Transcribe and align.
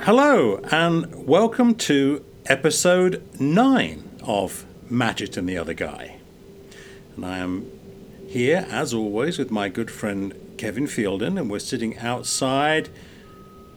Hello, 0.00 0.60
and 0.70 1.26
welcome 1.26 1.74
to 1.74 2.24
episode 2.46 3.26
9 3.40 4.18
of 4.22 4.64
Magic 4.88 5.36
and 5.36 5.48
the 5.48 5.58
Other 5.58 5.74
Guy. 5.74 6.18
And 7.16 7.24
I 7.24 7.38
am 7.38 7.70
here, 8.28 8.66
as 8.70 8.94
always, 8.94 9.38
with 9.38 9.50
my 9.50 9.68
good 9.68 9.90
friend 9.90 10.34
Kevin 10.58 10.86
Fielden, 10.86 11.38
and 11.38 11.50
we're 11.50 11.58
sitting 11.58 11.98
outside 11.98 12.88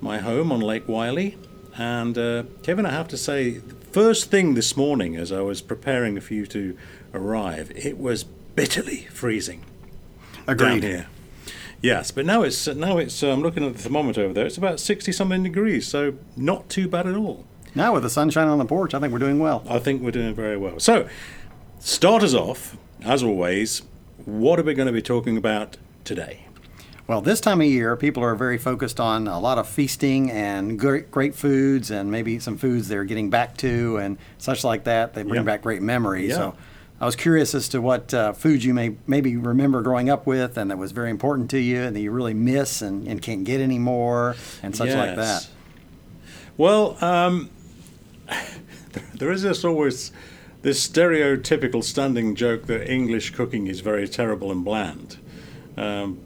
my 0.01 0.19
home 0.19 0.51
on 0.51 0.59
Lake 0.59 0.87
Wylie. 0.87 1.37
And 1.77 2.17
uh, 2.17 2.43
Kevin, 2.63 2.85
I 2.85 2.91
have 2.91 3.07
to 3.07 3.17
say, 3.17 3.59
first 3.91 4.29
thing 4.29 4.53
this 4.53 4.77
morning 4.77 5.15
as 5.15 5.31
I 5.31 5.41
was 5.41 5.61
preparing 5.61 6.19
for 6.19 6.33
you 6.33 6.45
to 6.47 6.77
arrive, 7.13 7.71
it 7.75 7.97
was 7.97 8.23
bitterly 8.23 9.07
freezing 9.11 9.61
down 10.45 10.49
Agreed. 10.49 10.83
here. 10.83 11.07
Yes, 11.81 12.11
but 12.11 12.25
now 12.25 12.41
it's 12.43 12.67
now 12.67 12.97
it's. 12.97 13.23
I'm 13.23 13.41
looking 13.41 13.65
at 13.65 13.73
the 13.73 13.79
thermometer 13.79 14.21
over 14.23 14.33
there. 14.33 14.45
It's 14.45 14.57
about 14.57 14.79
sixty 14.79 15.11
something 15.11 15.43
degrees, 15.43 15.87
so 15.87 16.15
not 16.35 16.69
too 16.69 16.87
bad 16.87 17.07
at 17.07 17.15
all. 17.15 17.45
Now 17.73 17.93
with 17.93 18.03
the 18.03 18.09
sunshine 18.09 18.47
on 18.47 18.57
the 18.57 18.65
porch, 18.65 18.93
I 18.93 18.99
think 18.99 19.13
we're 19.13 19.19
doing 19.19 19.39
well. 19.39 19.63
I 19.69 19.79
think 19.79 20.01
we're 20.01 20.11
doing 20.11 20.33
very 20.35 20.57
well. 20.57 20.79
So, 20.79 21.07
start 21.79 22.23
us 22.23 22.33
off, 22.33 22.75
as 23.03 23.23
always. 23.23 23.83
What 24.25 24.59
are 24.59 24.63
we 24.63 24.73
going 24.73 24.87
to 24.87 24.91
be 24.93 25.01
talking 25.01 25.37
about 25.37 25.77
today? 26.03 26.45
Well, 27.07 27.21
this 27.21 27.39
time 27.41 27.61
of 27.61 27.67
year, 27.67 27.95
people 27.95 28.23
are 28.23 28.35
very 28.35 28.57
focused 28.57 28.99
on 28.99 29.27
a 29.27 29.39
lot 29.39 29.57
of 29.57 29.67
feasting 29.67 30.29
and 30.29 30.77
great, 30.77 31.09
great 31.09 31.33
foods, 31.33 31.89
and 31.89 32.11
maybe 32.11 32.37
some 32.39 32.57
foods 32.57 32.87
they're 32.87 33.03
getting 33.05 33.29
back 33.29 33.55
to 33.57 33.97
and 33.97 34.17
such 34.37 34.63
like 34.63 34.83
that. 34.83 35.13
They 35.13 35.23
bring 35.23 35.35
Yeah. 35.41 35.43
back 35.43 35.61
great 35.63 35.81
memories. 35.81 36.29
Yeah. 36.31 36.35
So, 36.35 36.55
I 37.01 37.05
was 37.05 37.15
curious 37.15 37.55
as 37.55 37.69
to 37.69 37.81
what 37.81 38.13
uh, 38.13 38.33
foods 38.33 38.65
you 38.65 38.73
may 38.73 38.95
maybe 39.07 39.37
remember 39.37 39.81
growing 39.81 40.09
up 40.09 40.25
with, 40.27 40.57
and 40.57 40.69
that 40.69 40.77
was 40.77 40.91
very 40.91 41.09
important 41.09 41.49
to 41.51 41.59
you, 41.59 41.81
and 41.81 41.95
that 41.95 42.01
you 42.01 42.11
really 42.11 42.33
miss 42.33 42.81
and, 42.81 43.07
and 43.07 43.21
can't 43.21 43.45
get 43.45 43.61
anymore, 43.61 44.35
and 44.61 44.75
such 44.75 44.89
like 44.97 45.15
that. 45.15 45.47
Well, 46.57 47.01
um, 47.03 47.49
there 49.15 49.31
is 49.31 49.43
this 49.43 49.63
always 49.63 50.11
this 50.61 50.85
stereotypical 50.85 51.81
standing 51.83 52.35
joke 52.35 52.65
that 52.65 52.91
English 52.91 53.29
cooking 53.29 53.67
is 53.67 53.79
very 53.79 54.07
terrible 54.09 54.51
and 54.51 54.65
bland, 54.65 55.17
um, 55.77 56.19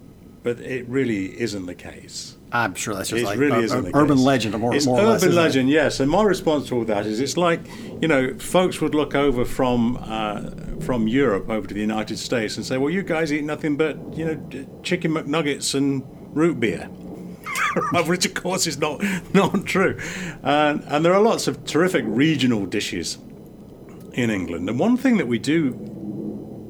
but 0.44 0.60
it 0.60 0.88
really 0.88 1.40
isn't 1.40 1.66
the 1.66 1.76
case. 1.76 2.36
I'm 2.52 2.76
sure 2.76 2.94
that's 2.94 3.10
just 3.10 3.24
It 3.24 3.26
like 3.26 3.40
really 3.40 3.62
a- 3.62 3.66
isn't 3.66 3.80
a 3.80 3.82
the 3.92 3.96
urban 3.98 4.18
case. 4.18 4.26
legend, 4.26 4.60
more, 4.60 4.76
it's 4.76 4.86
more 4.86 4.98
or 4.98 5.02
urban 5.02 5.10
less. 5.14 5.24
isn't 5.24 5.32
it? 5.32 5.42
legend, 5.42 5.70
yes. 5.70 6.00
And 6.00 6.12
my 6.12 6.22
response 6.24 6.68
to 6.68 6.76
all 6.76 6.86
that 6.86 7.06
is, 7.08 7.20
it's 7.20 7.36
like 7.38 7.62
you 8.02 8.08
know, 8.08 8.34
folks 8.38 8.80
would 8.82 8.94
look 8.94 9.16
over 9.16 9.44
from 9.46 9.98
uh, 10.02 10.52
from 10.82 11.08
Europe 11.08 11.50
over 11.50 11.66
to 11.66 11.74
the 11.74 11.80
United 11.82 12.18
States 12.20 12.58
and 12.58 12.66
say, 12.66 12.78
"Well, 12.78 12.92
you 12.92 13.02
guys 13.02 13.34
eat 13.34 13.44
nothing 13.44 13.76
but 13.78 13.98
you 14.16 14.26
know, 14.26 14.66
chicken 14.84 15.12
McNuggets 15.14 15.74
and 15.74 16.04
root 16.36 16.60
beer." 16.60 16.86
Which 18.08 18.26
of 18.26 18.34
course 18.36 18.68
is 18.68 18.78
not 18.78 19.04
not 19.34 19.66
true, 19.66 19.98
and 20.44 20.84
and 20.88 21.04
there 21.04 21.14
are 21.14 21.22
lots 21.22 21.48
of 21.48 21.66
terrific 21.66 22.04
regional 22.08 22.66
dishes 22.68 23.18
in 24.14 24.30
England. 24.30 24.70
And 24.70 24.78
one 24.80 24.96
thing 24.98 25.18
that 25.18 25.28
we 25.28 25.40
do 25.40 25.72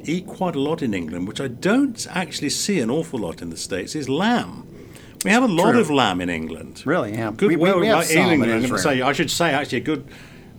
eat 0.05 0.25
quite 0.27 0.55
a 0.55 0.59
lot 0.59 0.81
in 0.81 0.93
England, 0.93 1.27
which 1.27 1.39
I 1.41 1.47
don't 1.47 2.05
actually 2.09 2.49
see 2.49 2.79
an 2.79 2.89
awful 2.89 3.19
lot 3.19 3.41
in 3.41 3.49
the 3.49 3.57
states, 3.57 3.95
is 3.95 4.07
lamb. 4.09 4.67
We 5.25 5.31
have 5.31 5.43
a 5.43 5.47
lot 5.47 5.71
True. 5.71 5.81
of 5.81 5.89
lamb 5.89 6.19
in 6.21 6.29
England. 6.29 6.83
Really, 6.85 7.13
yeah. 7.13 7.31
Good. 7.35 7.47
We- 7.49 7.55
we- 7.55 7.61
well, 7.61 7.79
we 7.79 7.87
have 7.87 8.09
in 8.11 8.17
England, 8.17 8.51
it 8.51 8.55
I'm 8.55 8.63
is 8.63 8.69
going 8.71 8.81
to 8.81 8.87
rare. 8.89 8.97
say 8.97 9.01
I 9.01 9.13
should 9.13 9.31
say 9.31 9.51
actually 9.51 9.77
a 9.79 9.81
good, 9.81 10.05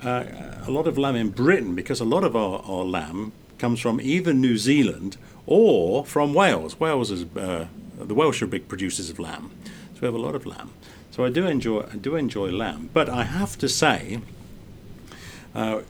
uh, 0.02 0.24
a 0.66 0.70
lot 0.70 0.86
of 0.86 0.96
lamb 0.96 1.16
in 1.16 1.28
Britain 1.30 1.74
because 1.74 2.00
a 2.00 2.04
lot 2.06 2.24
of 2.24 2.34
our, 2.34 2.60
our 2.66 2.84
lamb 2.84 3.32
comes 3.58 3.80
from 3.80 4.00
either 4.00 4.32
New 4.32 4.56
Zealand 4.56 5.16
or 5.46 6.04
from 6.06 6.32
Wales. 6.34 6.80
Wales 6.80 7.10
is 7.10 7.24
uh, 7.36 7.66
the 7.98 8.14
Welsh 8.14 8.40
are 8.42 8.46
big 8.46 8.66
producers 8.68 9.10
of 9.10 9.18
lamb, 9.18 9.50
so 9.94 9.98
we 10.00 10.06
have 10.06 10.14
a 10.14 10.18
lot 10.18 10.34
of 10.34 10.46
lamb. 10.46 10.70
So 11.10 11.24
I 11.24 11.30
do 11.30 11.46
enjoy 11.46 11.80
I 11.92 11.96
do 11.96 12.16
enjoy 12.16 12.50
lamb, 12.50 12.88
but 12.94 13.08
I 13.08 13.24
have 13.24 13.58
to 13.58 13.68
say. 13.68 14.20
Uh, 15.54 15.82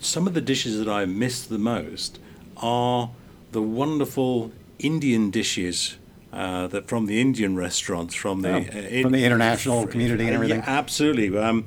some 0.00 0.26
of 0.26 0.34
the 0.34 0.40
dishes 0.40 0.78
that 0.78 0.88
I 0.88 1.04
miss 1.04 1.44
the 1.44 1.58
most 1.58 2.18
are 2.56 3.10
the 3.52 3.62
wonderful 3.62 4.52
Indian 4.78 5.30
dishes 5.30 5.96
uh, 6.32 6.66
that 6.68 6.86
from 6.86 7.06
the 7.06 7.20
Indian 7.20 7.56
restaurants, 7.56 8.14
from 8.14 8.42
the 8.42 8.54
uh, 8.54 8.58
in- 8.60 9.02
from 9.02 9.12
the 9.12 9.24
international 9.24 9.86
community 9.86 10.24
and 10.26 10.34
everything. 10.34 10.58
Yeah, 10.60 10.64
absolutely. 10.68 11.36
Um, 11.36 11.64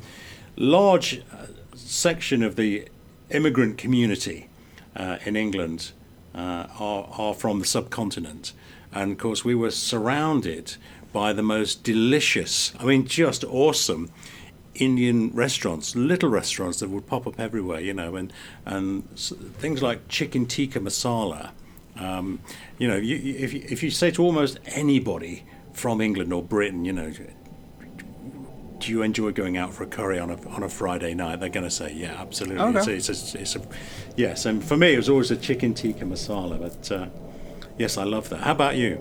large 0.55 1.19
uh, 1.31 1.47
section 1.75 2.43
of 2.43 2.55
the 2.55 2.87
immigrant 3.29 3.77
community 3.77 4.49
uh, 4.95 5.17
in 5.25 5.35
England 5.35 5.91
uh, 6.33 6.67
are, 6.79 7.09
are 7.17 7.33
from 7.33 7.59
the 7.59 7.65
subcontinent, 7.65 8.53
and 8.93 9.11
of 9.13 9.17
course 9.17 9.43
we 9.43 9.55
were 9.55 9.71
surrounded 9.71 10.75
by 11.11 11.31
the 11.33 11.43
most 11.43 11.83
delicious, 11.83 12.73
I 12.79 12.85
mean, 12.85 13.05
just 13.05 13.43
awesome. 13.43 14.09
Indian 14.75 15.29
restaurants, 15.33 15.95
little 15.95 16.29
restaurants 16.29 16.79
that 16.79 16.89
would 16.89 17.05
pop 17.07 17.27
up 17.27 17.39
everywhere, 17.39 17.79
you 17.79 17.93
know, 17.93 18.15
and 18.15 18.33
and 18.65 19.07
things 19.59 19.81
like 19.83 20.07
chicken 20.07 20.45
tikka 20.45 20.79
masala. 20.79 21.51
Um, 21.97 22.39
you 22.79 22.87
know, 22.87 22.95
you, 22.97 23.15
you- 23.17 23.35
if 23.37 23.53
you, 23.53 23.61
if 23.69 23.83
you 23.83 23.91
say 23.91 24.09
to 24.11 24.23
almost 24.23 24.59
anybody 24.65 25.43
from 25.73 26.01
England 26.01 26.33
or 26.33 26.41
Britain, 26.41 26.85
you 26.85 26.93
know, 26.93 27.11
do 28.79 28.91
you 28.91 29.01
enjoy 29.01 29.31
going 29.31 29.57
out 29.57 29.73
for 29.73 29.83
a 29.83 29.87
curry 29.87 30.19
on 30.19 30.29
a 30.29 30.49
on 30.49 30.63
a 30.63 30.69
Friday 30.69 31.13
night? 31.13 31.39
They're 31.39 31.49
going 31.49 31.63
to 31.65 31.71
say, 31.71 31.93
yeah, 31.93 32.19
absolutely. 32.19 32.63
Okay. 32.63 32.95
It's, 32.95 33.09
a, 33.09 33.11
it's, 33.13 33.35
a, 33.35 33.39
it's 33.41 33.55
a 33.55 33.61
yes, 34.17 34.45
and 34.45 34.63
for 34.63 34.75
me, 34.75 34.93
it 34.93 34.97
was 34.97 35.07
always 35.09 35.31
a 35.31 35.37
chicken 35.37 35.73
tikka 35.73 36.03
masala. 36.05 36.59
But 36.59 36.91
uh, 36.91 37.07
yes, 37.77 37.97
I 37.97 38.03
love 38.03 38.29
that. 38.29 38.41
How 38.41 38.51
about 38.51 38.75
you? 38.75 38.97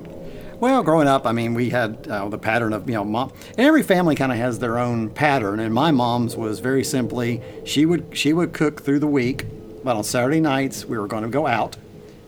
Well, 0.62 0.84
growing 0.84 1.08
up, 1.08 1.26
I 1.26 1.32
mean, 1.32 1.54
we 1.54 1.70
had 1.70 2.06
uh, 2.08 2.28
the 2.28 2.38
pattern 2.38 2.72
of, 2.72 2.88
you 2.88 2.94
know, 2.94 3.02
mom. 3.02 3.32
And 3.58 3.66
every 3.66 3.82
family 3.82 4.14
kind 4.14 4.30
of 4.30 4.38
has 4.38 4.60
their 4.60 4.78
own 4.78 5.10
pattern, 5.10 5.58
and 5.58 5.74
my 5.74 5.90
mom's 5.90 6.36
was 6.36 6.60
very 6.60 6.84
simply 6.84 7.42
she 7.64 7.84
would 7.84 8.16
she 8.16 8.32
would 8.32 8.52
cook 8.52 8.80
through 8.80 9.00
the 9.00 9.08
week, 9.08 9.44
but 9.82 9.96
on 9.96 10.04
Saturday 10.04 10.40
nights 10.40 10.84
we 10.84 10.96
were 10.96 11.08
going 11.08 11.24
to 11.24 11.28
go 11.28 11.48
out, 11.48 11.78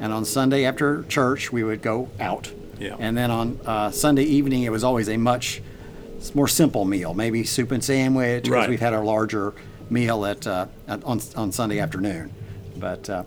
and 0.00 0.12
on 0.12 0.25
Sunday 0.25 0.65
after 0.65 1.05
church 1.05 1.53
we 1.53 1.62
would 1.62 1.81
go 1.81 2.09
out, 2.19 2.50
Yeah. 2.81 2.97
and 2.99 3.17
then 3.17 3.31
on 3.31 3.61
uh, 3.65 3.93
Sunday 3.93 4.25
evening 4.25 4.65
it 4.65 4.72
was 4.72 4.83
always 4.83 5.09
a 5.09 5.16
much 5.16 5.62
more 6.34 6.49
simple 6.49 6.84
meal, 6.84 7.15
maybe 7.15 7.45
soup 7.45 7.71
and 7.71 7.84
sandwich, 7.84 8.43
because 8.43 8.56
Right. 8.56 8.69
we've 8.69 8.81
had 8.81 8.95
our 8.95 9.05
larger 9.05 9.53
meal 9.91 10.27
at, 10.27 10.45
uh, 10.45 10.66
at 10.89 11.05
on 11.05 11.21
on 11.37 11.53
Sunday 11.53 11.78
afternoon, 11.78 12.33
but 12.77 13.09
uh, 13.09 13.22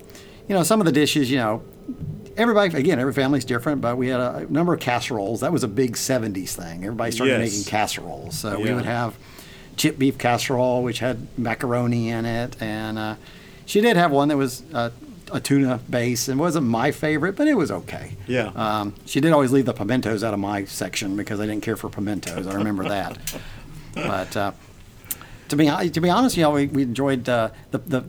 you 0.49 0.53
know 0.55 0.63
some 0.63 0.81
of 0.81 0.85
the 0.85 0.91
dishes, 0.91 1.31
you 1.31 1.37
know, 1.37 1.61
everybody 2.37 2.77
again 2.77 2.99
every 2.99 3.13
family's 3.13 3.45
different 3.45 3.81
but 3.81 3.97
we 3.97 4.07
had 4.07 4.19
a 4.19 4.45
number 4.51 4.73
of 4.73 4.79
casseroles. 4.79 5.41
That 5.41 5.51
was 5.51 5.63
a 5.63 5.67
big 5.67 5.93
70s 5.95 6.49
thing. 6.55 6.83
Everybody 6.83 7.11
started 7.11 7.39
Yes. 7.41 7.51
making 7.51 7.63
casseroles. 7.69 8.37
So 8.37 8.59
we 8.59 8.73
would 8.73 8.85
have 8.85 9.15
chip 9.75 9.97
beef 9.99 10.17
casserole 10.17 10.83
which 10.83 10.99
had 10.99 11.27
macaroni 11.37 12.09
in 12.09 12.25
it 12.25 12.55
and 12.61 12.97
uh, 12.97 13.15
she 13.65 13.81
did 13.81 13.97
have 13.97 14.11
one 14.11 14.27
that 14.29 14.37
was 14.37 14.63
uh, 14.73 14.89
a 15.31 15.39
tuna 15.41 15.79
base 15.89 16.27
and 16.29 16.39
wasn't 16.39 16.65
my 16.65 16.91
favorite 16.91 17.35
but 17.35 17.47
it 17.47 17.55
was 17.55 17.69
okay. 17.69 18.15
Yeah. 18.27 18.51
um, 18.55 18.93
she 19.05 19.19
did 19.19 19.33
always 19.33 19.51
leave 19.51 19.65
the 19.65 19.73
pimentos 19.73 20.23
out 20.23 20.33
of 20.33 20.39
my 20.39 20.63
section 20.65 21.15
because 21.17 21.39
I 21.39 21.45
didn't 21.45 21.63
care 21.63 21.75
for 21.75 21.89
pimentos. 21.89 22.47
I 22.47 22.53
remember 22.53 22.87
that. 22.87 23.17
But 23.95 24.37
uh, 24.37 24.51
to 25.49 25.55
be 25.55 25.65
to 25.89 26.01
be 26.01 26.09
honest, 26.09 26.37
you 26.37 26.43
know, 26.43 26.51
we, 26.51 26.67
we 26.67 26.83
enjoyed 26.83 27.27
uh, 27.27 27.49
the 27.71 27.79
the 27.79 28.03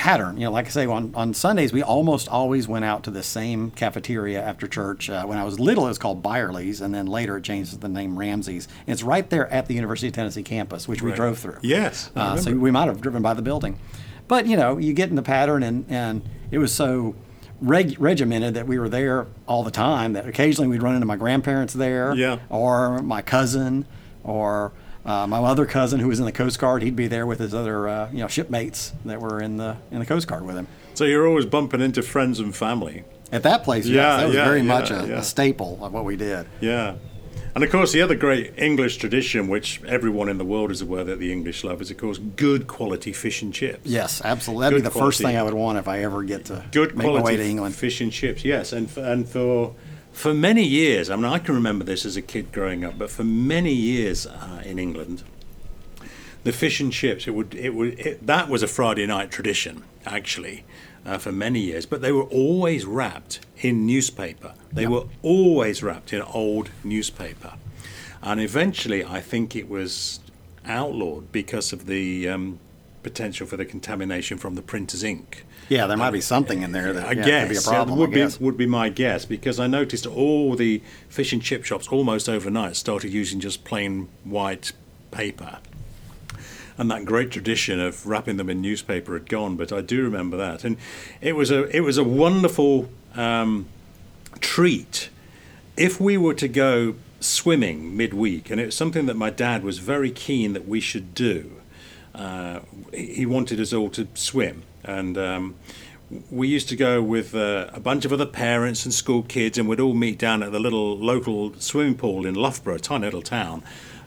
pattern. 0.00 0.38
You 0.38 0.44
know, 0.46 0.50
like 0.52 0.64
I 0.64 0.70
say, 0.70 0.86
on, 0.86 1.12
on 1.14 1.34
Sundays 1.34 1.74
we 1.74 1.82
almost 1.82 2.26
always 2.28 2.66
went 2.66 2.86
out 2.86 3.04
to 3.04 3.10
the 3.10 3.22
same 3.22 3.70
cafeteria 3.72 4.42
after 4.42 4.66
church. 4.66 5.10
Uh, 5.10 5.24
when 5.26 5.36
I 5.36 5.44
was 5.44 5.60
little, 5.60 5.84
it 5.84 5.88
was 5.90 5.98
called 5.98 6.22
Byerly's, 6.22 6.80
and 6.80 6.94
then 6.94 7.04
later 7.06 7.36
it 7.36 7.44
changed 7.44 7.72
to 7.72 7.78
the 7.78 7.88
name 7.88 8.18
Ramsey's. 8.18 8.66
And 8.86 8.94
it's 8.94 9.02
right 9.02 9.28
there 9.28 9.46
at 9.52 9.66
the 9.66 9.74
University 9.74 10.06
of 10.08 10.14
Tennessee 10.14 10.42
campus, 10.42 10.88
which 10.88 11.02
we 11.02 11.12
drove 11.12 11.38
through. 11.38 11.58
Yes, 11.60 12.10
uh, 12.16 12.38
so 12.38 12.54
we 12.56 12.70
might 12.70 12.86
have 12.86 13.02
driven 13.02 13.20
by 13.20 13.34
the 13.34 13.42
building, 13.42 13.78
but 14.26 14.46
you 14.46 14.56
know, 14.56 14.78
you 14.78 14.94
get 14.94 15.10
in 15.10 15.16
the 15.16 15.22
pattern, 15.22 15.62
and 15.62 15.84
and 15.90 16.22
it 16.50 16.58
was 16.58 16.72
so. 16.72 17.14
Reg- 17.62 18.00
regimented 18.00 18.54
that 18.54 18.66
we 18.66 18.78
were 18.78 18.88
there 18.88 19.26
all 19.46 19.62
the 19.62 19.70
time. 19.70 20.14
That 20.14 20.26
occasionally 20.26 20.66
we'd 20.66 20.82
run 20.82 20.94
into 20.94 21.04
my 21.06 21.16
grandparents 21.16 21.74
there, 21.74 22.14
Yeah. 22.14 22.38
or 22.48 23.02
my 23.02 23.20
cousin, 23.20 23.84
or 24.24 24.72
uh, 25.04 25.26
my 25.26 25.38
other 25.38 25.66
cousin 25.66 26.00
who 26.00 26.08
was 26.08 26.18
in 26.18 26.24
the 26.26 26.32
Coast 26.32 26.58
Guard. 26.58 26.82
He'd 26.82 26.96
be 26.96 27.06
there 27.06 27.26
with 27.26 27.38
his 27.38 27.54
other, 27.54 27.88
uh, 27.88 28.10
you 28.12 28.18
know, 28.18 28.28
shipmates 28.28 28.92
that 29.04 29.20
were 29.20 29.40
in 29.40 29.56
the 29.56 29.76
in 29.90 29.98
the 29.98 30.06
Coast 30.06 30.26
Guard 30.26 30.44
with 30.44 30.56
him. 30.56 30.66
So 30.94 31.04
you're 31.04 31.26
always 31.26 31.46
bumping 31.46 31.80
into 31.80 32.02
friends 32.02 32.38
and 32.40 32.54
family. 32.54 33.04
At 33.32 33.42
that 33.44 33.62
place, 33.62 33.86
yes, 33.86 33.94
Yeah, 33.94 34.16
that 34.18 34.26
was 34.26 34.34
yeah, 34.34 34.44
very 34.44 34.58
yeah, 34.60 34.64
much 34.64 34.90
a, 34.90 35.18
a 35.18 35.22
staple 35.22 35.78
of 35.84 35.92
what 35.92 36.04
we 36.04 36.16
did. 36.16 36.46
Yeah. 36.60 36.96
And 37.54 37.64
of 37.64 37.70
course, 37.70 37.90
the 37.92 38.00
other 38.02 38.14
great 38.14 38.56
English 38.58 38.98
tradition, 38.98 39.48
which 39.48 39.82
everyone 39.84 40.28
in 40.28 40.38
the 40.38 40.44
world 40.44 40.70
is 40.70 40.82
aware 40.82 41.02
that 41.02 41.18
the 41.18 41.32
English 41.32 41.64
love, 41.64 41.80
is 41.80 41.90
of 41.90 41.96
course 41.96 42.18
good 42.18 42.66
quality 42.68 43.12
fish 43.12 43.42
and 43.42 43.52
chips. 43.52 43.80
Yes, 43.84 44.20
absolutely. 44.24 44.64
That'd 44.66 44.76
be 44.78 44.82
Good 44.82 44.92
the 44.92 44.98
first 44.98 45.20
thing 45.20 45.36
I 45.36 45.42
would 45.42 45.54
want 45.54 45.76
if 45.78 45.88
I 45.88 46.00
ever 46.04 46.22
get 46.22 46.44
to 46.46 46.64
good 46.70 46.96
make 46.96 47.06
my 47.06 47.12
way 47.14 47.20
quality 47.20 47.36
to 47.38 47.44
England. 47.48 47.74
fish 47.74 48.00
and 48.00 48.12
chips. 48.12 48.44
Yes, 48.44 48.72
and 48.72 48.88
for, 48.90 49.00
and 49.00 49.28
for 49.28 49.74
for 50.12 50.34
many 50.34 50.64
years, 50.64 51.08
I 51.10 51.16
mean, 51.16 51.24
I 51.24 51.38
can 51.38 51.54
remember 51.54 51.84
this 51.84 52.04
as 52.04 52.16
a 52.16 52.22
kid 52.22 52.52
growing 52.52 52.84
up, 52.84 52.98
but 52.98 53.10
for 53.10 53.24
many 53.24 53.72
years 53.72 54.26
uh, 54.26 54.62
in 54.64 54.78
England, 54.78 55.22
the 56.44 56.52
fish 56.52 56.80
and 56.80 56.92
chips 56.92 57.26
it 57.26 57.32
would 57.32 57.54
it 57.54 57.74
would 57.74 57.98
it, 57.98 58.26
that 58.26 58.48
was 58.48 58.62
a 58.62 58.66
Friday 58.66 59.06
night 59.06 59.30
tradition 59.30 59.84
actually 60.06 60.64
uh, 61.04 61.18
for 61.18 61.32
many 61.32 61.60
years, 61.60 61.84
but 61.86 62.00
they 62.00 62.12
were 62.12 62.24
always 62.24 62.84
wrapped 62.86 63.40
in 63.58 63.86
newspaper. 63.86 64.54
They 64.72 64.82
Yeah. 64.82 64.88
were 64.88 65.04
always 65.22 65.82
wrapped 65.82 66.12
in 66.12 66.22
old 66.22 66.70
newspaper. 66.84 67.54
and 68.22 68.38
eventually 68.40 69.02
I 69.04 69.20
think 69.20 69.56
it 69.56 69.68
was 69.68 70.20
outlawed 70.66 71.32
because 71.32 71.72
of 71.72 71.86
the 71.86 72.28
um, 72.28 72.58
potential 73.02 73.46
for 73.46 73.56
the 73.56 73.64
contamination 73.64 74.36
from 74.38 74.56
the 74.56 74.62
printer's 74.62 75.02
ink. 75.02 75.44
Yeah, 75.70 75.86
there 75.86 75.96
might 75.96 76.10
be 76.10 76.20
something 76.20 76.62
in 76.62 76.72
there 76.72 76.92
that 76.92 77.06
I 77.06 77.12
yeah, 77.12 77.24
guess 77.24 77.42
could 77.42 77.70
be 77.70 77.76
a 77.76 77.84
yeah, 77.86 77.94
would 77.94 78.10
be 78.10 78.26
would 78.40 78.56
be 78.56 78.66
my 78.66 78.88
guess 78.88 79.24
because 79.24 79.60
I 79.60 79.68
noticed 79.68 80.04
all 80.04 80.56
the 80.56 80.82
fish 81.08 81.32
and 81.32 81.40
chip 81.40 81.64
shops 81.64 81.86
almost 81.86 82.28
overnight 82.28 82.74
started 82.74 83.12
using 83.12 83.38
just 83.38 83.62
plain 83.62 84.08
white 84.24 84.72
paper, 85.12 85.58
and 86.76 86.90
that 86.90 87.04
great 87.04 87.30
tradition 87.30 87.78
of 87.78 88.04
wrapping 88.04 88.36
them 88.36 88.50
in 88.50 88.60
newspaper 88.60 89.12
had 89.12 89.28
gone. 89.28 89.56
But 89.56 89.72
I 89.72 89.80
do 89.80 90.02
remember 90.02 90.36
that, 90.38 90.64
and 90.64 90.76
it 91.20 91.36
was 91.36 91.52
a 91.52 91.64
it 91.74 91.82
was 91.82 91.96
a 91.96 92.04
wonderful 92.04 92.90
um, 93.14 93.66
treat 94.40 95.08
if 95.76 96.00
we 96.00 96.16
were 96.16 96.34
to 96.34 96.48
go 96.48 96.96
swimming 97.20 97.96
midweek, 97.96 98.50
and 98.50 98.60
it 98.60 98.66
was 98.66 98.76
something 98.76 99.06
that 99.06 99.16
my 99.16 99.30
dad 99.30 99.62
was 99.62 99.78
very 99.78 100.10
keen 100.10 100.52
that 100.52 100.66
we 100.66 100.80
should 100.80 101.14
do. 101.14 101.60
Uh, 102.12 102.58
he 102.92 103.24
wanted 103.24 103.60
us 103.60 103.72
all 103.72 103.88
to 103.90 104.08
swim, 104.14 104.64
and 104.84 105.16
um, 105.18 105.54
we 106.30 106.48
used 106.48 106.68
to 106.68 106.76
go 106.76 107.02
with 107.02 107.34
uh, 107.34 107.70
a 107.72 107.80
bunch 107.80 108.04
of 108.04 108.12
other 108.12 108.26
parents 108.26 108.84
and 108.84 108.92
school 108.92 109.22
kids, 109.22 109.58
and 109.58 109.68
we'd 109.68 109.80
all 109.80 109.94
meet 109.94 110.18
down 110.18 110.42
at 110.42 110.52
the 110.52 110.58
little 110.58 110.98
local 110.98 111.54
swimming 111.58 111.94
pool 111.94 112.26
in 112.26 112.34
Loughborough, 112.34 112.76
a 112.76 112.80
tiny 112.80 113.04
little 113.04 113.22
town, 113.22 113.62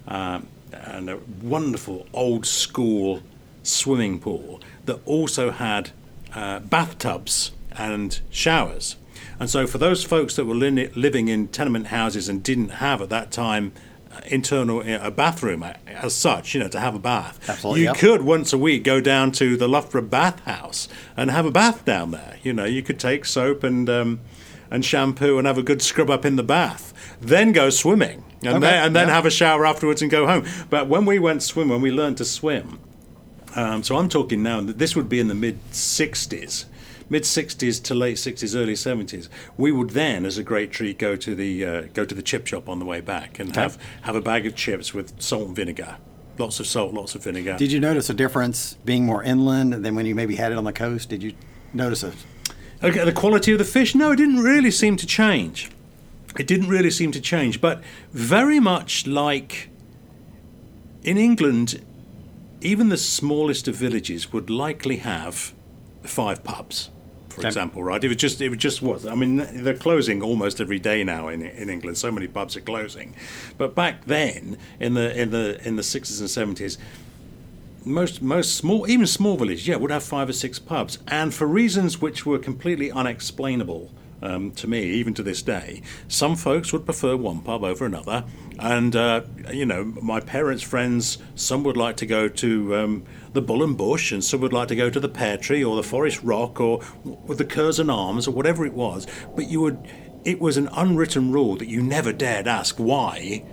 um, 0.08 0.48
and 0.72 1.10
a 1.10 1.20
wonderful 1.42 2.08
old 2.14 2.46
school 2.46 3.22
swimming 3.64 4.20
pool 4.20 4.62
that 4.86 5.00
also 5.06 5.52
had 5.52 5.92
uh, 6.34 6.60
bathtubs 6.60 7.52
and 7.78 8.20
showers. 8.30 8.98
And 9.40 9.50
so, 9.50 9.66
for 9.66 9.78
those 9.78 10.04
folks 10.04 10.36
that 10.36 10.46
were 10.46 10.56
li- 10.56 10.90
living 10.96 11.28
in 11.28 11.48
tenement 11.48 11.88
houses 11.88 12.28
and 12.28 12.44
didn't 12.44 12.70
have 12.70 13.02
at 13.02 13.10
that 13.10 13.32
time 13.32 13.72
uh, 13.76 13.80
internal 14.28 14.80
uh, 14.80 15.00
a 15.02 15.12
bathroom 15.12 15.64
as 15.88 16.16
such, 16.16 16.54
you 16.54 16.60
know, 16.60 16.68
to 16.70 16.80
have 16.80 16.96
a 16.96 17.00
bath, 17.00 17.40
Absolutely, 17.50 17.82
you 17.82 17.88
yep. 17.88 17.98
could 17.98 18.22
once 18.24 18.54
a 18.54 18.58
week 18.58 18.84
go 18.84 19.02
down 19.02 19.32
to 19.34 19.58
the 19.58 19.68
Loughborough 19.68 20.02
bathhouse 20.02 20.88
and 21.18 21.32
have 21.32 21.46
a 21.46 21.52
bath 21.52 21.86
down 21.86 22.12
there. 22.12 22.38
You 22.44 22.54
know, 22.54 22.66
you 22.66 22.82
could 22.84 23.00
take 23.00 23.26
soap 23.26 23.64
and 23.64 23.90
um, 23.90 24.20
and 24.72 24.84
shampoo 24.84 25.38
and 25.38 25.46
have 25.46 25.58
a 25.58 25.64
good 25.64 25.82
scrub 25.82 26.10
up 26.10 26.26
in 26.26 26.36
the 26.36 26.44
bath, 26.44 26.94
then 27.22 27.52
go 27.52 27.70
swimming, 27.70 28.24
and 28.42 28.56
Okay, 28.56 28.60
then 28.60 28.86
and 28.86 28.96
then 28.96 29.08
yeah. 29.08 29.14
have 29.14 29.26
a 29.26 29.32
shower 29.32 29.66
afterwards 29.66 30.02
and 30.02 30.10
go 30.10 30.26
home. 30.26 30.46
But 30.70 30.88
when 30.88 31.06
we 31.06 31.20
went 31.20 31.44
swim, 31.44 31.70
when 31.70 31.82
we 31.82 31.92
learned 31.92 32.18
to 32.18 32.26
swim, 32.26 32.80
um, 33.56 33.84
so 33.84 33.98
I'm 33.98 34.10
talking 34.10 34.42
now. 34.42 34.62
This 34.62 34.96
would 34.96 35.10
be 35.10 35.20
in 35.20 35.28
the 35.28 35.36
mid 35.36 35.60
'60s, 35.72 36.66
mid 37.10 37.24
'60s 37.24 37.82
to 37.84 37.94
late 37.94 38.18
'60s, 38.18 38.56
early 38.56 38.74
'70s. 38.74 39.30
We 39.58 39.72
would 39.72 39.92
then, 39.92 40.26
as 40.26 40.38
a 40.38 40.44
great 40.44 40.72
treat, 40.72 40.98
go 40.98 41.16
to 41.16 41.36
the 41.36 41.66
uh, 41.66 41.82
go 41.94 42.06
to 42.06 42.16
the 42.16 42.24
chip 42.24 42.48
shop 42.48 42.70
on 42.70 42.80
the 42.80 42.86
way 42.86 43.02
back 43.02 43.40
and 43.40 43.56
have 43.56 43.78
have 44.02 44.16
a 44.16 44.22
bag 44.22 44.46
of 44.46 44.56
chips 44.56 44.94
with 44.94 45.22
salt 45.22 45.48
and 45.48 45.56
vinegar, 45.56 45.98
lots 46.38 46.60
of 46.60 46.68
salt, 46.68 46.94
lots 46.94 47.16
of 47.16 47.24
vinegar. 47.24 47.58
Did 47.58 47.72
you 47.72 47.80
notice 47.80 48.10
a 48.10 48.14
difference 48.14 48.76
being 48.86 49.06
more 49.06 49.24
inland 49.24 49.74
than 49.74 49.96
when 49.96 50.06
you 50.06 50.16
maybe 50.16 50.36
had 50.36 50.52
it 50.52 50.58
on 50.58 50.64
the 50.64 50.74
coast? 50.74 51.10
Did 51.10 51.24
you 51.24 51.34
notice 51.74 52.04
a 52.04 52.14
Okay, 52.84 53.06
the 53.06 53.14
quality 53.14 53.54
of 53.54 53.60
the 53.60 53.66
fish? 53.66 53.96
No, 53.96 54.12
it 54.12 54.18
didn't 54.18 54.44
really 54.44 54.70
seem 54.70 54.98
to 54.98 55.08
change. 55.08 55.72
It 56.38 56.48
didn't 56.48 56.68
really 56.68 56.92
seem 56.92 57.14
to 57.14 57.22
change, 57.22 57.62
but 57.62 57.82
very 58.12 58.60
much 58.60 59.08
like 59.08 59.70
in 61.04 61.18
England, 61.18 61.82
even 62.60 62.90
the 62.90 62.98
smallest 62.98 63.70
of 63.70 63.76
villages 63.76 64.34
would 64.34 64.50
likely 64.50 64.98
have 64.98 65.54
five 66.04 66.44
pubs, 66.44 66.90
for 67.30 67.40
Okay. 67.42 67.48
example, 67.48 67.84
right? 67.84 68.04
It 68.04 68.08
was 68.08 68.18
just, 68.18 68.42
it 68.42 68.50
was 68.50 68.60
just 68.60 68.82
what 68.82 69.06
I 69.06 69.16
mean. 69.16 69.38
They're 69.64 69.74
closing 69.78 70.22
almost 70.22 70.62
every 70.62 70.80
day 70.80 71.04
now 71.04 71.28
in 71.30 71.42
in 71.42 71.70
England. 71.70 71.98
So 71.98 72.12
many 72.12 72.28
pubs 72.28 72.56
are 72.58 72.62
closing, 72.62 73.16
but 73.58 73.74
back 73.76 74.06
then, 74.06 74.58
in 74.80 74.94
the 74.94 75.20
in 75.22 75.32
the 75.32 75.60
in 75.68 75.76
the 75.76 75.84
sixties 75.84 76.20
and 76.22 76.30
seventies, 76.30 76.78
most 77.86 78.22
most 78.22 78.56
small 78.56 78.88
even 78.90 79.08
small 79.08 79.36
villages 79.38 79.68
yeah 79.68 79.76
would 79.76 79.92
have 79.92 80.04
five 80.04 80.30
or 80.30 80.34
six 80.34 80.58
pubs 80.60 81.00
and 81.08 81.34
for 81.34 81.46
reasons 81.48 82.00
which 82.02 82.26
were 82.26 82.40
completely 82.40 82.90
unexplainable 82.92 83.92
um, 84.24 84.52
to 84.52 84.68
me 84.68 84.84
even 84.84 85.14
to 85.14 85.22
this 85.22 85.42
day 85.42 85.82
some 86.08 86.36
folks 86.36 86.72
would 86.74 86.86
prefer 86.86 87.16
one 87.16 87.42
pub 87.42 87.64
over 87.64 87.86
another. 87.86 88.24
And 88.60 88.96
uh, 88.96 89.22
you 89.52 89.66
know 89.66 89.84
my 89.84 90.20
parents 90.20 90.64
friends 90.64 91.18
some 91.36 91.64
would 91.64 91.78
like 91.78 91.98
to 91.98 92.06
go 92.06 92.28
to 92.28 92.76
um, 92.76 93.04
the 93.34 93.42
bull 93.42 93.64
and 93.64 93.78
bush 93.78 94.12
and 94.12 94.24
some 94.24 94.42
would 94.42 94.54
like 94.54 94.70
to 94.70 94.76
go 94.76 94.90
to 94.90 95.00
the 95.00 95.10
pear 95.10 95.38
tree 95.38 95.64
or 95.64 95.76
the 95.76 95.84
forest 95.84 96.24
rock 96.24 96.60
or, 96.60 96.82
or 97.28 97.36
the 97.36 97.46
curzon 97.46 97.90
arms 97.90 98.28
or 98.28 98.32
whatever 98.32 98.66
it 98.66 98.74
was. 98.74 99.06
But 99.36 99.48
you 99.50 99.62
would 99.62 99.88
it 100.24 100.40
was 100.40 100.56
an 100.56 100.70
unwritten 100.72 101.32
rule 101.32 101.58
that 101.58 101.68
you 101.68 101.82
never 101.82 102.14
dared 102.14 102.48
ask 102.48 102.78
why 102.78 103.44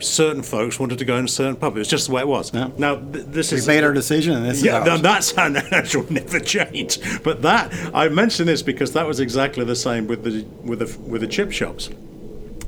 certain 0.00 0.42
folks 0.42 0.78
wanted 0.78 0.98
to 0.98 1.04
go 1.04 1.16
in 1.16 1.24
a 1.24 1.28
certain 1.28 1.56
pub. 1.56 1.76
It 1.76 1.80
was 1.80 1.88
just 1.88 2.06
the 2.06 2.14
way 2.14 2.22
it 2.22 2.28
was. 2.28 2.52
Yeah. 2.52 2.70
Now, 2.76 2.96
th- 2.96 3.26
this 3.26 3.52
we 3.52 3.58
is 3.58 3.66
made 3.66 3.84
our 3.84 3.92
decision 3.92 4.36
and 4.36 4.46
this 4.46 4.62
yeah, 4.62 4.80
is 4.80 4.84
th- 4.84 5.02
that's 5.02 5.32
how 5.32 5.48
natural 5.70 6.10
never 6.12 6.40
change. 6.40 6.98
But 7.22 7.42
that 7.42 7.72
I 7.94 8.08
mention 8.08 8.46
this 8.46 8.62
because 8.62 8.92
that 8.92 9.06
was 9.06 9.20
exactly 9.20 9.64
the 9.64 9.76
same 9.76 10.06
with 10.06 10.24
the 10.24 10.44
with 10.62 10.80
the 10.80 10.98
with 11.08 11.20
the 11.22 11.26
chip 11.26 11.52
shops. 11.52 11.90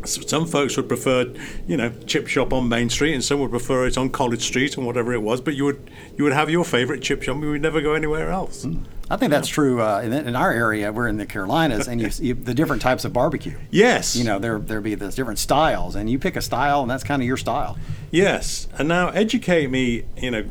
Some 0.04 0.46
folks 0.46 0.76
would 0.78 0.88
prefer, 0.88 1.30
you 1.66 1.76
know, 1.76 1.92
chip 2.06 2.26
shop 2.26 2.54
on 2.54 2.70
Main 2.70 2.88
Street, 2.88 3.12
and 3.12 3.22
some 3.22 3.38
would 3.40 3.50
prefer 3.50 3.86
it 3.86 3.98
on 3.98 4.08
College 4.08 4.42
Street 4.42 4.76
and 4.78 4.86
whatever 4.86 5.12
it 5.12 5.20
was. 5.20 5.42
But 5.42 5.54
you 5.54 5.66
would 5.66 5.90
you 6.16 6.24
would 6.24 6.32
have 6.32 6.48
your 6.48 6.64
favourite 6.64 7.02
chip 7.02 7.22
shop. 7.22 7.36
We 7.36 7.50
would 7.50 7.60
never 7.62 7.80
go 7.80 7.92
anywhere 7.92 8.30
else. 8.30 8.62
Hmm. 8.64 8.84
I 9.10 9.16
think 9.16 9.30
that's 9.30 9.48
true 9.48 9.82
uh, 9.82 10.00
in, 10.02 10.12
in 10.12 10.36
our 10.36 10.52
area. 10.52 10.92
We're 10.92 11.08
in 11.08 11.16
the 11.16 11.26
Carolinas, 11.26 11.88
and 11.88 12.00
you, 12.00 12.10
you 12.20 12.34
the 12.34 12.54
different 12.54 12.80
types 12.80 13.04
of 13.04 13.12
barbecue. 13.12 13.58
Yes, 13.70 14.14
You 14.14 14.24
know, 14.24 14.38
there 14.38 14.58
there 14.58 14.80
be 14.80 14.94
those 14.94 15.16
different 15.16 15.40
styles, 15.40 15.96
and 15.96 16.08
you 16.08 16.18
pick 16.18 16.36
a 16.36 16.42
style, 16.42 16.82
and 16.82 16.90
that's 16.90 17.02
kind 17.02 17.20
of 17.20 17.26
your 17.26 17.36
style. 17.36 17.76
Yes, 18.10 18.68
and 18.78 18.88
now 18.88 19.08
educate 19.08 19.68
me, 19.70 20.04
you 20.16 20.30
know, 20.30 20.44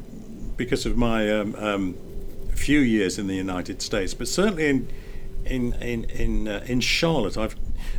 because 0.57 0.85
of 0.85 0.97
my 0.97 1.31
um, 1.31 1.55
um, 1.55 1.95
few 2.53 2.79
years 2.79 3.17
in 3.17 3.27
the 3.27 3.35
United 3.35 3.81
States, 3.81 4.13
but 4.13 4.27
certainly 4.27 4.67
in 4.67 4.89
in 5.45 5.73
in 5.73 6.03
in, 6.05 6.47
uh, 6.47 6.63
in 6.67 6.81
Charlotte, 6.81 7.37
I've 7.37 7.55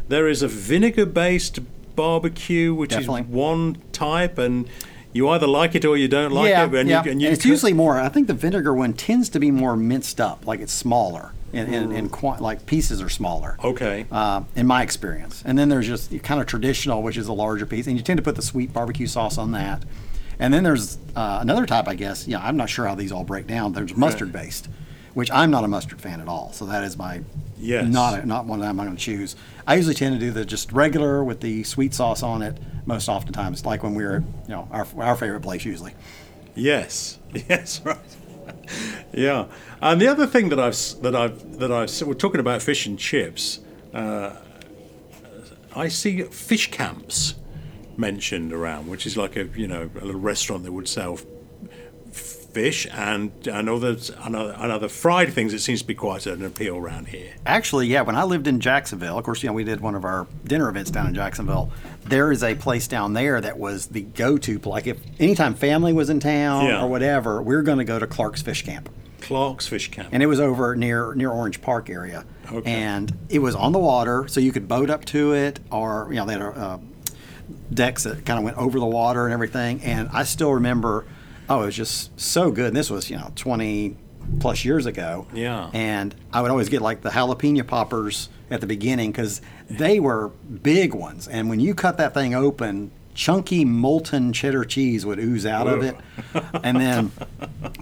there 0.08 0.28
is 0.28 0.42
a 0.42 0.48
vinegar-based 0.48 1.60
barbecue, 1.96 2.74
which 2.74 2.90
Definitely. 2.90 3.22
is 3.22 3.26
one 3.28 3.76
type, 3.92 4.38
and 4.38 4.68
you 5.12 5.28
either 5.28 5.46
like 5.46 5.74
it 5.74 5.84
or 5.84 5.96
you 5.96 6.08
don't 6.08 6.32
like 6.32 6.50
yeah, 6.50 6.64
it. 6.66 6.74
And 6.74 6.88
yeah. 6.88 7.04
you, 7.04 7.10
and 7.10 7.20
you 7.20 7.28
and 7.28 7.34
it's 7.34 7.42
cook- 7.42 7.50
usually 7.50 7.72
more. 7.72 7.98
I 7.98 8.08
think 8.08 8.26
the 8.26 8.34
vinegar 8.34 8.72
one 8.74 8.92
tends 8.92 9.28
to 9.30 9.40
be 9.40 9.50
more 9.50 9.76
minced 9.76 10.20
up, 10.20 10.46
like 10.46 10.60
it's 10.60 10.72
smaller, 10.72 11.32
and, 11.52 11.74
and, 11.74 11.92
and 11.92 12.12
qua- 12.12 12.38
like 12.40 12.66
pieces 12.66 13.02
are 13.02 13.08
smaller. 13.08 13.56
okay. 13.62 14.06
uh, 14.10 14.42
in 14.54 14.66
my 14.66 14.82
experience. 14.82 15.42
And 15.44 15.58
then 15.58 15.68
there's 15.68 15.86
just 15.86 16.22
kind 16.22 16.40
of 16.40 16.46
traditional, 16.46 17.02
which 17.02 17.16
is 17.16 17.28
a 17.28 17.32
larger 17.32 17.66
piece, 17.66 17.86
and 17.86 17.96
you 17.96 18.02
tend 18.02 18.18
to 18.18 18.22
put 18.22 18.36
the 18.36 18.42
sweet 18.42 18.72
barbecue 18.72 19.06
sauce 19.06 19.38
on 19.38 19.52
that. 19.52 19.84
And 20.38 20.54
then 20.54 20.62
there's 20.64 20.96
uh, 21.14 21.38
another 21.42 21.66
type, 21.66 21.86
I 21.86 21.94
guess. 21.94 22.26
Yeah, 22.26 22.40
I'm 22.42 22.56
not 22.56 22.70
sure 22.70 22.86
how 22.86 22.94
these 22.94 23.12
all 23.12 23.24
break 23.24 23.46
down. 23.46 23.72
There's 23.74 23.94
mustard 23.94 24.32
based, 24.32 24.68
which 25.14 25.30
I'm 25.30 25.50
not 25.50 25.64
a 25.64 25.68
mustard 25.68 26.00
fan 26.00 26.20
at 26.20 26.28
all. 26.28 26.52
So 26.52 26.66
that 26.66 26.84
is 26.84 26.96
my 26.96 27.22
Yes. 27.58 27.86
not 27.92 28.26
not 28.26 28.46
one 28.46 28.60
that 28.60 28.68
I'm 28.68 28.76
going 28.76 28.90
to 28.90 28.96
choose. 28.96 29.36
I 29.66 29.74
usually 29.76 29.94
tend 29.94 30.14
to 30.14 30.20
do 30.20 30.30
the 30.30 30.44
just 30.44 30.72
regular 30.72 31.22
with 31.22 31.40
the 31.40 31.62
sweet 31.64 31.92
sauce 31.94 32.22
on 32.22 32.40
it. 32.42 32.56
Most 32.86 33.08
oftentimes, 33.08 33.66
like 33.66 33.82
when 33.82 33.94
we're 33.94 34.20
you 34.46 34.54
know 34.54 34.68
our 34.70 34.86
our 34.98 35.16
favorite 35.16 35.42
place 35.42 35.64
usually. 35.64 35.94
Yes, 36.54 37.18
yes, 37.48 37.80
right. 37.84 37.98
yeah, 39.12 39.46
and 39.82 40.00
the 40.00 40.08
other 40.08 40.26
thing 40.26 40.48
that 40.48 40.58
I've 40.58 40.76
that 41.02 41.14
I've 41.14 41.58
that 41.58 41.70
I've 41.70 41.84
s- 41.90 42.02
we're 42.02 42.14
talking 42.14 42.40
about 42.40 42.62
fish 42.62 42.86
and 42.86 42.98
chips. 42.98 43.60
Uh, 43.92 44.34
I 45.74 45.88
see 45.88 46.22
fish 46.22 46.70
camps 46.70 47.34
mentioned 47.96 48.52
around, 48.52 48.88
which 48.88 49.06
is 49.06 49.16
like 49.16 49.36
a 49.36 49.44
you 49.54 49.68
know 49.68 49.90
a 50.00 50.04
little 50.04 50.20
restaurant 50.20 50.64
that 50.64 50.72
would 50.72 50.88
sell 50.88 51.18
fish 52.52 52.86
and 52.92 53.30
and 53.46 53.68
others 53.68 54.10
and 54.10 54.34
other, 54.36 54.52
and 54.58 54.72
other 54.72 54.88
fried 54.88 55.32
things. 55.32 55.52
It 55.54 55.60
seems 55.60 55.80
to 55.82 55.86
be 55.86 55.94
quite 55.94 56.26
an 56.26 56.44
appeal 56.44 56.76
around 56.76 57.08
here. 57.08 57.32
Actually, 57.46 57.86
yeah, 57.86 58.02
when 58.02 58.16
I 58.16 58.24
lived 58.24 58.46
in 58.46 58.60
Jacksonville, 58.60 59.18
of 59.18 59.24
course, 59.24 59.42
you 59.42 59.48
know, 59.48 59.52
we 59.52 59.64
did 59.64 59.80
one 59.80 59.94
of 59.94 60.04
our 60.04 60.26
dinner 60.44 60.68
events 60.68 60.90
down 60.90 61.06
in 61.06 61.14
Jacksonville. 61.14 61.70
There 62.04 62.32
is 62.32 62.42
a 62.42 62.54
place 62.54 62.88
down 62.88 63.12
there 63.12 63.40
that 63.40 63.58
was 63.58 63.86
the 63.86 64.02
go-to. 64.02 64.58
Like 64.58 64.86
if 64.86 64.98
anytime 65.20 65.54
family 65.54 65.92
was 65.92 66.10
in 66.10 66.20
town 66.20 66.66
Yeah. 66.66 66.82
or 66.82 66.88
whatever, 66.88 67.40
we 67.42 67.54
are 67.54 67.62
going 67.62 67.78
to 67.78 67.84
go 67.84 67.98
to 67.98 68.06
Clark's 68.06 68.42
Fish 68.42 68.64
Camp, 68.64 68.88
Clark's 69.20 69.66
Fish 69.68 69.90
Camp. 69.90 70.08
and 70.12 70.22
it 70.22 70.26
was 70.26 70.40
over 70.40 70.74
near 70.74 71.14
near 71.14 71.30
Orange 71.30 71.60
Park 71.62 71.88
area, 71.90 72.24
Okay. 72.52 72.70
and 72.70 73.16
it 73.28 73.38
was 73.40 73.54
on 73.54 73.72
the 73.72 73.78
water, 73.78 74.26
so 74.28 74.40
you 74.40 74.50
could 74.52 74.66
boat 74.66 74.90
up 74.90 75.04
to 75.06 75.32
it, 75.34 75.60
or 75.70 76.08
you 76.10 76.16
know, 76.16 76.26
they 76.26 76.32
had 76.32 76.42
uh, 76.42 76.78
decks 77.72 78.04
that 78.04 78.24
kind 78.24 78.38
of 78.38 78.44
went 78.44 78.56
over 78.56 78.78
the 78.80 78.86
water 78.86 79.24
and 79.26 79.32
everything. 79.32 79.80
And 79.82 80.08
I 80.12 80.24
still 80.24 80.52
remember, 80.54 81.04
oh, 81.50 81.62
it 81.62 81.66
was 81.66 81.76
just 81.76 82.18
so 82.18 82.50
good. 82.50 82.68
And 82.68 82.76
this 82.76 82.88
was 82.90 83.10
you 83.10 83.16
know 83.16 83.30
twenty 83.34 83.96
plus 84.38 84.64
years 84.64 84.86
ago. 84.86 85.26
Yeah. 85.34 85.70
And 85.74 86.14
I 86.32 86.40
would 86.40 86.50
always 86.50 86.68
get 86.68 86.80
like 86.82 87.00
the 87.02 87.10
jalapeno 87.10 87.66
poppers 87.66 88.28
at 88.50 88.60
the 88.60 88.66
beginning 88.66 89.10
because 89.12 89.40
they 89.68 89.98
were 90.00 90.28
big 90.62 90.94
ones. 90.94 91.26
And 91.26 91.48
when 91.50 91.58
you 91.58 91.74
cut 91.74 91.96
that 91.98 92.14
thing 92.14 92.34
open, 92.34 92.92
chunky 93.14 93.64
molten 93.64 94.32
cheddar 94.32 94.64
cheese 94.64 95.04
would 95.04 95.18
ooze 95.18 95.46
out 95.46 95.66
of 95.66 95.82
it. 95.82 95.96
and 96.62 96.78
then 96.80 97.10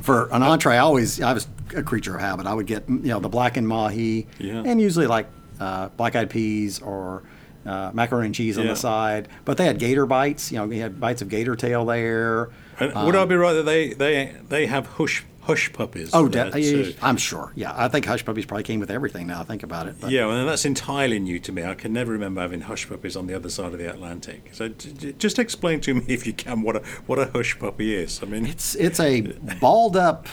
for 0.00 0.28
an 0.32 0.42
entree, 0.42 0.74
I 0.76 0.78
always, 0.78 1.20
I 1.20 1.32
was 1.34 1.46
a 1.76 1.82
creature 1.82 2.14
of 2.14 2.20
habit. 2.22 2.46
I 2.46 2.54
would 2.54 2.66
get, 2.66 2.88
you 2.88 2.96
know, 2.98 3.20
the 3.20 3.28
blackened 3.28 3.68
mahi 3.68 4.26
Yeah. 4.38 4.62
and 4.64 4.80
usually 4.80 5.06
like 5.06 5.28
uh, 5.60 5.88
black 5.90 6.16
eyed 6.16 6.30
peas 6.30 6.80
or 6.80 7.24
uh, 7.66 7.90
macaroni 7.92 8.26
and 8.26 8.34
cheese 8.34 8.56
on 8.56 8.64
Yeah. 8.64 8.70
the 8.70 8.76
side. 8.76 9.28
But 9.44 9.58
they 9.58 9.66
had 9.66 9.78
gator 9.78 10.06
bites. 10.06 10.50
You 10.50 10.58
know, 10.58 10.66
we 10.66 10.78
had 10.78 10.98
bites 10.98 11.20
of 11.20 11.28
gator 11.28 11.56
tail 11.56 11.84
there. 11.84 12.48
And 12.80 12.94
would 13.06 13.16
um, 13.16 13.22
I 13.22 13.24
be 13.26 13.36
right 13.36 13.54
that 13.54 13.64
they 13.64 13.92
they 13.92 14.34
they 14.48 14.66
have 14.66 14.86
hush 14.86 15.24
hush 15.42 15.72
puppies? 15.72 16.10
Oh, 16.12 16.28
de- 16.28 16.50
too? 16.50 16.94
I'm 17.00 17.16
sure. 17.16 17.52
Yeah, 17.56 17.72
I 17.74 17.88
think 17.88 18.04
hush 18.04 18.24
puppies 18.24 18.44
probably 18.44 18.64
came 18.64 18.80
with 18.80 18.90
everything. 18.90 19.26
Now 19.26 19.40
I 19.40 19.44
think 19.44 19.62
about 19.62 19.86
it. 19.88 19.96
But 20.00 20.10
Yeah, 20.10 20.26
well, 20.26 20.44
that's 20.46 20.64
entirely 20.66 21.18
new 21.18 21.38
to 21.40 21.52
me. 21.52 21.64
I 21.64 21.74
can 21.74 21.92
never 21.92 22.12
remember 22.12 22.40
having 22.42 22.60
hush 22.62 22.88
puppies 22.88 23.16
on 23.16 23.26
the 23.26 23.34
other 23.34 23.48
side 23.48 23.72
of 23.72 23.78
the 23.78 23.88
Atlantic. 23.90 24.50
So, 24.52 24.68
just 24.68 25.38
explain 25.38 25.80
to 25.80 25.94
me, 25.94 26.04
if 26.08 26.26
you 26.26 26.32
can, 26.34 26.62
what 26.62 26.76
a 26.76 26.80
what 27.06 27.18
a 27.18 27.26
hush 27.26 27.58
puppy 27.58 27.94
is. 27.94 28.22
I 28.22 28.26
mean, 28.26 28.46
It's 28.46 28.74
it's 28.74 29.00
a 29.00 29.22
balled 29.60 29.96
up 29.96 30.26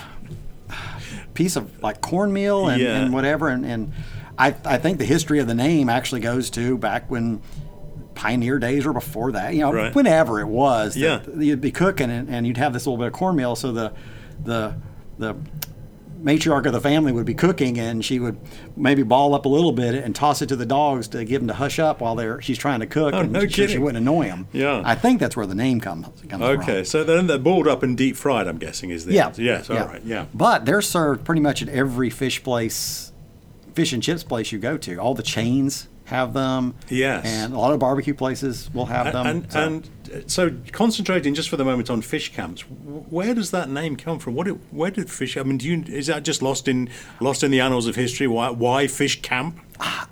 piece 1.33 1.55
of 1.55 1.81
like 1.81 2.01
cornmeal 2.01 2.67
and, 2.69 2.81
Yeah. 2.81 2.97
and 3.01 3.13
whatever, 3.13 3.47
and, 3.49 3.65
and 3.65 3.91
I 4.37 4.47
I 4.65 4.77
think 4.77 4.97
the 4.99 5.05
history 5.05 5.39
of 5.39 5.47
the 5.47 5.55
name 5.55 5.89
actually 5.89 6.21
goes 6.21 6.49
to 6.51 6.77
back 6.77 7.09
when 7.09 7.41
pioneer 8.15 8.57
days 8.59 8.85
or 8.85 8.93
before 8.93 9.33
that, 9.33 9.53
you 9.53 9.59
know, 9.61 9.71
Right. 9.73 9.93
whenever 9.93 10.39
it 10.39 10.47
was. 10.47 10.95
Yeah. 10.97 11.21
you'd 11.37 11.61
be 11.61 11.71
cooking 11.71 12.09
and, 12.09 12.29
and 12.29 12.47
you'd 12.47 12.57
have 12.57 12.73
this 12.73 12.87
little 12.87 12.97
bit 12.97 13.07
of 13.07 13.13
cornmeal, 13.13 13.55
so 13.55 13.71
the 13.71 13.93
the 14.43 14.75
the 15.19 15.35
matriarch 16.23 16.65
of 16.65 16.73
the 16.73 16.81
family 16.81 17.11
would 17.11 17.25
be 17.25 17.35
cooking 17.35 17.77
and 17.79 18.03
she 18.03 18.19
would 18.19 18.35
maybe 18.75 19.03
ball 19.03 19.35
up 19.35 19.45
a 19.45 19.49
little 19.49 19.71
bit 19.71 19.93
and 19.93 20.15
toss 20.15 20.41
it 20.41 20.47
to 20.47 20.55
the 20.55 20.65
dogs 20.65 21.07
to 21.09 21.23
give 21.23 21.39
them 21.41 21.47
to 21.47 21.53
hush 21.53 21.77
up 21.77 22.01
while 22.01 22.15
they're 22.15 22.41
she's 22.41 22.57
trying 22.57 22.79
to 22.79 22.87
cook 22.87 23.13
Oh, 23.13 23.19
and 23.19 23.31
no 23.31 23.41
she 23.41 23.47
kidding. 23.47 23.81
wouldn't 23.81 24.01
annoy 24.01 24.25
them. 24.25 24.47
Yeah. 24.51 24.81
I 24.83 24.95
think 24.95 25.19
that's 25.19 25.35
where 25.35 25.45
the 25.45 25.53
name 25.53 25.79
comes 25.79 26.07
comes 26.27 26.31
from. 26.31 26.41
okay, 26.43 26.83
so 26.83 27.03
then 27.03 27.27
they're 27.27 27.37
boiled 27.37 27.67
up 27.67 27.83
and 27.83 27.95
deep 27.95 28.15
fried. 28.15 28.47
I'm 28.47 28.57
guessing 28.57 28.89
is 28.89 29.05
the 29.05 29.13
Yeah. 29.13 29.27
answer. 29.27 29.41
Yes. 29.43 29.69
All 29.69 29.77
right. 29.77 30.01
Yeah. 30.03 30.25
But 30.33 30.65
they're 30.65 30.81
served 30.81 31.25
pretty 31.25 31.41
much 31.41 31.61
at 31.61 31.69
every 31.69 32.09
fish 32.09 32.41
place, 32.43 33.11
fish 33.73 33.93
and 33.93 34.01
chips 34.01 34.23
place 34.23 34.51
you 34.51 34.57
go 34.57 34.77
to. 34.77 34.97
All 34.97 35.13
the 35.13 35.21
chains 35.23 35.87
have 36.05 36.33
them. 36.33 36.75
Yes. 36.89 37.25
And 37.25 37.53
a 37.53 37.57
lot 37.59 37.73
of 37.73 37.79
barbecue 37.79 38.13
places 38.13 38.69
will 38.73 38.85
have 38.87 39.11
them. 39.11 39.25
And, 39.25 39.51
so- 39.51 39.59
and 39.59 39.89
uh, 40.13 40.19
so, 40.27 40.55
concentrating 40.71 41.33
just 41.33 41.49
for 41.49 41.57
the 41.57 41.65
moment 41.65 41.89
on 41.89 42.01
fish 42.01 42.31
camps, 42.33 42.61
where 42.61 43.33
does 43.33 43.51
that 43.51 43.69
name 43.69 43.95
come 43.95 44.19
from? 44.19 44.35
What? 44.35 44.45
Did, 44.45 44.59
where 44.71 44.91
did 44.91 45.09
fish? 45.09 45.35
I 45.35 45.41
mean, 45.43 45.57
do 45.57 45.67
you 45.67 45.83
is 45.87 46.07
that 46.07 46.23
just 46.23 46.41
lost 46.43 46.67
in 46.67 46.89
lost 47.19 47.43
in 47.43 47.49
the 47.51 47.59
annals 47.59 47.87
of 47.87 47.95
history? 47.95 48.27
Why? 48.27 48.49
Why 48.51 48.85
fish 48.87 49.21
camp? 49.23 49.59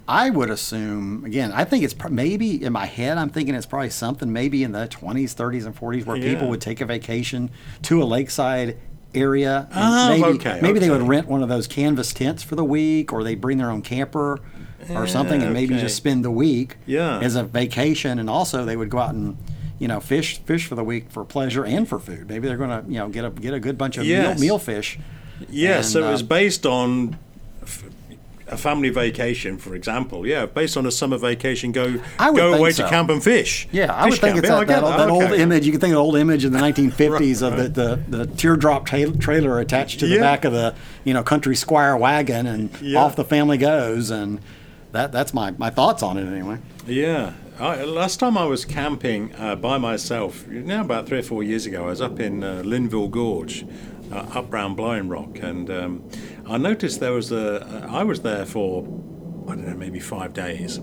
I 0.07 0.29
would 0.31 0.49
assume 0.49 1.23
again. 1.25 1.51
I 1.53 1.63
think 1.63 1.83
it's 1.83 1.95
maybe 2.09 2.63
in 2.63 2.73
my 2.73 2.85
head. 2.85 3.17
I'm 3.17 3.29
thinking 3.29 3.55
it's 3.55 3.65
probably 3.67 3.91
something 3.91 4.33
maybe 4.33 4.63
in 4.63 4.71
the 4.73 4.87
20s, 4.87 5.35
30s, 5.35 5.65
and 5.65 5.75
40s 5.75 6.05
where 6.05 6.17
people 6.17 6.49
would 6.49 6.59
take 6.59 6.81
a 6.81 6.85
vacation 6.85 7.49
to 7.83 8.01
a 8.01 8.05
lakeside 8.05 8.77
area. 9.15 9.69
Oh, 9.73 10.09
maybe, 10.09 10.23
okay, 10.39 10.59
Maybe 10.61 10.79
they 10.79 10.89
would 10.89 11.03
rent 11.03 11.27
one 11.27 11.43
of 11.43 11.49
those 11.49 11.67
canvas 11.67 12.13
tents 12.13 12.43
for 12.43 12.55
the 12.55 12.63
week, 12.63 13.13
or 13.13 13.23
they 13.23 13.35
bring 13.35 13.57
their 13.59 13.69
own 13.69 13.81
camper 13.83 14.39
or 14.91 15.07
something, 15.07 15.41
and 15.41 15.53
maybe 15.53 15.73
okay. 15.75 15.83
just 15.83 15.95
spend 15.95 16.23
the 16.25 16.31
week 16.31 16.77
Yeah. 16.85 17.19
as 17.19 17.35
a 17.35 17.43
vacation. 17.43 18.19
And 18.19 18.29
also 18.29 18.65
they 18.65 18.75
would 18.75 18.89
go 18.89 18.99
out 18.99 19.13
and 19.13 19.37
you 19.79 19.87
know 19.87 19.99
fish 19.99 20.39
fish 20.45 20.65
for 20.67 20.75
the 20.75 20.83
week 20.83 21.09
for 21.09 21.23
pleasure 21.25 21.65
and 21.65 21.87
for 21.87 21.99
food. 21.99 22.29
Maybe 22.29 22.47
they're 22.47 22.57
going 22.57 22.69
to 22.85 22.89
you 22.91 22.99
know 22.99 23.09
get 23.09 23.25
a 23.25 23.29
get 23.29 23.53
a 23.53 23.59
good 23.59 23.77
bunch 23.77 23.97
of 23.97 24.05
Yes. 24.05 24.39
meal, 24.39 24.47
meal 24.53 24.59
fish. 24.59 24.97
So 25.39 25.45
And, 25.45 25.95
it 26.09 26.11
was 26.11 26.21
uh, 26.21 26.25
based 26.25 26.65
on. 26.65 27.17
a 28.49 28.57
family 28.57 28.89
vacation, 28.89 29.57
for 29.57 29.73
example, 29.73 30.27
yeah, 30.27 30.45
based 30.45 30.75
on 30.77 30.85
a 30.85 30.91
summer 30.91 31.17
vacation, 31.17 31.71
go 31.71 31.99
go 32.35 32.53
away 32.53 32.71
so. 32.71 32.83
to 32.83 32.89
camp 32.89 33.09
and 33.09 33.23
fish. 33.23 33.67
Yeah, 33.71 33.91
I 33.91 34.03
Fish 34.03 34.11
would 34.11 34.21
think 34.21 34.37
it's 34.37 34.47
Yeah, 34.47 34.57
I 34.57 34.65
that, 34.65 34.81
that, 34.81 34.97
that 34.97 35.09
old 35.09 35.31
image. 35.31 35.65
You 35.65 35.71
can 35.71 35.81
think 35.81 35.91
of 35.93 35.95
the 35.95 36.01
old 36.01 36.17
image 36.17 36.45
in 36.45 36.51
the 36.51 36.59
1950s 36.67 37.41
of 37.41 37.53
Right, 37.57 37.73
the, 37.73 37.95
the, 38.07 38.17
the 38.17 38.25
teardrop 38.27 38.85
ta- 38.85 39.11
trailer 39.19 39.59
attached 39.59 39.99
to 40.01 40.07
the 40.07 40.15
Yeah. 40.15 40.21
back 40.21 40.45
of 40.45 40.51
the 40.53 40.75
you 41.03 41.13
know 41.15 41.23
country 41.23 41.55
squire 41.55 41.95
wagon, 41.97 42.45
and 42.45 42.69
Yeah. 42.81 42.99
off 42.99 43.15
the 43.15 43.23
family 43.25 43.57
goes. 43.57 44.11
And 44.11 44.39
that 44.93 45.11
that's 45.11 45.33
my, 45.33 45.51
my 45.51 45.69
thoughts 45.69 46.01
on 46.01 46.17
it 46.17 46.25
anyway. 46.25 46.59
Yeah. 46.87 47.33
I, 47.59 47.83
last 47.83 48.19
time 48.19 48.35
I 48.37 48.45
was 48.45 48.65
camping 48.65 49.35
uh, 49.35 49.55
by 49.55 49.77
myself, 49.77 50.47
now 50.47 50.81
about 50.81 51.07
three 51.07 51.19
or 51.19 51.23
four 51.23 51.43
years 51.43 51.67
ago, 51.67 51.83
I 51.83 51.87
was 51.87 52.01
up 52.01 52.19
in 52.19 52.43
uh, 52.43 52.63
Linville 52.65 53.09
Gorge, 53.09 53.65
uh, 54.11 54.15
up 54.15 54.51
round 54.51 54.75
Blind 54.75 55.11
Rock, 55.11 55.39
and 55.39 55.69
um, 55.69 56.09
I 56.47 56.57
noticed 56.57 56.99
there 56.99 57.11
was 57.11 57.31
a. 57.31 57.87
I 57.89 58.03
was 58.03 58.21
there 58.21 58.45
for, 58.45 58.83
I 59.47 59.55
don't 59.55 59.67
know, 59.67 59.75
maybe 59.75 59.99
five 59.99 60.33
days. 60.33 60.79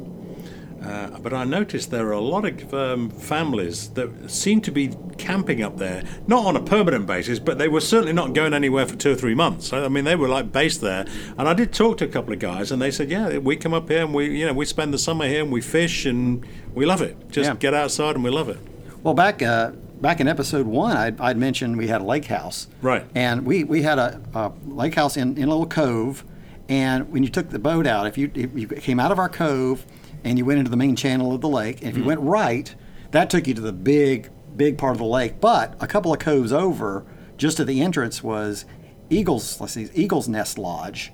Uh, 0.82 1.18
but 1.18 1.32
I 1.34 1.44
noticed 1.44 1.90
there 1.90 2.06
are 2.08 2.12
a 2.12 2.20
lot 2.20 2.44
of 2.46 2.72
um, 2.74 3.10
families 3.10 3.90
that 3.90 4.30
seem 4.30 4.60
to 4.62 4.70
be 4.70 4.90
camping 5.18 5.62
up 5.62 5.76
there, 5.76 6.02
not 6.26 6.46
on 6.46 6.56
a 6.56 6.60
permanent 6.62 7.06
basis, 7.06 7.38
but 7.38 7.58
they 7.58 7.68
were 7.68 7.80
certainly 7.82 8.14
not 8.14 8.32
going 8.32 8.54
anywhere 8.54 8.86
for 8.86 8.96
two 8.96 9.12
or 9.12 9.14
three 9.14 9.34
months. 9.34 9.72
I 9.72 9.88
mean, 9.88 10.04
they 10.04 10.16
were 10.16 10.28
like 10.28 10.52
based 10.52 10.80
there. 10.80 11.06
And 11.36 11.46
I 11.48 11.52
did 11.52 11.72
talk 11.72 11.98
to 11.98 12.04
a 12.06 12.08
couple 12.08 12.32
of 12.32 12.38
guys, 12.38 12.72
and 12.72 12.80
they 12.80 12.90
said, 12.90 13.10
"Yeah, 13.10 13.38
we 13.38 13.56
come 13.56 13.74
up 13.74 13.88
here 13.88 14.02
and 14.04 14.14
we, 14.14 14.38
you 14.38 14.46
know, 14.46 14.54
we 14.54 14.64
spend 14.64 14.94
the 14.94 14.98
summer 14.98 15.26
here 15.28 15.42
and 15.42 15.52
we 15.52 15.60
fish 15.60 16.06
and 16.06 16.46
we 16.74 16.86
love 16.86 17.02
it. 17.02 17.30
Just 17.30 17.50
Yeah. 17.50 17.56
get 17.56 17.74
outside 17.74 18.14
and 18.14 18.24
we 18.24 18.30
love 18.30 18.48
it." 18.48 18.58
Well, 19.02 19.14
back 19.14 19.42
uh, 19.42 19.72
back 20.00 20.20
in 20.20 20.28
episode 20.28 20.66
one, 20.66 20.96
I'd, 20.96 21.20
I'd 21.20 21.36
mentioned 21.36 21.76
we 21.76 21.88
had 21.88 22.00
a 22.00 22.04
lake 22.04 22.24
house. 22.26 22.68
Right. 22.80 23.04
And 23.14 23.44
we, 23.44 23.64
we 23.64 23.82
had 23.82 23.98
a, 23.98 24.18
a 24.34 24.50
lake 24.66 24.94
house 24.94 25.16
in, 25.18 25.36
in 25.36 25.44
a 25.44 25.50
little 25.50 25.66
cove. 25.66 26.24
And 26.70 27.10
when 27.12 27.22
you 27.22 27.28
took 27.28 27.50
the 27.50 27.58
boat 27.58 27.86
out, 27.86 28.06
if 28.06 28.16
you, 28.16 28.30
if 28.34 28.50
you 28.56 28.66
came 28.66 28.98
out 29.00 29.10
of 29.12 29.18
our 29.18 29.28
cove 29.28 29.84
and 30.24 30.38
you 30.38 30.44
went 30.44 30.58
into 30.58 30.70
the 30.70 30.76
main 30.76 30.96
channel 30.96 31.34
of 31.34 31.40
the 31.40 31.48
lake, 31.48 31.80
and 31.80 31.90
if 31.90 31.96
you 31.96 32.04
went 32.04 32.20
right, 32.20 32.74
that 33.10 33.30
took 33.30 33.46
you 33.46 33.54
to 33.54 33.60
the 33.60 33.72
big, 33.72 34.30
big 34.56 34.78
part 34.78 34.92
of 34.92 34.98
the 34.98 35.04
lake. 35.04 35.40
But 35.40 35.74
a 35.80 35.86
couple 35.86 36.12
of 36.12 36.18
coves 36.18 36.52
over, 36.52 37.04
just 37.36 37.58
at 37.60 37.66
the 37.66 37.80
entrance, 37.80 38.22
was 38.22 38.64
Eagles, 39.08 39.60
let's 39.60 39.72
see, 39.74 39.88
Eagles 39.94 40.28
Nest 40.28 40.58
Lodge. 40.58 41.12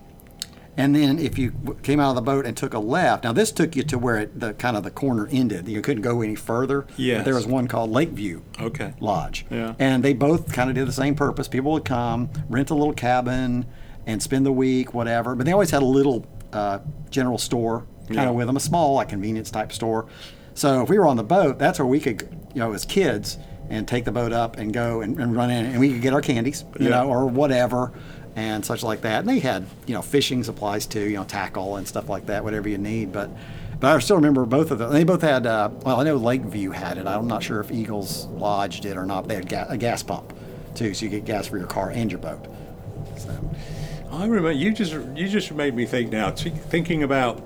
And 0.79 0.95
then 0.95 1.19
if 1.19 1.39
you 1.39 1.53
came 1.83 2.01
out 2.01 2.11
of 2.11 2.17
the 2.17 2.21
boat 2.23 2.45
and 2.45 2.55
took 2.55 2.75
a 2.75 2.79
left, 2.79 3.25
now 3.25 3.33
this 3.33 3.51
took 3.51 3.75
you 3.77 3.83
to 3.85 3.99
where 3.99 4.19
it, 4.19 4.39
the 4.39 4.53
kind 4.53 4.77
of 4.77 4.83
the 4.83 4.91
corner 4.91 5.27
ended. 5.33 5.67
You 5.69 5.81
couldn't 5.81 6.03
go 6.03 6.21
any 6.21 6.35
further. 6.35 6.87
Yeah. 6.99 7.23
There 7.23 7.35
was 7.35 7.47
one 7.47 7.67
called 7.67 7.91
Lakeview 7.91 8.43
Okay. 8.61 8.93
Lodge. 9.01 9.47
Yeah. 9.51 9.75
And 9.79 10.03
they 10.05 10.13
both 10.13 10.53
kind 10.53 10.69
of 10.69 10.77
did 10.77 10.87
the 10.87 10.93
same 10.93 11.15
purpose. 11.15 11.49
People 11.49 11.73
would 11.73 11.87
come, 11.87 12.29
rent 12.51 12.69
a 12.69 12.75
little 12.75 12.93
cabin, 12.93 13.65
and 14.05 14.23
spend 14.23 14.45
the 14.45 14.53
week, 14.53 14.93
whatever. 14.93 15.35
But 15.35 15.47
they 15.47 15.53
always 15.53 15.71
had 15.71 15.83
a 15.83 15.87
little 15.87 16.27
uh, 16.53 16.81
general 17.09 17.39
store 17.39 17.87
kind 18.07 18.17
Yeah. 18.21 18.29
of 18.31 18.35
with 18.35 18.47
them, 18.47 18.57
a 18.57 18.61
small, 18.61 18.95
like 18.95 19.09
convenience 19.09 19.51
type 19.51 19.73
store. 19.73 20.07
So 20.55 20.83
if 20.83 20.89
we 20.89 20.99
were 20.99 21.07
on 21.07 21.17
the 21.17 21.25
boat, 21.25 21.59
that's 21.59 21.79
where 21.79 21.87
we 21.87 22.01
could, 22.01 22.23
you 22.55 22.61
know, 22.61 22.73
as 22.73 22.85
kids, 22.85 23.39
and 23.69 23.87
take 23.89 24.05
the 24.05 24.13
boat 24.13 24.33
up 24.33 24.59
and 24.59 24.73
go 24.73 25.01
and, 25.01 25.19
and 25.19 25.35
run 25.37 25.51
in, 25.51 25.67
and 25.67 25.81
we 25.81 25.93
could 25.93 26.01
get 26.03 26.13
our 26.15 26.21
candies, 26.21 26.65
you 26.79 26.89
Yeah. 26.89 27.03
know, 27.03 27.09
or 27.09 27.27
whatever, 27.27 27.93
and 28.37 28.65
such 28.65 28.83
like 28.85 29.01
that. 29.03 29.21
And 29.21 29.29
they 29.29 29.41
had, 29.41 29.67
you 29.87 29.95
know, 29.95 30.03
fishing 30.03 30.45
supplies 30.45 30.87
too, 30.87 31.01
you 31.09 31.17
know, 31.17 31.25
tackle 31.25 31.77
and 31.77 31.87
stuff 31.87 32.09
like 32.09 32.27
that, 32.27 32.45
whatever 32.45 32.69
you 32.69 32.79
need. 32.79 33.13
But, 33.13 33.29
but 33.81 33.95
I 33.95 33.99
still 33.99 34.17
remember 34.17 34.47
both 34.47 34.71
of 34.71 34.79
them. 34.79 34.93
They 34.93 35.03
both 35.05 35.21
had, 35.23 35.47
uh, 35.47 35.71
well, 35.83 35.99
I 36.01 36.05
know 36.05 36.15
Lakeview 36.17 36.71
had 36.71 36.97
it. 36.97 37.07
I'm 37.09 37.27
not 37.27 37.43
sure 37.43 37.59
if 37.61 37.73
Eagles 37.73 38.27
Lodge 38.37 38.81
did 38.81 38.97
or 38.97 39.05
not. 39.05 39.27
They 39.27 39.35
had 39.35 39.49
ga- 39.49 39.67
a 39.69 39.77
gas 39.77 40.03
pump 40.05 40.33
too, 40.77 40.95
so 40.95 41.05
you 41.05 41.11
get 41.11 41.25
gas 41.25 41.47
for 41.49 41.59
your 41.59 41.67
car 41.67 41.91
and 41.91 42.11
your 42.11 42.21
boat. 42.21 42.47
So, 43.17 43.31
I 44.13 44.27
remember 44.27 44.53
you 44.53 44.73
just 44.73 44.93
you 45.17 45.29
just 45.29 45.51
made 45.53 45.75
me 45.75 45.87
think 45.87 46.13
now. 46.13 46.31
T- 46.31 46.51
thinking 46.51 47.03
about 47.03 47.43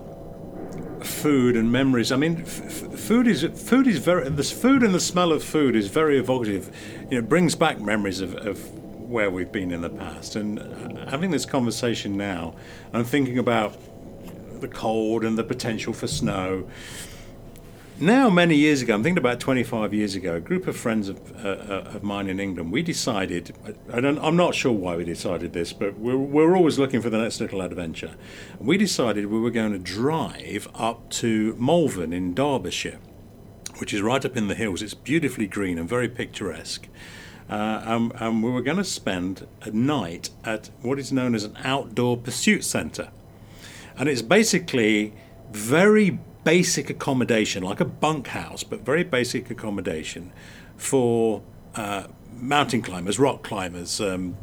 food 1.05 1.57
and 1.57 1.71
memories. 1.71 2.13
I 2.13 2.17
mean, 2.17 2.43
f- 2.43 2.65
f- 2.65 2.99
food 2.99 3.27
is 3.27 3.43
food 3.43 3.87
is 3.87 3.99
very 3.99 4.29
the 4.29 4.45
food 4.45 4.83
and 4.83 4.95
the 4.95 5.01
smell 5.01 5.33
of 5.33 5.43
food 5.43 5.77
is 5.77 5.89
very 5.89 6.19
evocative. 6.19 6.75
You 7.05 7.13
know, 7.13 7.19
it 7.19 7.29
brings 7.29 7.55
back 7.55 7.81
memories 7.81 8.21
of, 8.21 8.35
of 8.35 8.59
where 9.11 9.31
we've 9.31 9.51
been 9.51 9.73
in 9.73 9.81
the 9.81 9.91
past. 9.91 10.37
And 10.37 10.59
uh, 10.59 11.11
having 11.11 11.31
this 11.31 11.45
conversation 11.45 12.17
now, 12.17 12.55
I'm 12.93 13.05
thinking 13.05 13.39
about 13.39 13.77
the 14.61 14.69
cold 14.69 15.25
and 15.25 15.37
the 15.37 15.45
potential 15.45 15.93
for 15.93 16.07
snow. 16.07 16.69
Now, 18.03 18.31
many 18.31 18.55
years 18.57 18.81
ago, 18.81 18.95
I'm 18.95 19.03
thinking 19.03 19.19
about 19.19 19.41
25 19.41 19.93
years 19.93 20.15
ago, 20.15 20.35
a 20.35 20.41
group 20.41 20.67
of 20.67 20.75
friends 20.75 21.11
of, 21.11 21.45
uh, 21.45 21.49
uh, 21.49 21.91
of 21.95 22.03
mine 22.03 22.29
in 22.29 22.41
England, 22.41 22.73
we 22.73 22.83
decided, 22.83 23.55
I 23.93 23.99
I'm 23.99 24.37
not 24.37 24.55
sure 24.55 24.73
why 24.73 24.97
we 24.97 25.05
decided 25.05 25.53
this, 25.53 25.75
but 25.75 25.99
we're, 25.99 26.17
we're 26.17 26.57
always 26.57 26.79
looking 26.79 27.03
for 27.03 27.11
the 27.11 27.19
next 27.19 27.43
little 27.43 27.61
adventure. 27.61 28.15
We 28.59 28.79
decided 28.79 29.27
we 29.27 29.39
were 29.39 29.51
going 29.51 29.73
to 29.73 29.79
drive 29.79 30.67
up 30.75 31.11
to 31.11 31.55
Malvern 31.59 32.15
in 32.15 32.33
Derbyshire, 32.33 33.01
which 33.77 33.93
is 33.93 34.01
right 34.01 34.25
up 34.25 34.35
in 34.35 34.49
the 34.49 34.55
hills. 34.55 34.81
It's 34.81 34.95
beautifully 34.95 35.47
green 35.47 35.79
and 35.79 35.87
very 35.87 36.09
picturesque. 36.09 36.89
Uh, 37.51 37.83
and, 37.85 38.13
and 38.15 38.43
we 38.43 38.51
were 38.51 38.63
going 38.63 38.79
to 38.79 38.85
spend 38.85 39.47
a 39.61 39.71
night 39.73 40.31
at 40.43 40.71
what 40.81 40.99
is 40.99 41.13
known 41.13 41.35
as 41.35 41.45
an 41.45 41.59
outdoor 41.65 42.17
pursuit 42.17 42.65
centre 42.65 43.11
and 44.01 44.09
it's 44.09 44.23
basically 44.23 45.13
very 45.51 46.19
basic 46.45 46.91
accommodation, 46.91 47.63
like 47.63 47.81
a 47.81 47.85
bunkhouse, 47.85 48.63
but 48.63 48.81
very 48.81 49.05
basic 49.05 49.51
accommodation 49.51 50.33
for 50.77 51.43
uh, 51.75 52.05
mountain 52.33 52.83
climbers, 52.83 53.19
rock 53.19 53.43
climbers, 53.43 54.01
um, 54.01 54.37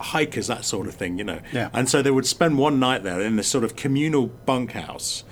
hikers, 0.00 0.46
that 0.46 0.64
sort 0.64 0.86
of 0.86 0.94
thing, 0.94 1.18
you 1.18 1.24
know. 1.24 1.40
Yeah. 1.52 1.70
And 1.72 1.88
so 1.88 2.02
they 2.02 2.10
would 2.10 2.26
spend 2.26 2.58
one 2.58 2.78
night 2.78 3.02
there 3.02 3.20
in 3.20 3.36
this 3.36 3.48
sort 3.48 3.64
of 3.64 3.76
communal 3.76 4.26
bunkhouse, 4.26 5.24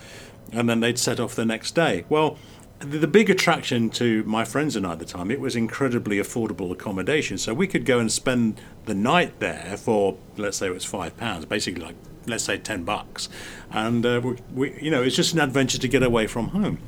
and 0.52 0.68
then 0.68 0.80
they'd 0.80 0.98
set 0.98 1.20
off 1.20 1.34
the 1.34 1.44
next 1.44 1.74
day. 1.74 2.04
Well, 2.08 2.38
the, 2.84 3.06
big 3.06 3.30
attraction 3.30 3.90
to 3.90 4.22
my 4.24 4.44
friends 4.44 4.76
and 4.76 4.86
I 4.86 4.92
at 4.92 4.98
the 4.98 5.04
time, 5.04 5.30
it 5.30 5.40
was 5.40 5.56
incredibly 5.56 6.18
affordable 6.18 6.70
accommodation. 6.70 7.38
So 7.38 7.54
we 7.54 7.66
could 7.66 7.84
go 7.84 7.98
and 7.98 8.10
spend 8.10 8.60
the 8.86 8.94
night 8.94 9.40
there 9.40 9.76
for, 9.76 10.16
let's 10.36 10.58
say 10.58 10.66
it 10.66 10.74
was 10.74 10.84
five 10.84 11.16
pounds, 11.16 11.44
basically 11.46 11.82
like, 11.82 11.96
let's 12.26 12.44
say 12.44 12.58
10 12.58 12.84
bucks. 12.84 13.28
And, 13.70 14.04
uh, 14.04 14.20
we, 14.22 14.36
we, 14.52 14.82
you 14.82 14.90
know, 14.90 15.02
it's 15.02 15.16
just 15.16 15.34
an 15.34 15.40
adventure 15.40 15.78
to 15.78 15.88
get 15.88 16.02
away 16.02 16.26
from 16.26 16.48
home. 16.48 16.78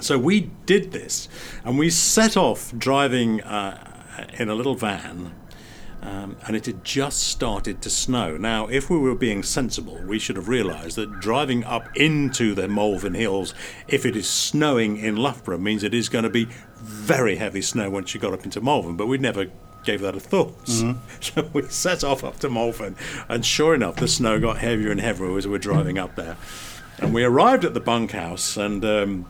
So 0.00 0.18
we 0.18 0.50
did 0.66 0.90
this, 0.90 1.28
and 1.64 1.78
we 1.78 1.88
set 1.88 2.36
off 2.36 2.76
driving 2.76 3.40
uh, 3.42 4.28
in 4.36 4.48
a 4.48 4.54
little 4.54 4.74
van 4.74 5.32
um, 6.02 6.36
and 6.46 6.56
it 6.56 6.66
had 6.66 6.84
just 6.84 7.20
started 7.20 7.80
to 7.82 7.90
snow. 7.90 8.36
Now, 8.36 8.66
if 8.66 8.90
we 8.90 8.98
were 8.98 9.14
being 9.14 9.44
sensible, 9.44 10.00
we 10.04 10.18
should 10.18 10.34
have 10.34 10.48
realised 10.48 10.96
that 10.96 11.20
driving 11.20 11.62
up 11.64 11.96
into 11.96 12.54
the 12.54 12.66
Malvern 12.66 13.14
Hills, 13.14 13.54
if 13.86 14.04
it 14.04 14.16
is 14.16 14.28
snowing 14.28 14.96
in 14.96 15.16
Loughborough, 15.16 15.58
means 15.58 15.84
it 15.84 15.94
is 15.94 16.08
going 16.08 16.24
to 16.24 16.30
be 16.30 16.48
very 16.76 17.36
heavy 17.36 17.62
snow 17.62 17.88
once 17.88 18.14
you 18.14 18.20
got 18.20 18.32
up 18.32 18.44
into 18.44 18.60
Malvern. 18.60 18.96
But 18.96 19.06
we 19.06 19.16
never 19.16 19.46
gave 19.84 20.00
that 20.00 20.16
a 20.16 20.20
thought. 20.20 20.64
Mm-hmm. 20.64 20.98
So 21.20 21.48
we 21.52 21.62
set 21.68 22.02
off 22.02 22.24
up 22.24 22.40
to 22.40 22.50
Malvern, 22.50 22.96
and 23.28 23.46
sure 23.46 23.74
enough, 23.74 23.96
the 23.96 24.08
snow 24.08 24.40
got 24.40 24.58
heavier 24.58 24.90
and 24.90 25.00
heavier 25.00 25.36
as 25.38 25.46
we 25.46 25.52
were 25.52 25.58
driving 25.58 25.98
up 25.98 26.16
there. 26.16 26.36
And 26.98 27.14
we 27.14 27.22
arrived 27.22 27.64
at 27.64 27.74
the 27.74 27.80
bunkhouse, 27.80 28.56
and 28.56 28.84
um, 28.84 29.26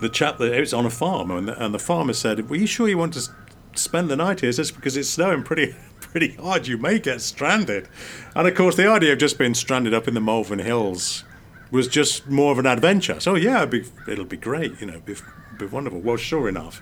the 0.00 0.10
chap 0.10 0.36
that 0.38 0.52
it 0.52 0.60
was 0.60 0.74
on 0.74 0.84
a 0.84 0.90
farm, 0.90 1.30
and 1.30 1.48
the, 1.48 1.64
and 1.64 1.72
the 1.72 1.78
farmer 1.78 2.12
said, 2.12 2.50
"Were 2.50 2.56
you 2.56 2.66
sure 2.66 2.86
you 2.86 2.98
want 2.98 3.14
to 3.14 3.30
spend 3.80 4.08
the 4.08 4.16
night 4.16 4.40
here 4.40 4.52
just 4.52 4.74
because 4.74 4.96
it's 4.96 5.08
snowing 5.08 5.42
pretty 5.42 5.74
pretty 6.00 6.34
hard. 6.34 6.66
You 6.66 6.76
may 6.76 6.98
get 6.98 7.20
stranded. 7.20 7.88
And 8.34 8.46
of 8.46 8.54
course, 8.54 8.76
the 8.76 8.88
idea 8.88 9.12
of 9.12 9.18
just 9.18 9.38
being 9.38 9.54
stranded 9.54 9.94
up 9.94 10.08
in 10.08 10.14
the 10.14 10.20
Malvern 10.20 10.58
Hills 10.58 11.24
was 11.70 11.86
just 11.88 12.28
more 12.28 12.52
of 12.52 12.58
an 12.58 12.66
adventure. 12.66 13.20
So 13.20 13.36
yeah, 13.36 13.62
it'll 13.62 13.68
be, 13.68 13.84
it'll 14.08 14.24
be 14.24 14.36
great. 14.36 14.80
You 14.80 14.88
know, 14.88 15.00
be, 15.00 15.14
be 15.58 15.66
wonderful. 15.66 16.00
Well, 16.00 16.16
sure 16.16 16.48
enough, 16.48 16.80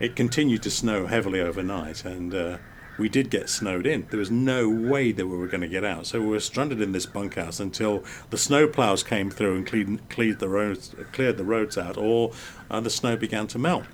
it 0.00 0.14
continued 0.14 0.62
to 0.62 0.70
snow 0.70 1.06
heavily 1.06 1.40
overnight, 1.40 2.04
and 2.04 2.32
uh, 2.32 2.58
we 2.98 3.08
did 3.08 3.30
get 3.30 3.48
snowed 3.48 3.86
in. 3.86 4.06
There 4.10 4.18
was 4.18 4.30
no 4.30 4.68
way 4.68 5.12
that 5.12 5.26
we 5.26 5.36
were 5.36 5.48
going 5.48 5.62
to 5.62 5.68
get 5.68 5.84
out, 5.84 6.06
so 6.06 6.20
we 6.20 6.28
were 6.28 6.40
stranded 6.40 6.80
in 6.80 6.92
this 6.92 7.06
bunkhouse 7.06 7.60
until 7.60 8.04
the 8.30 8.38
snow 8.38 8.68
plows 8.68 9.02
came 9.02 9.30
through 9.30 9.56
and 9.56 9.66
cleared, 9.66 10.08
cleared 10.08 10.38
the 10.38 10.48
roads, 10.48 10.94
cleared 11.12 11.36
the 11.36 11.44
roads 11.44 11.76
out, 11.76 11.96
or 11.96 12.32
uh, 12.70 12.80
the 12.80 12.90
snow 12.90 13.16
began 13.16 13.46
to 13.48 13.58
melt. 13.58 13.84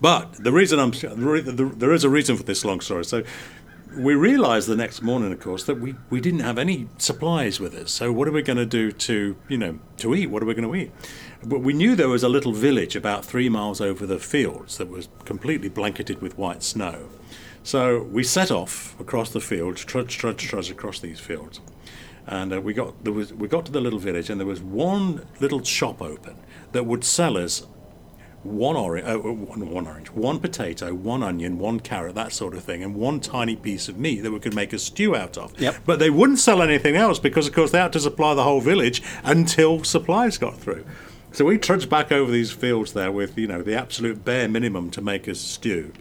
But 0.00 0.32
the 0.42 0.52
reason 0.52 0.78
I'm 0.78 0.92
there 0.92 1.92
is 1.92 2.04
a 2.04 2.08
reason 2.08 2.36
for 2.36 2.42
this 2.42 2.64
long 2.64 2.80
story. 2.80 3.04
So 3.04 3.22
we 3.96 4.14
realized 4.14 4.68
the 4.68 4.76
next 4.76 5.02
morning, 5.02 5.32
of 5.32 5.40
course, 5.40 5.64
that 5.64 5.80
we, 5.80 5.94
we 6.10 6.20
didn't 6.20 6.40
have 6.40 6.58
any 6.58 6.88
supplies 6.98 7.58
with 7.58 7.74
us. 7.74 7.90
So 7.90 8.12
what 8.12 8.28
are 8.28 8.32
we 8.32 8.42
going 8.42 8.58
to 8.58 8.66
do 8.66 8.92
to 8.92 9.36
you 9.48 9.58
know 9.58 9.78
to 9.98 10.14
eat? 10.14 10.26
What 10.30 10.42
are 10.42 10.46
we 10.46 10.54
going 10.54 10.68
to 10.68 10.74
eat? 10.74 10.92
But 11.44 11.60
we 11.60 11.72
knew 11.72 11.96
there 11.96 12.08
was 12.08 12.22
a 12.22 12.28
little 12.28 12.52
village 12.52 12.96
about 12.96 13.24
three 13.24 13.48
miles 13.48 13.80
over 13.80 14.06
the 14.06 14.18
fields 14.18 14.78
that 14.78 14.88
was 14.88 15.08
completely 15.24 15.68
blanketed 15.68 16.20
with 16.20 16.36
white 16.36 16.62
snow. 16.62 17.08
So 17.62 18.02
we 18.02 18.24
set 18.24 18.50
off 18.50 18.98
across 19.00 19.30
the 19.30 19.40
fields, 19.40 19.84
trudge, 19.84 20.16
trudge, 20.16 20.42
trudge 20.42 20.70
across 20.70 21.00
these 21.00 21.20
fields, 21.20 21.60
and 22.26 22.52
uh, 22.52 22.60
we 22.60 22.74
got 22.74 23.04
there 23.04 23.12
was 23.12 23.32
we 23.32 23.48
got 23.48 23.66
to 23.66 23.72
the 23.72 23.80
little 23.80 23.98
village, 23.98 24.30
and 24.30 24.40
there 24.40 24.46
was 24.46 24.60
one 24.60 25.26
little 25.40 25.62
shop 25.62 26.00
open 26.02 26.36
that 26.72 26.86
would 26.86 27.04
sell 27.04 27.36
us 27.36 27.66
one 28.42 28.76
orange, 28.76 29.06
uh, 29.06 29.18
one, 29.18 29.70
one 29.70 29.86
orange, 29.86 30.10
one 30.10 30.38
potato, 30.38 30.94
one 30.94 31.22
onion, 31.22 31.58
one 31.58 31.80
carrot, 31.80 32.14
that 32.14 32.32
sort 32.32 32.54
of 32.54 32.62
thing, 32.62 32.82
and 32.82 32.94
one 32.94 33.20
tiny 33.20 33.56
piece 33.56 33.88
of 33.88 33.98
meat 33.98 34.20
that 34.20 34.30
we 34.30 34.38
could 34.38 34.54
make 34.54 34.72
a 34.72 34.78
stew 34.78 35.16
out 35.16 35.36
of. 35.36 35.58
Yep. 35.60 35.76
But 35.84 35.98
they 35.98 36.10
wouldn't 36.10 36.38
sell 36.38 36.62
anything 36.62 36.96
else 36.96 37.18
because, 37.18 37.46
of 37.46 37.54
course, 37.54 37.72
they 37.72 37.78
had 37.78 37.92
to 37.94 38.00
supply 38.00 38.34
the 38.34 38.44
whole 38.44 38.60
village 38.60 39.02
until 39.24 39.82
supplies 39.84 40.38
got 40.38 40.56
through. 40.58 40.84
So 41.32 41.44
we 41.44 41.58
trudged 41.58 41.90
back 41.90 42.10
over 42.10 42.30
these 42.30 42.50
fields 42.50 42.92
there 42.92 43.12
with, 43.12 43.36
you 43.36 43.46
know, 43.46 43.62
the 43.62 43.74
absolute 43.74 44.24
bare 44.24 44.48
minimum 44.48 44.90
to 44.92 45.02
make 45.02 45.28
a 45.28 45.34
stew. 45.34 45.92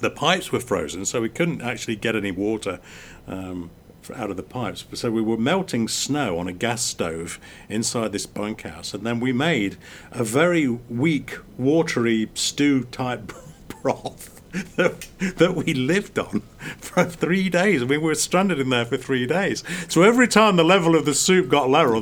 The 0.00 0.10
pipes 0.10 0.52
were 0.52 0.60
frozen, 0.60 1.04
so 1.04 1.20
we 1.20 1.28
couldn't 1.28 1.62
actually 1.62 1.96
get 1.96 2.16
any 2.16 2.30
water 2.30 2.80
um, 3.26 3.70
out 4.14 4.30
of 4.30 4.36
the 4.36 4.42
pipes. 4.42 4.84
So 4.94 5.10
we 5.10 5.22
were 5.22 5.36
melting 5.36 5.88
snow 5.88 6.38
on 6.38 6.48
a 6.48 6.52
gas 6.52 6.82
stove 6.82 7.38
inside 7.68 8.12
this 8.12 8.26
bunkhouse, 8.26 8.94
and 8.94 9.04
then 9.04 9.20
we 9.20 9.32
made 9.32 9.76
a 10.12 10.24
very 10.24 10.68
weak, 10.68 11.38
watery 11.58 12.30
stew 12.34 12.84
type 12.84 13.32
broth. 13.82 14.32
That, 14.76 15.06
that 15.36 15.54
we 15.54 15.74
lived 15.74 16.18
on 16.18 16.40
for 16.78 17.04
three 17.04 17.50
days. 17.50 17.82
I 17.82 17.84
mean, 17.84 18.00
we 18.00 18.08
were 18.08 18.14
stranded 18.14 18.58
in 18.58 18.70
there 18.70 18.86
for 18.86 18.96
three 18.96 19.26
days. 19.26 19.62
So 19.86 20.00
every 20.00 20.26
time 20.26 20.56
the 20.56 20.64
level 20.64 20.96
of 20.96 21.04
the 21.04 21.12
soup 21.12 21.50
got 21.50 21.68
lower, 21.68 22.00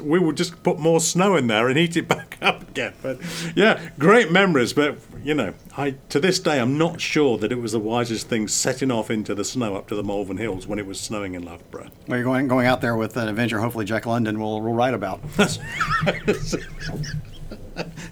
we 0.00 0.20
would 0.20 0.36
just 0.36 0.62
put 0.62 0.78
more 0.78 1.00
snow 1.00 1.34
in 1.34 1.48
there 1.48 1.68
and 1.68 1.76
heat 1.76 1.96
it 1.96 2.06
back 2.08 2.38
up 2.40 2.68
again. 2.68 2.92
But 3.02 3.18
yeah, 3.56 3.90
great 3.98 4.30
memories. 4.30 4.72
But 4.72 4.98
you 5.26 5.34
know, 5.34 5.54
I 5.76 5.96
to 6.10 6.20
this 6.20 6.38
day 6.38 6.60
I'm 6.60 6.78
not 6.78 7.00
sure 7.00 7.36
that 7.38 7.50
it 7.50 7.56
was 7.56 7.72
the 7.72 7.80
wisest 7.80 8.28
thing 8.28 8.46
setting 8.46 8.92
off 8.92 9.10
into 9.10 9.34
the 9.34 9.44
snow 9.44 9.74
up 9.74 9.88
to 9.88 9.96
the 9.96 10.04
Malvern 10.04 10.36
Hills 10.36 10.68
when 10.68 10.78
it 10.78 10.86
was 10.86 11.00
snowing 11.00 11.34
in 11.34 11.42
Loughborough. 11.44 11.88
Well, 12.06 12.18
you're 12.18 12.24
going 12.24 12.46
going 12.46 12.68
out 12.68 12.80
there 12.80 12.96
with 12.96 13.16
an 13.16 13.26
adventure. 13.26 13.58
Hopefully, 13.58 13.84
Jack 13.84 14.06
London 14.06 14.38
will 14.38 14.60
will 14.60 14.72
write 14.72 14.94
about. 14.94 15.20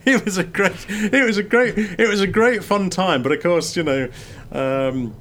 it 0.05 0.25
was 0.25 0.39
a 0.39 0.43
great, 0.43 0.87
it 0.89 1.25
was 1.25 1.39
a 1.39 1.45
great, 1.45 1.79
it 1.79 2.09
was 2.09 2.21
a 2.21 2.27
great 2.27 2.65
fun 2.65 2.91
time. 2.91 3.23
But 3.23 3.31
of 3.31 3.41
course, 3.41 3.77
you 3.77 3.85
know, 3.85 4.09
um, 4.51 5.15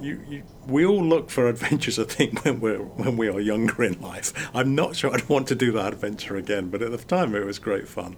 you, 0.00 0.20
you, 0.28 0.42
we 0.66 0.84
all 0.84 1.04
look 1.04 1.30
for 1.30 1.48
adventures. 1.48 2.00
I 2.00 2.04
think 2.06 2.44
when 2.44 2.58
we're 2.58 2.78
when 2.78 3.16
we 3.16 3.28
are 3.28 3.38
younger 3.38 3.84
in 3.84 4.00
life. 4.00 4.32
I'm 4.52 4.74
not 4.74 4.96
sure 4.96 5.14
I'd 5.14 5.28
want 5.28 5.46
to 5.46 5.54
do 5.54 5.70
that 5.72 5.92
adventure 5.92 6.36
again, 6.36 6.70
but 6.70 6.82
at 6.82 6.90
the 6.90 6.98
time 6.98 7.36
it 7.36 7.46
was 7.46 7.60
great 7.60 7.86
fun. 7.86 8.16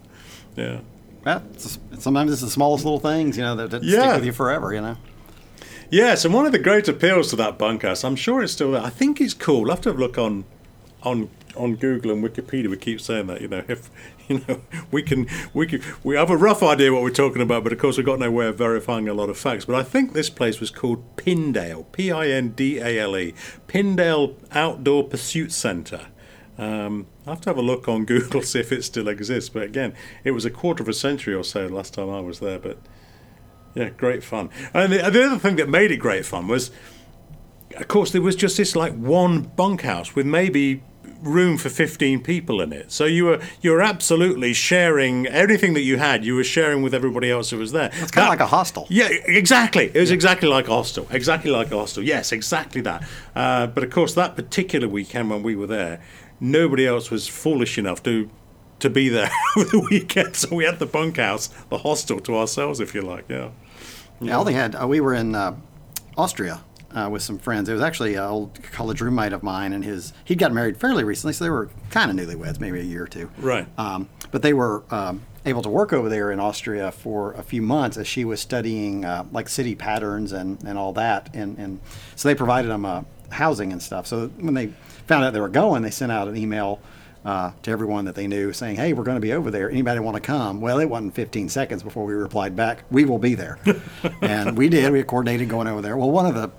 Yeah. 0.57 0.81
Well, 1.25 1.43
sometimes 1.99 2.33
it's 2.33 2.41
the 2.41 2.51
smallest 2.51 2.85
little 2.85 3.01
things, 3.01 3.37
you 3.37 3.43
know, 3.43 3.55
that, 3.57 3.71
that 3.71 3.83
yeah. 3.83 4.01
stick 4.01 4.15
with 4.17 4.25
you 4.25 4.33
forever, 4.33 4.73
you 4.73 4.81
know. 4.81 4.97
Yes, 5.91 6.25
and 6.25 6.33
one 6.33 6.47
of 6.47 6.53
the 6.53 6.59
great 6.59 6.87
appeals 6.89 7.31
to 7.31 7.37
that 7.37 7.59
bunkhouse, 7.59 8.05
I'm 8.05 8.17
sure 8.17 8.43
it's 8.43 8.53
still 8.53 8.73
there. 8.73 8.83
I 8.83 8.91
think 8.91 9.21
it's 9.21 9.35
cool. 9.35 9.65
I'll 9.65 9.77
have 9.77 9.81
to 9.83 9.89
have 9.91 9.99
a 9.99 10.01
look 10.01 10.19
on 10.19 10.45
on 11.03 11.31
on 11.57 11.75
Google 11.75 12.13
and 12.13 12.23
Wikipedia. 12.23 12.69
We 12.69 12.77
keep 12.77 13.01
saying 13.01 13.27
that, 13.27 13.41
you 13.41 13.49
know, 13.49 13.65
if 13.69 13.91
you 14.29 14.41
know, 14.47 14.61
we 14.91 15.03
can 15.03 15.27
we 15.53 15.67
can 15.67 15.83
we 16.05 16.15
have 16.15 16.31
a 16.31 16.37
rough 16.37 16.63
idea 16.63 16.93
what 16.93 17.03
we're 17.03 17.11
talking 17.11 17.43
about, 17.43 17.65
but 17.65 17.73
of 17.73 17.79
course 17.79 17.97
we've 17.97 18.07
got 18.07 18.21
no 18.21 18.31
way 18.31 18.47
of 18.47 18.57
verifying 18.57 19.09
a 19.09 19.15
lot 19.15 19.29
of 19.29 19.37
facts. 19.37 19.65
But 19.65 19.75
I 19.75 19.83
think 19.83 20.13
this 20.13 20.31
place 20.31 20.61
was 20.61 20.71
called 20.71 21.17
Pindale, 21.17 21.91
P-I-N-D-A-L-E, 21.91 23.35
Pindale 23.67 24.37
Outdoor 24.53 25.05
Pursuit 25.05 25.51
Centre. 25.51 26.07
Um, 26.61 27.07
I 27.27 27.31
have 27.31 27.41
to 27.43 27.51
have 27.51 27.57
a 27.57 27.63
look 27.63 27.89
on 27.89 28.05
Google 28.05 28.43
see 28.43 28.61
if 28.61 28.71
it 28.71 28.85
still 28.85 29.09
exists. 29.09 29.49
But 29.49 29.63
again, 29.63 29.95
it 30.25 30.33
was 30.33 30.45
a 30.45 30.51
quarter 30.51 30.83
of 30.83 30.89
a 30.89 30.93
century 30.93 31.35
or 31.35 31.43
so 31.43 31.67
last 31.67 31.95
time 31.95 32.11
I 32.11 32.21
was 32.21 32.41
there. 32.41 32.59
But 32.59 32.79
yeah, 33.75 33.89
great 33.89 34.23
fun. 34.23 34.51
And 34.75 34.93
the, 34.93 34.99
the 35.11 35.25
other 35.25 35.39
thing 35.39 35.57
that 35.57 35.71
made 35.71 35.91
it 35.91 35.97
great 35.97 36.27
fun 36.27 36.49
was, 36.49 36.71
of 37.77 37.89
course, 37.89 38.13
there 38.13 38.21
was 38.21 38.37
just 38.37 38.59
this 38.59 38.77
like 38.77 38.95
one 38.95 39.41
bunkhouse 39.41 40.15
with 40.15 40.27
maybe 40.27 40.83
room 41.23 41.57
for 41.57 41.71
15 41.71 42.23
people 42.23 42.61
in 42.61 42.73
it. 42.73 42.93
So 42.93 43.05
you 43.07 43.25
were 43.25 43.41
you 43.63 43.71
were 43.71 43.83
absolutely 43.83 44.53
sharing 44.53 45.27
everything 45.27 45.73
that 45.75 45.83
you 45.83 45.97
had. 45.97 46.27
You 46.27 46.35
were 46.35 46.45
sharing 46.45 46.83
with 46.83 46.95
everybody 46.95 47.31
else 47.31 47.51
who 47.51 47.59
was 47.59 47.73
there. 47.73 47.91
It's 47.95 48.11
kind 48.11 48.27
of 48.27 48.31
like 48.31 48.41
a 48.41 48.47
hostel. 48.47 48.87
Yeah, 48.91 49.09
exactly. 49.09 49.87
It 49.95 49.99
was 49.99 50.11
yeah. 50.11 50.15
exactly 50.15 50.49
like 50.49 50.69
a 50.69 50.73
hostel. 50.73 51.07
Exactly 51.11 51.51
like 51.51 51.71
a 51.71 51.79
hostel. 51.79 52.03
Yes, 52.03 52.33
exactly 52.33 52.83
that. 52.83 53.03
Uh, 53.35 53.67
but 53.67 53.83
of 53.83 53.91
course, 53.91 54.13
that 54.15 54.37
particular 54.37 54.89
weekend 54.89 55.31
when 55.31 55.43
we 55.43 55.57
were 55.57 55.67
there, 55.67 56.01
nobody 56.41 56.87
else 56.87 57.11
was 57.11 57.29
foolish 57.29 57.79
enough 57.79 58.03
to 58.05 58.31
to 58.81 58.91
be 58.91 59.09
there 59.09 59.31
over 59.57 59.69
the 59.69 59.87
weekend. 59.91 60.37
So 60.37 60.57
we 60.57 60.65
had 60.65 60.79
the 60.79 60.87
bunkhouse, 60.87 61.49
the 61.69 61.79
hostel 61.79 62.19
to 62.21 62.37
ourselves, 62.37 62.81
if 62.81 62.95
you 62.95 63.03
like. 63.03 63.27
Yeah. 63.29 63.51
Yeah, 64.21 64.37
all 64.37 64.45
they 64.45 64.55
had. 64.55 64.75
Uh, 64.75 64.87
we 64.87 65.01
were 65.01 65.15
in 65.15 65.35
uh, 65.35 65.57
Austria 66.17 66.63
uh, 66.95 67.09
with 67.11 67.23
some 67.23 67.39
friends. 67.39 67.69
It 67.69 67.73
was 67.73 67.83
actually 67.83 68.15
an 68.15 68.23
old 68.23 68.63
college 68.73 69.01
roommate 69.01 69.33
of 69.33 69.43
mine, 69.43 69.73
and 69.73 69.85
his 69.85 70.13
He'd 70.25 70.39
got 70.39 70.53
married 70.53 70.77
fairly 70.77 71.05
recently, 71.05 71.33
so 71.33 71.45
they 71.45 71.51
were 71.51 71.71
kind 71.91 72.11
of 72.11 72.17
newlyweds, 72.17 72.61
maybe 72.61 72.81
a 72.81 72.85
year 72.85 73.05
or 73.05 73.09
two. 73.09 73.31
Right. 73.39 73.67
Um, 73.79 74.09
but 74.31 74.43
they 74.43 74.53
were 74.53 74.85
um, 74.91 75.23
able 75.47 75.63
to 75.63 75.69
work 75.69 75.93
over 75.93 76.09
there 76.09 76.31
in 76.31 76.41
Austria 76.41 76.93
for 76.93 77.33
a 77.33 77.43
few 77.43 77.63
months 77.63 77.97
as 77.97 78.07
she 78.07 78.25
was 78.25 78.41
studying 78.41 79.05
uh, 79.05 79.25
like 79.33 79.49
city 79.49 79.75
patterns 79.75 80.33
and, 80.33 80.63
and 80.65 80.79
all 80.79 80.93
that, 80.95 81.35
and 81.35 81.59
and 81.59 81.81
so 82.17 82.29
they 82.29 82.35
provided 82.35 82.69
them 82.69 82.85
uh, 82.85 83.03
housing 83.31 83.73
and 83.73 83.83
stuff. 83.83 84.07
So 84.07 84.29
when 84.39 84.55
they 84.55 84.73
found 85.11 85.25
out 85.25 85.33
they 85.33 85.41
were 85.41 85.49
going, 85.49 85.83
they 85.83 85.91
sent 85.91 86.13
out 86.13 86.29
an 86.29 86.37
email 86.37 86.81
uh, 87.25 87.51
to 87.63 87.71
everyone 87.73 88.05
that 88.05 88.15
they 88.15 88.29
knew 88.29 88.53
saying, 88.53 88.77
hey, 88.77 88.93
we're 88.93 89.03
going 89.03 89.17
to 89.17 89.21
be 89.21 89.33
over 89.33 89.51
there. 89.51 89.69
Anybody 89.69 89.99
want 89.99 90.15
to 90.15 90.21
come? 90.21 90.61
Well, 90.61 90.79
it 90.79 90.89
wasn't 90.89 91.15
15 91.17 91.49
seconds 91.49 91.83
before 91.83 92.07
we 92.07 92.15
replied 92.15 92.55
back, 92.55 92.85
we 92.93 93.05
will 93.05 93.19
be 93.19 93.35
there. 93.35 93.59
and 94.23 94.57
we 94.57 94.69
did. 94.69 94.93
We 94.93 95.03
coordinated 95.03 95.49
going 95.49 95.67
over 95.67 95.83
there. 95.83 95.97
Well, 95.97 96.13
one 96.13 96.27
of 96.27 96.35
the 96.35 96.51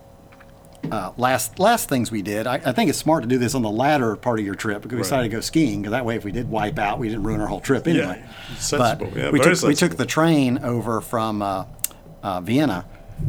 uh, 0.93 1.13
last 1.15 1.59
last 1.59 1.87
things 1.87 2.11
we 2.11 2.21
did, 2.21 2.45
I, 2.45 2.55
I, 2.55 2.71
think 2.73 2.89
it's 2.89 2.97
smart 2.97 3.21
to 3.21 3.29
do 3.29 3.37
this 3.37 3.55
on 3.55 3.61
the 3.61 3.69
latter 3.69 4.15
part 4.15 4.39
of 4.39 4.45
your 4.45 4.55
trip 4.55 4.81
because 4.81 4.95
we 4.95 4.97
right. 4.97 5.03
decided 5.03 5.29
to 5.29 5.35
go 5.37 5.39
skiing 5.39 5.81
because 5.81 5.91
that 5.91 6.05
way 6.05 6.15
if 6.15 6.25
we 6.25 6.31
did 6.31 6.49
wipe 6.49 6.79
out, 6.79 6.97
we 6.97 7.07
didn't 7.07 7.23
ruin 7.23 7.39
our 7.39 7.47
whole 7.47 7.61
trip 7.61 7.87
anyway. 7.87 8.19
Yeah, 8.19 8.77
but 8.77 9.15
yeah, 9.15 9.29
we, 9.29 9.39
took, 9.39 9.61
we 9.61 9.75
took 9.75 9.95
the 9.95 10.07
train 10.07 10.57
over 10.57 10.99
from 10.99 11.41
uh, 11.43 11.65
uh, 12.23 12.41
Vienna 12.41 12.85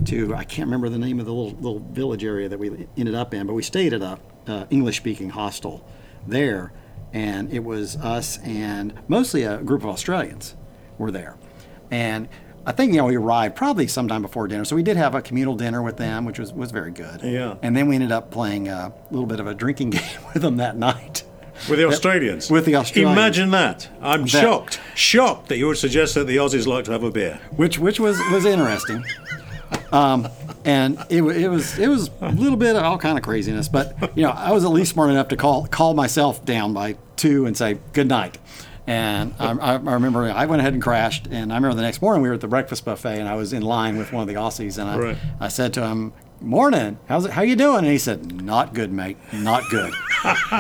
to, 0.07 0.35
I 0.35 0.45
can't 0.45 0.67
remember 0.67 0.89
the 0.89 0.99
name 0.99 1.21
of 1.21 1.27
the 1.27 1.33
little, 1.33 1.59
little 1.61 1.81
village 1.81 2.25
area 2.25 2.49
that 2.49 2.59
we 2.59 2.89
ended 2.97 3.15
up 3.15 3.35
in, 3.35 3.47
but 3.47 3.53
we 3.53 3.63
stayed 3.63 3.93
at 3.93 4.01
a 4.01 4.19
uh, 4.47 4.65
English 4.71 4.97
speaking 4.99 5.31
hostel 5.31 5.87
there, 6.27 6.73
and 7.13 7.53
it 7.53 7.65
was 7.65 7.97
us 7.97 8.39
and 8.39 8.93
mostly 9.09 9.43
a 9.45 9.59
group 9.59 9.83
of 9.83 9.89
Australians 9.89 10.55
were 10.99 11.11
there, 11.11 11.37
and 11.91 12.29
I 12.65 12.73
think 12.73 12.93
you 12.93 12.99
know 12.99 13.07
we 13.07 13.17
arrived 13.17 13.57
probably 13.57 13.87
sometime 13.89 14.23
before 14.23 14.47
dinner, 14.47 14.65
so 14.65 14.77
we 14.77 14.83
did 14.85 14.97
have 14.97 15.15
a 15.15 15.23
communal 15.23 15.57
dinner 15.57 15.83
with 15.83 15.97
them, 15.97 16.25
which 16.25 16.39
was 16.39 16.53
was 16.53 16.71
very 16.71 16.93
good. 16.93 17.23
Yeah. 17.23 17.57
And 17.63 17.77
then 17.77 17.89
we 17.89 17.97
ended 17.97 18.13
up 18.13 18.31
playing 18.31 18.69
a 18.69 18.93
little 19.11 19.27
bit 19.27 19.41
of 19.41 19.47
a 19.47 19.55
drinking 19.55 19.91
game 19.99 20.21
with 20.33 20.43
them 20.43 20.59
that 20.59 20.77
night. 20.77 21.25
With 21.69 21.79
the 21.79 21.87
Australians. 21.87 22.51
with 22.51 22.65
the 22.65 22.75
Australians. 22.77 23.13
Imagine 23.13 23.51
that. 23.51 23.89
I'm 24.01 24.27
shocked. 24.27 24.81
Shocked 24.97 25.49
that 25.49 25.59
you 25.59 25.67
would 25.67 25.77
suggest 25.77 26.15
that 26.15 26.25
the 26.27 26.37
Aussies 26.37 26.67
like 26.67 26.87
to 26.87 26.93
have 26.93 27.03
a 27.05 27.11
beer. 27.11 27.41
which 27.57 27.79
which 27.79 28.01
was 28.01 28.19
was 28.33 28.45
interesting. 28.45 29.05
Um, 29.93 30.29
and 30.65 30.99
it, 31.11 31.23
it 31.23 31.49
was 31.49 31.79
it 31.79 31.89
was 31.89 32.11
a 32.21 32.31
little 32.33 32.57
bit 32.57 32.77
of 32.77 32.83
all 32.83 32.99
kind 32.99 33.19
of 33.19 33.25
craziness, 33.25 33.69
but 33.69 33.95
you 34.17 34.23
know 34.23 34.31
I 34.31 34.53
was 34.53 34.65
at 34.65 34.71
least 34.71 34.93
smart 34.93 35.11
enough 35.11 35.29
to 35.29 35.37
call 35.37 35.67
call 35.67 35.93
myself 35.95 36.45
down 36.45 36.73
by 36.73 36.97
two 37.17 37.47
and 37.47 37.57
say 37.57 37.79
good 37.93 38.09
night. 38.09 38.39
And 38.87 39.35
I, 39.39 39.53
I 39.53 39.75
remember 39.77 40.25
I 40.25 40.47
went 40.47 40.61
ahead 40.61 40.73
and 40.73 40.83
crashed. 40.83 41.29
And 41.31 41.53
I 41.53 41.57
remember 41.57 41.77
the 41.77 41.83
next 41.83 42.03
morning 42.03 42.23
we 42.23 42.29
were 42.29 42.35
at 42.35 42.41
the 42.41 42.49
breakfast 42.49 42.85
buffet, 42.85 43.21
and 43.21 43.29
I 43.29 43.35
was 43.37 43.53
in 43.53 43.63
line 43.63 43.97
with 43.97 44.13
one 44.13 44.23
of 44.23 44.29
the 44.29 44.35
Aussies, 44.35 44.79
and 44.79 44.89
I 44.91 44.99
Right. 44.99 45.17
I 45.39 45.49
said 45.49 45.73
to 45.75 45.87
him, 45.87 46.13
"Morning, 46.41 46.99
how's 47.07 47.27
it? 47.27 47.31
How 47.33 47.43
you 47.43 47.55
doing?" 47.55 47.79
And 47.79 47.87
he 47.87 47.99
said, 47.99 48.43
"Not 48.43 48.75
good, 48.75 48.93
mate. 48.93 49.19
Not 49.33 49.63
good." 49.71 49.93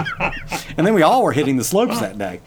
and 0.76 0.86
then 0.86 0.94
we 0.94 1.02
all 1.02 1.22
were 1.24 1.32
hitting 1.32 1.56
the 1.56 1.64
slopes 1.64 1.98
that 2.00 2.18
day. 2.18 2.40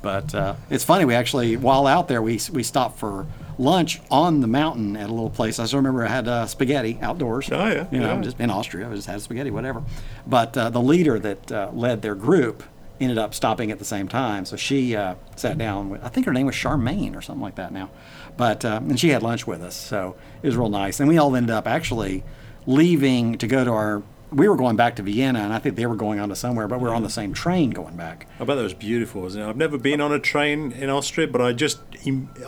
But 0.00 0.34
uh, 0.34 0.54
it's 0.70 0.82
funny. 0.82 1.04
We 1.04 1.14
actually, 1.14 1.56
while 1.56 1.86
out 1.86 2.08
there, 2.08 2.20
we 2.22 2.40
we 2.52 2.62
stopped 2.64 2.98
for 2.98 3.26
lunch 3.58 4.00
on 4.10 4.40
the 4.40 4.46
mountain 4.46 4.96
at 4.96 5.08
a 5.08 5.12
little 5.12 5.30
place. 5.30 5.58
I 5.58 5.66
still 5.66 5.78
remember 5.78 6.04
I 6.04 6.08
had 6.08 6.28
uh, 6.28 6.46
spaghetti 6.46 6.98
outdoors. 7.02 7.48
Oh, 7.52 7.66
yeah, 7.66 7.86
You 7.90 8.00
know, 8.00 8.14
yeah. 8.14 8.20
just 8.20 8.40
in 8.40 8.50
Austria, 8.50 8.90
I 8.90 8.94
just 8.94 9.06
had 9.08 9.20
spaghetti, 9.22 9.50
whatever. 9.50 9.82
But 10.26 10.56
uh, 10.56 10.70
the 10.70 10.80
leader 10.80 11.18
that 11.18 11.52
uh, 11.52 11.70
led 11.72 12.02
their 12.02 12.14
group 12.14 12.62
ended 13.00 13.18
up 13.18 13.34
stopping 13.34 13.70
at 13.70 13.78
the 13.78 13.84
same 13.84 14.06
time. 14.08 14.44
So 14.44 14.56
she 14.56 14.94
uh, 14.94 15.16
sat 15.36 15.58
down. 15.58 15.90
With, 15.90 16.04
I 16.04 16.08
think 16.08 16.26
her 16.26 16.32
name 16.32 16.46
was 16.46 16.54
Charmaine 16.54 17.16
or 17.16 17.20
something 17.22 17.42
like 17.42 17.56
that 17.56 17.72
now. 17.72 17.90
But 18.36 18.64
uh, 18.64 18.80
and 18.82 18.98
she 18.98 19.08
had 19.10 19.22
lunch 19.22 19.46
with 19.46 19.62
us, 19.62 19.74
so 19.74 20.16
it 20.42 20.46
was 20.46 20.56
real 20.56 20.68
nice. 20.70 21.00
And 21.00 21.08
we 21.08 21.18
all 21.18 21.34
ended 21.36 21.50
up 21.50 21.66
actually 21.66 22.24
leaving 22.66 23.38
to 23.38 23.46
go 23.46 23.64
to 23.64 23.70
our. 23.70 24.02
We 24.32 24.48
were 24.48 24.56
going 24.56 24.76
back 24.76 24.96
to 24.96 25.02
Vienna, 25.02 25.40
and 25.40 25.52
I 25.52 25.58
think 25.58 25.76
they 25.76 25.86
were 25.86 25.96
going 25.96 26.18
on 26.18 26.30
to 26.30 26.36
somewhere, 26.36 26.66
but 26.66 26.80
we 26.80 26.88
were 26.88 26.94
on 26.94 27.02
the 27.02 27.08
mm. 27.08 27.12
same 27.12 27.34
train 27.34 27.70
going 27.70 27.96
back. 27.96 28.26
I 28.40 28.44
bet 28.44 28.56
that 28.56 28.62
was 28.62 28.74
beautiful, 28.74 29.22
wasn't 29.22 29.44
it? 29.44 29.48
I've 29.48 29.56
never 29.56 29.78
been 29.78 30.00
on 30.00 30.12
a 30.12 30.18
train 30.18 30.72
in 30.72 30.88
Austria, 30.88 31.26
but 31.26 31.40
I 31.40 31.52
just 31.52 31.80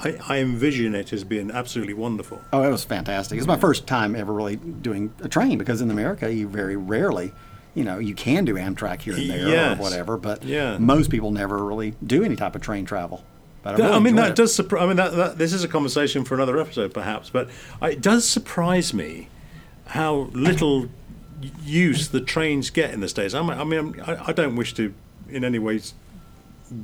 I, 0.00 0.16
I 0.28 0.38
envision 0.38 0.94
it 0.94 1.12
as 1.12 1.24
being 1.24 1.50
absolutely 1.50 1.94
wonderful. 1.94 2.40
Oh, 2.52 2.62
it 2.62 2.70
was 2.70 2.84
fantastic. 2.84 3.36
It 3.36 3.40
was 3.40 3.46
my 3.46 3.58
first 3.58 3.86
time 3.86 4.16
ever 4.16 4.32
really 4.32 4.56
doing 4.56 5.12
a 5.20 5.28
train 5.28 5.58
because 5.58 5.80
in 5.80 5.90
America 5.90 6.32
you 6.32 6.48
very 6.48 6.76
rarely, 6.76 7.32
you 7.74 7.84
know, 7.84 7.98
you 7.98 8.14
can 8.14 8.44
do 8.44 8.54
Amtrak 8.54 9.02
here 9.02 9.14
and 9.14 9.28
there 9.28 9.48
Yes. 9.48 9.78
or 9.78 9.82
whatever, 9.82 10.16
but 10.16 10.42
Yeah. 10.44 10.78
most 10.78 11.10
people 11.10 11.30
never 11.30 11.64
really 11.64 11.94
do 12.04 12.24
any 12.24 12.36
type 12.36 12.54
of 12.54 12.62
train 12.62 12.84
travel. 12.84 13.24
But 13.62 13.74
I, 13.74 13.78
really 13.78 13.92
I 13.92 13.98
mean, 13.98 14.16
that 14.16 14.30
it. 14.30 14.36
does 14.36 14.54
surprise. 14.54 14.82
I 14.82 14.86
mean, 14.86 14.96
that, 14.96 15.16
that 15.16 15.38
this 15.38 15.52
is 15.52 15.64
a 15.64 15.68
conversation 15.68 16.24
for 16.24 16.34
another 16.34 16.58
episode, 16.58 16.92
perhaps. 16.92 17.30
But 17.30 17.48
it 17.82 18.00
does 18.00 18.26
surprise 18.28 18.92
me 18.92 19.28
how 19.86 20.28
little 20.32 20.88
use 21.62 22.08
the 22.08 22.20
trains 22.20 22.70
get 22.70 22.92
in 22.92 23.00
the 23.00 23.08
states. 23.08 23.34
I 23.34 23.42
mean, 23.42 23.58
I, 23.58 23.64
mean 23.64 24.00
I, 24.00 24.32
don't 24.32 24.56
wish 24.56 24.74
to 24.74 24.94
in 25.28 25.44
any 25.44 25.58
way 25.58 25.80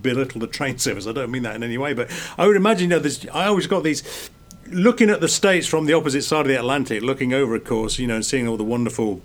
belittle 0.02 0.40
the 0.40 0.46
train 0.46 0.78
service. 0.86 1.06
I 1.06 1.12
don't 1.12 1.30
mean 1.30 1.42
that 1.42 1.56
in 1.56 1.62
any 1.62 1.78
way, 1.78 1.94
but 1.94 2.10
I 2.38 2.46
would 2.46 2.56
imagine. 2.56 2.90
You 2.90 2.96
know, 2.96 2.98
there's, 2.98 3.26
I 3.28 3.46
always 3.46 3.66
got 3.66 3.82
these 3.84 4.30
looking 4.66 5.10
at 5.10 5.20
the 5.20 5.28
states 5.28 5.66
from 5.66 5.86
the 5.86 5.92
opposite 5.92 6.22
side 6.22 6.42
of 6.42 6.48
the 6.48 6.54
Atlantic, 6.54 7.02
looking 7.02 7.32
over, 7.32 7.54
of 7.56 7.64
course, 7.64 7.98
you 7.98 8.06
know, 8.06 8.16
and 8.16 8.24
seeing 8.24 8.46
all 8.46 8.56
the 8.56 8.64
wonderful 8.64 9.20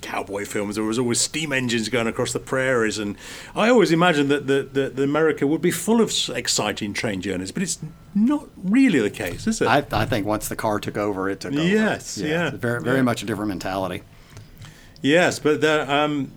cowboy 0.00 0.44
films. 0.44 0.76
There 0.76 0.84
was 0.84 0.98
always 0.98 1.20
steam 1.20 1.52
engines 1.52 1.88
going 1.88 2.06
across 2.06 2.32
the 2.32 2.40
prairies, 2.40 2.98
and 2.98 3.16
I 3.54 3.68
always 3.68 3.92
imagined 3.92 4.30
that 4.30 4.46
the, 4.46 4.62
the, 4.62 4.90
the 4.90 5.02
America 5.02 5.46
would 5.46 5.60
be 5.60 5.70
full 5.70 6.00
of 6.00 6.12
exciting 6.30 6.92
train 6.92 7.20
journeys, 7.20 7.52
but 7.52 7.62
it's 7.62 7.78
not 8.14 8.48
really 8.56 9.00
the 9.00 9.10
case, 9.10 9.46
is 9.46 9.60
it? 9.60 9.68
I, 9.68 9.84
I 9.92 10.06
think 10.06 10.26
once 10.26 10.48
the 10.48 10.56
car 10.56 10.80
took 10.80 10.96
over, 10.96 11.28
it 11.28 11.40
took 11.40 11.52
over. 11.52 11.62
Yes, 11.62 12.18
yeah, 12.18 12.48
it's 12.48 12.56
Very, 12.56 12.82
very 12.82 12.96
yeah. 12.96 13.02
much 13.02 13.22
a 13.22 13.26
different 13.26 13.48
mentality. 13.48 14.02
Yes, 15.02 15.38
but 15.38 15.64
um, 15.64 16.32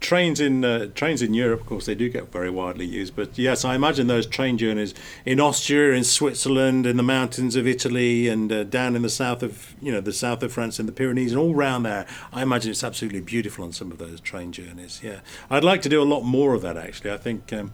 trains 0.00 0.40
in 0.40 0.64
uh, 0.64 0.86
trains 0.94 1.22
in 1.22 1.34
Europe, 1.34 1.60
of 1.60 1.66
course, 1.66 1.86
they 1.86 1.94
do 1.94 2.08
get 2.08 2.30
very 2.32 2.50
widely 2.50 2.84
used. 2.84 3.16
But 3.16 3.38
yes, 3.38 3.64
I 3.64 3.74
imagine 3.74 4.06
those 4.06 4.26
train 4.26 4.58
journeys 4.58 4.94
in 5.24 5.40
Austria, 5.40 5.92
in 5.92 6.04
Switzerland, 6.04 6.86
in 6.86 6.96
the 6.96 7.02
mountains 7.02 7.56
of 7.56 7.66
Italy, 7.66 8.28
and 8.28 8.50
uh, 8.50 8.64
down 8.64 8.96
in 8.96 9.02
the 9.02 9.08
south 9.08 9.42
of 9.42 9.74
you 9.80 9.92
know 9.92 10.00
the 10.00 10.12
south 10.12 10.42
of 10.42 10.52
France 10.52 10.78
and 10.78 10.88
the 10.88 10.92
Pyrenees, 10.92 11.32
and 11.32 11.40
all 11.40 11.54
round 11.54 11.84
there. 11.84 12.06
I 12.32 12.42
imagine 12.42 12.70
it's 12.70 12.84
absolutely 12.84 13.20
beautiful 13.20 13.64
on 13.64 13.72
some 13.72 13.90
of 13.90 13.98
those 13.98 14.20
train 14.20 14.52
journeys. 14.52 15.00
Yeah, 15.02 15.20
I'd 15.50 15.64
like 15.64 15.82
to 15.82 15.88
do 15.88 16.02
a 16.02 16.04
lot 16.04 16.22
more 16.22 16.54
of 16.54 16.62
that. 16.62 16.76
Actually, 16.76 17.12
I 17.12 17.18
think. 17.18 17.52
Um, 17.52 17.72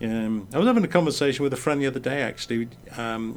um, 0.00 0.46
I 0.54 0.58
was 0.58 0.68
having 0.68 0.84
a 0.84 0.88
conversation 0.88 1.42
with 1.42 1.52
a 1.52 1.56
friend 1.56 1.82
the 1.82 1.86
other 1.86 1.98
day. 1.98 2.22
Actually, 2.22 2.68
um, 2.96 3.36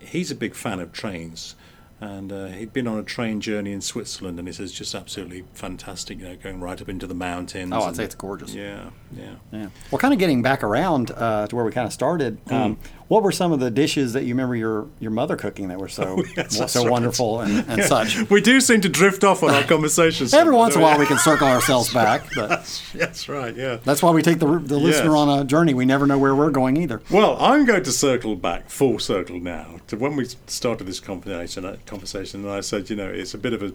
he's 0.00 0.30
a 0.30 0.34
big 0.34 0.54
fan 0.54 0.80
of 0.80 0.92
trains, 0.92 1.56
and 2.00 2.32
uh, 2.32 2.46
he'd 2.46 2.72
been 2.72 2.86
on 2.86 2.98
a 2.98 3.02
train 3.02 3.40
journey 3.40 3.72
in 3.72 3.80
Switzerland, 3.80 4.38
and 4.38 4.48
he 4.48 4.52
says 4.52 4.72
just 4.72 4.94
absolutely 4.94 5.44
fantastic. 5.54 6.18
You 6.18 6.28
know, 6.28 6.36
going 6.36 6.60
right 6.60 6.80
up 6.80 6.88
into 6.88 7.06
the 7.06 7.14
mountains. 7.14 7.72
Oh, 7.74 7.82
I'd 7.82 7.96
say 7.96 8.04
it's 8.04 8.14
gorgeous. 8.14 8.54
Yeah, 8.54 8.90
yeah. 9.16 9.34
Yeah. 9.52 9.66
Well, 9.90 9.98
kind 9.98 10.14
of 10.14 10.18
getting 10.20 10.42
back 10.42 10.62
around 10.62 11.10
uh, 11.12 11.46
to 11.46 11.56
where 11.56 11.64
we 11.64 11.72
kind 11.72 11.86
of 11.86 11.92
started. 11.92 12.38
Um, 12.50 12.76
Mm. 12.76 12.78
What 13.10 13.24
were 13.24 13.32
some 13.32 13.50
of 13.50 13.58
the 13.58 13.72
dishes 13.72 14.12
that 14.12 14.22
you 14.22 14.34
remember 14.34 14.54
your, 14.54 14.86
your 15.00 15.10
mother 15.10 15.34
cooking 15.34 15.66
that 15.66 15.80
were 15.80 15.88
so 15.88 16.22
yes, 16.36 16.72
so 16.72 16.82
right. 16.84 16.90
wonderful 16.92 17.40
and, 17.40 17.68
and 17.68 17.82
such? 17.82 18.30
We 18.30 18.40
do 18.40 18.60
seem 18.60 18.80
to 18.82 18.88
drift 18.88 19.24
off 19.24 19.42
on 19.42 19.50
our 19.50 19.64
conversations. 19.74 20.32
Every 20.32 20.54
once 20.54 20.76
in 20.76 20.80
a 20.80 20.84
while, 20.84 20.96
we 20.96 21.06
can 21.06 21.18
circle 21.18 21.48
ourselves 21.48 21.92
back, 22.02 22.22
but 22.36 22.48
That's 22.94 23.28
right. 23.28 23.52
Yeah. 23.56 23.78
that's 23.82 24.00
why 24.00 24.12
we 24.12 24.22
take 24.22 24.38
the, 24.38 24.46
the 24.60 24.78
listener 24.78 25.10
Yes. 25.10 25.14
on 25.16 25.40
a 25.40 25.44
journey. 25.44 25.74
We 25.74 25.86
never 25.86 26.06
know 26.06 26.18
where 26.18 26.36
we're 26.36 26.50
going 26.52 26.76
either. 26.76 27.02
Well, 27.10 27.36
I'm 27.40 27.64
going 27.64 27.82
to 27.82 27.90
circle 27.90 28.36
back, 28.36 28.70
full 28.70 29.00
circle 29.00 29.40
now, 29.40 29.80
to 29.88 29.96
when 29.96 30.14
we 30.14 30.26
started 30.46 30.86
this 30.86 31.00
conversation. 31.00 31.64
uh, 31.64 31.78
Conversation, 31.86 32.44
and 32.44 32.50
I 32.52 32.60
said, 32.60 32.90
you 32.90 32.94
know, 32.94 33.08
it's 33.08 33.34
a 33.34 33.38
bit 33.38 33.52
of 33.54 33.62
a, 33.64 33.72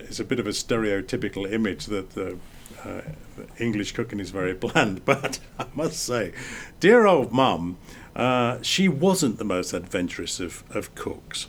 it's 0.00 0.20
a 0.20 0.24
bit 0.24 0.40
of 0.40 0.46
a 0.46 0.52
stereotypical 0.52 1.52
image 1.52 1.84
that 1.86 2.12
the 2.14 2.38
uh, 2.82 3.02
English 3.58 3.92
cooking 3.92 4.20
is 4.20 4.30
very 4.30 4.54
bland. 4.54 5.04
But 5.04 5.38
I 5.58 5.66
must 5.74 6.02
say, 6.02 6.32
dear 6.80 7.06
old 7.06 7.30
mum, 7.30 7.76
uh, 8.16 8.58
she 8.62 8.88
wasn't 8.88 9.38
the 9.38 9.44
most 9.44 9.72
adventurous 9.72 10.40
of, 10.40 10.62
of 10.70 10.94
cooks, 10.94 11.46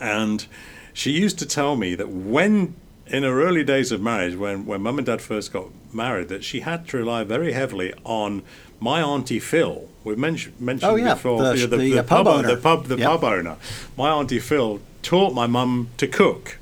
and 0.00 0.46
she 0.92 1.10
used 1.10 1.38
to 1.40 1.46
tell 1.46 1.76
me 1.76 1.94
that 1.94 2.08
when 2.08 2.74
in 3.06 3.22
her 3.22 3.42
early 3.42 3.62
days 3.64 3.92
of 3.92 4.00
marriage, 4.00 4.34
when, 4.34 4.64
when 4.64 4.80
mum 4.80 4.98
and 4.98 5.06
dad 5.06 5.20
first 5.20 5.52
got 5.52 5.66
married, 5.92 6.28
that 6.28 6.42
she 6.42 6.60
had 6.60 6.88
to 6.88 6.96
rely 6.96 7.22
very 7.22 7.52
heavily 7.52 7.92
on 8.04 8.42
my 8.80 9.02
auntie 9.02 9.38
Phil. 9.38 9.88
We've 10.04 10.16
mentioned 10.18 10.58
mentioned 10.60 10.90
Oh, 10.92 10.96
yeah, 10.96 11.14
before 11.14 11.42
the- 11.42 11.58
you 11.58 11.66
know, 11.66 11.76
the, 11.76 11.98
uh, 11.98 12.02
pub 12.02 12.26
owner. 12.26 12.54
the 12.54 12.60
pub 12.60 12.86
the 12.86 12.96
Yep. 12.96 13.06
pub 13.10 13.24
owner. 13.24 13.56
My 13.96 14.10
auntie 14.10 14.38
Phil 14.38 14.80
taught 15.02 15.34
my 15.34 15.46
mum 15.46 15.88
to 15.98 16.06
cook. 16.06 16.58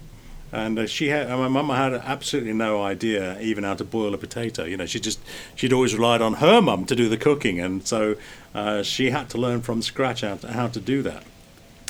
And 0.52 0.78
uh, 0.78 0.86
she 0.86 1.08
had, 1.08 1.28
my 1.30 1.48
mum 1.48 1.70
had 1.70 1.94
absolutely 1.94 2.52
no 2.52 2.82
idea 2.82 3.40
even 3.40 3.64
how 3.64 3.74
to 3.74 3.84
boil 3.84 4.12
a 4.12 4.18
potato. 4.18 4.64
You 4.64 4.76
know, 4.76 4.86
she 4.86 5.00
just, 5.00 5.18
she'd 5.54 5.72
always 5.72 5.94
relied 5.94 6.20
on 6.20 6.34
her 6.34 6.60
mum 6.60 6.84
to 6.86 6.94
do 6.94 7.08
the 7.08 7.16
cooking, 7.16 7.58
and 7.58 7.86
so 7.86 8.16
uh, 8.54 8.82
she 8.82 9.10
had 9.10 9.30
to 9.30 9.38
learn 9.38 9.62
from 9.62 9.80
scratch 9.80 10.20
how 10.20 10.34
to, 10.36 10.52
how 10.52 10.68
to 10.68 10.80
do 10.80 11.02
that 11.02 11.24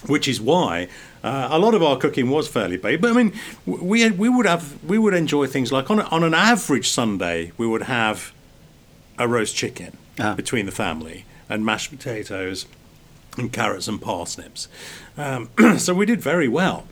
which 0.07 0.27
is 0.27 0.41
why 0.41 0.89
uh, 1.23 1.47
a 1.53 1.61
lot 1.61 1.75
of 1.75 1.83
our 1.83 1.97
cooking 1.97 2.29
was 2.29 2.49
fairly 2.49 2.77
basic. 2.77 3.01
But 3.01 3.13
I 3.13 3.15
mean, 3.15 3.33
we 3.67 4.11
we 4.11 4.29
would 4.29 4.47
have 4.47 4.83
we 4.83 4.99
would 4.99 5.15
enjoy 5.15 5.47
things 5.47 5.71
like 5.71 5.93
on 5.93 6.01
a, 6.01 6.03
on 6.07 6.25
an 6.25 6.35
average 6.35 6.89
Sunday 6.89 7.53
we 7.57 7.69
would 7.69 7.83
have 7.83 8.33
a 9.17 9.29
roast 9.29 9.55
chicken 9.55 9.97
Ah. 10.21 10.35
between 10.35 10.67
the 10.67 10.73
family 10.73 11.25
and 11.49 11.65
mashed 11.65 11.91
potatoes 11.91 12.67
and 13.39 13.53
carrots 13.53 13.89
and 13.89 14.01
parsnips. 14.01 14.69
Um, 15.17 15.49
so 15.79 15.95
we 15.95 16.05
did 16.05 16.21
very 16.21 16.49
well. 16.49 16.87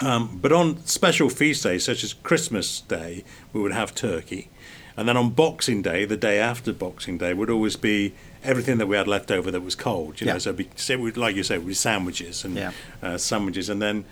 Um, 0.00 0.38
but 0.40 0.52
on 0.52 0.84
special 0.86 1.28
feast 1.28 1.62
days 1.64 1.84
such 1.84 2.04
as 2.04 2.14
Christmas 2.14 2.80
Day, 2.82 3.24
we 3.52 3.60
would 3.60 3.72
have 3.72 3.94
turkey. 3.94 4.48
And 4.96 5.08
then 5.08 5.16
on 5.16 5.30
Boxing 5.30 5.82
Day, 5.82 6.04
the 6.04 6.16
day 6.16 6.38
after 6.38 6.72
Boxing 6.72 7.18
Day, 7.18 7.32
would 7.34 7.50
always 7.50 7.76
be 7.76 8.14
everything 8.42 8.78
that 8.78 8.86
we 8.86 8.96
had 8.96 9.06
left 9.06 9.30
over 9.30 9.50
that 9.50 9.60
was 9.60 9.74
cold. 9.74 10.20
You 10.20 10.26
Yeah. 10.26 10.32
know, 10.34 10.38
so, 10.40 10.52
be, 10.52 10.68
so 10.76 10.94
like 10.96 11.36
you 11.36 11.42
say, 11.44 11.58
with 11.58 11.76
sandwiches 11.76 12.44
and 12.44 12.56
Yeah. 12.56 12.72
uh, 13.02 13.16
sandwiches, 13.18 13.68
and 13.68 13.80
then 13.80 14.04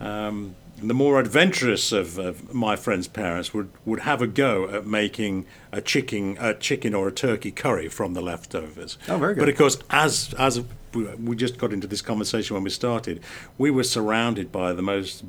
um, 0.00 0.54
the 0.82 0.94
more 0.94 1.20
adventurous 1.20 1.92
of, 1.92 2.18
of 2.18 2.54
my 2.54 2.76
friends' 2.76 3.08
parents 3.08 3.52
would, 3.54 3.70
would 3.84 4.00
have 4.00 4.22
a 4.22 4.26
go 4.26 4.68
at 4.68 4.86
making 4.86 5.46
a 5.72 5.80
chicken, 5.80 6.36
a 6.40 6.54
chicken 6.54 6.94
or 6.94 7.08
a 7.08 7.12
turkey 7.12 7.50
curry 7.50 7.88
from 7.88 8.14
the 8.14 8.20
leftovers. 8.20 8.96
Oh, 9.08 9.18
very 9.18 9.34
good. 9.34 9.40
But 9.40 9.48
of 9.50 9.56
course, 9.56 9.78
as 9.90 10.34
as 10.38 10.60
we- 10.94 11.04
we 11.16 11.36
just 11.36 11.56
got 11.58 11.72
into 11.72 11.86
this 11.86 12.02
conversation 12.02 12.54
when 12.54 12.64
we 12.64 12.70
started, 12.70 13.20
we 13.58 13.70
were 13.70 13.84
surrounded 13.84 14.50
by 14.50 14.72
the 14.72 14.82
most 14.82 15.24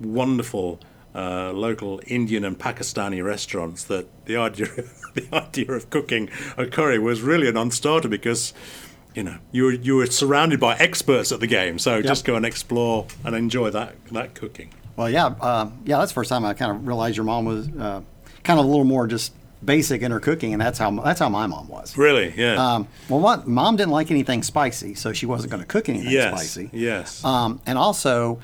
wonderful 0.00 0.78
uh, 1.14 1.52
local 1.52 2.00
Indian 2.06 2.44
and 2.44 2.58
Pakistani 2.58 3.22
restaurants. 3.22 3.84
That 3.84 4.06
the 4.26 4.36
idea 4.36 4.66
the 5.14 5.26
idea 5.32 5.72
of 5.72 5.90
cooking 5.90 6.30
a 6.56 6.66
curry 6.66 6.98
was 6.98 7.20
really 7.22 7.48
a 7.48 7.52
non-starter 7.52 8.08
because. 8.08 8.52
You 9.14 9.22
know, 9.24 9.36
you 9.50 9.64
were 9.64 9.72
you 9.72 9.96
were 9.96 10.06
surrounded 10.06 10.58
by 10.58 10.74
experts 10.76 11.32
at 11.32 11.40
the 11.40 11.46
game, 11.46 11.78
so 11.78 12.00
just 12.00 12.24
go 12.24 12.34
and 12.34 12.46
explore 12.46 13.06
and 13.26 13.36
enjoy 13.36 13.68
that 13.68 13.94
that 14.10 14.34
cooking. 14.34 14.70
Well, 14.96 15.08
yeah, 15.10 15.26
um, 15.40 15.80
yeah. 15.84 15.98
That's 15.98 16.10
the 16.10 16.14
first 16.14 16.28
time 16.28 16.44
I 16.44 16.54
kind 16.54 16.70
of 16.70 16.86
realized 16.86 17.16
your 17.16 17.24
mom 17.24 17.44
was 17.44 17.68
uh, 17.68 18.02
kind 18.44 18.58
of 18.60 18.64
a 18.66 18.68
little 18.68 18.84
more 18.84 19.06
just 19.06 19.32
basic 19.64 20.02
in 20.02 20.10
her 20.10 20.20
cooking, 20.20 20.52
and 20.52 20.60
that's 20.60 20.78
how 20.78 20.90
that's 20.90 21.20
how 21.20 21.28
my 21.28 21.46
mom 21.46 21.68
was. 21.68 21.96
Really? 21.96 22.32
Yeah. 22.36 22.74
Um, 22.74 22.88
well, 23.08 23.20
what, 23.20 23.46
mom 23.46 23.76
didn't 23.76 23.92
like 23.92 24.10
anything 24.10 24.42
spicy, 24.42 24.94
so 24.94 25.12
she 25.12 25.26
wasn't 25.26 25.50
going 25.50 25.62
to 25.62 25.68
cook 25.68 25.88
anything 25.88 26.10
yes. 26.10 26.32
spicy. 26.32 26.70
Yes. 26.72 27.24
Um, 27.24 27.60
and 27.66 27.78
also, 27.78 28.40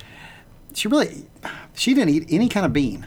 she 0.74 0.88
really 0.88 1.26
she 1.74 1.94
didn't 1.94 2.10
eat 2.14 2.26
any 2.30 2.48
kind 2.48 2.64
of 2.66 2.72
bean. 2.72 3.06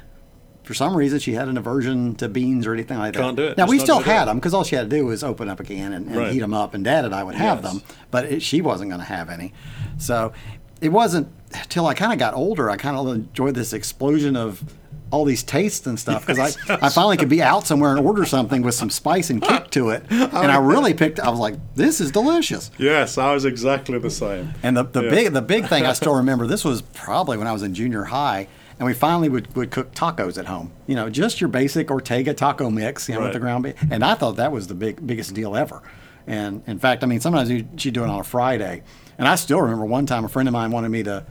For 0.64 0.76
some 0.76 0.96
reason, 0.96 1.20
she 1.20 1.34
had 1.34 1.48
an 1.50 1.58
aversion 1.58 2.16
to 2.16 2.30
beans 2.30 2.68
or 2.68 2.74
anything 2.74 2.98
like 2.98 3.14
that. 3.14 3.20
Can't 3.20 3.36
do 3.36 3.44
it. 3.48 3.58
Now 3.58 3.64
Just 3.64 3.72
we 3.72 3.80
still 3.80 4.00
had 4.00 4.26
them 4.26 4.38
because 4.38 4.54
all 4.54 4.64
she 4.64 4.76
had 4.76 4.90
to 4.90 4.96
do 4.96 5.06
was 5.06 5.24
open 5.24 5.50
up 5.50 5.60
a 5.60 5.64
can 5.64 5.92
and, 5.92 6.08
and 6.08 6.16
Right. 6.16 6.32
heat 6.32 6.40
them 6.40 6.54
up, 6.54 6.74
and 6.74 6.84
Dad 6.84 7.04
and 7.04 7.16
I 7.16 7.24
would 7.24 7.36
have 7.36 7.64
Yes. 7.64 7.74
them. 7.74 7.82
But 8.12 8.26
it, 8.26 8.42
she 8.42 8.62
wasn't 8.62 8.92
going 8.92 9.02
to 9.02 9.08
have 9.08 9.30
any. 9.30 9.54
So 9.98 10.32
it 10.82 10.89
wasn't 10.89 11.28
till 11.70 11.86
I 11.88 11.94
kind 11.94 12.12
of 12.12 12.20
got 12.20 12.34
older. 12.34 12.70
I 12.70 12.78
kind 12.78 12.98
of 12.98 13.08
enjoyed 13.08 13.56
this 13.56 13.72
explosion 13.74 14.36
of 14.36 14.63
all 15.12 15.26
these 15.26 15.44
tastes 15.44 15.86
and 15.88 16.00
stuff 16.00 16.26
because 16.26 16.58
I, 16.70 16.78
I 16.86 16.89
finally 16.89 17.17
could 17.17 17.28
be 17.28 17.44
out 17.44 17.67
somewhere 17.67 17.91
and 17.96 18.06
order 18.06 18.24
something 18.26 18.62
with 18.62 18.74
some 18.76 18.89
spice 18.89 19.30
and 19.30 19.41
kick 19.41 19.70
to 19.72 19.89
it, 19.89 20.06
and 20.10 20.34
I 20.52 20.58
really 20.58 20.94
picked. 20.94 21.20
I 21.20 21.30
was 21.30 21.39
like, 21.39 21.56
"This 21.76 22.00
is 22.00 22.12
delicious." 22.12 22.72
yes, 22.78 23.17
I 23.17 23.34
was 23.34 23.44
exactly 23.46 24.00
the 24.00 24.10
same. 24.10 24.54
And 24.63 24.76
the, 24.78 24.84
the 24.84 25.04
Yeah. 25.04 25.10
big 25.10 25.34
the 25.34 25.41
big 25.41 25.67
thing 25.67 25.86
I 25.86 25.94
still 25.94 26.15
remember 26.24 26.48
this 26.48 26.63
was 26.63 26.82
probably 26.82 27.38
when 27.38 27.48
I 27.48 27.52
was 27.52 27.62
in 27.63 27.74
junior 27.74 28.06
high 28.06 28.48
and 28.80 28.88
we 28.88 28.94
finally 28.96 29.30
would, 29.30 29.54
would 29.56 29.70
cook 29.70 29.94
tacos 29.94 30.39
at 30.39 30.46
home. 30.48 30.72
You 30.88 30.96
know, 30.96 31.08
just 31.08 31.39
your 31.39 31.50
basic 31.50 31.91
Ortega 31.91 32.34
taco 32.34 32.70
mix, 32.72 33.08
you 33.08 33.13
know, 33.13 33.22
with 33.22 33.34
the 33.34 33.39
ground 33.39 33.63
beef. 33.65 33.76
And 33.91 34.04
I 34.04 34.15
thought 34.15 34.38
that 34.38 34.52
was 34.52 34.67
the 34.67 34.74
big 34.74 35.06
biggest 35.06 35.36
deal 35.36 35.56
ever. 35.56 35.84
And 36.28 36.64
in 36.68 36.80
fact, 36.80 37.04
I 37.04 37.08
mean, 37.08 37.20
sometimes 37.20 37.50
you- 37.50 37.68
she'd 37.78 37.94
do 37.94 38.04
it 38.04 38.10
on 38.10 38.20
a 38.20 38.24
Friday. 38.24 38.84
And 39.18 39.28
I 39.28 39.36
still 39.36 39.62
remember 39.62 39.86
one 39.86 40.06
time 40.06 40.26
a 40.26 40.30
friend 40.30 40.48
of 40.48 40.54
mine 40.54 40.72
wanted 40.72 40.90
me 40.90 41.04
to 41.04 41.24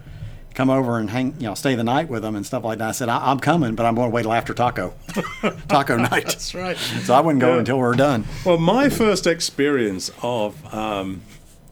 come 0.55 0.69
over 0.69 0.99
and 0.99 1.09
hang, 1.11 1.35
you 1.39 1.47
know, 1.47 1.55
stay 1.55 1.75
the 1.77 1.85
night 1.85 2.09
with 2.09 2.23
them 2.23 2.35
and 2.37 2.45
stuff 2.45 2.65
like 2.65 2.79
that. 2.79 2.89
I 2.89 2.93
said, 2.93 3.09
I, 3.09 3.31
I'm 3.31 3.39
coming, 3.39 3.75
but 3.77 3.87
I'm 3.87 3.95
going 3.95 4.11
to 4.11 4.15
wait 4.15 4.23
till 4.23 4.33
after 4.33 4.53
taco, 4.53 4.95
taco 5.69 5.97
night. 5.97 6.11
That's 6.27 6.55
right. 6.55 6.77
So 6.77 7.15
I 7.15 7.21
wouldn't 7.21 7.41
go 7.41 7.53
Yeah. 7.55 7.59
until 7.61 7.77
we 7.79 7.85
are 7.85 7.95
done. 7.95 8.25
Well, 8.45 8.59
my 8.59 8.89
first 8.89 9.27
experience 9.27 10.11
of, 10.23 10.63
um, 10.75 11.23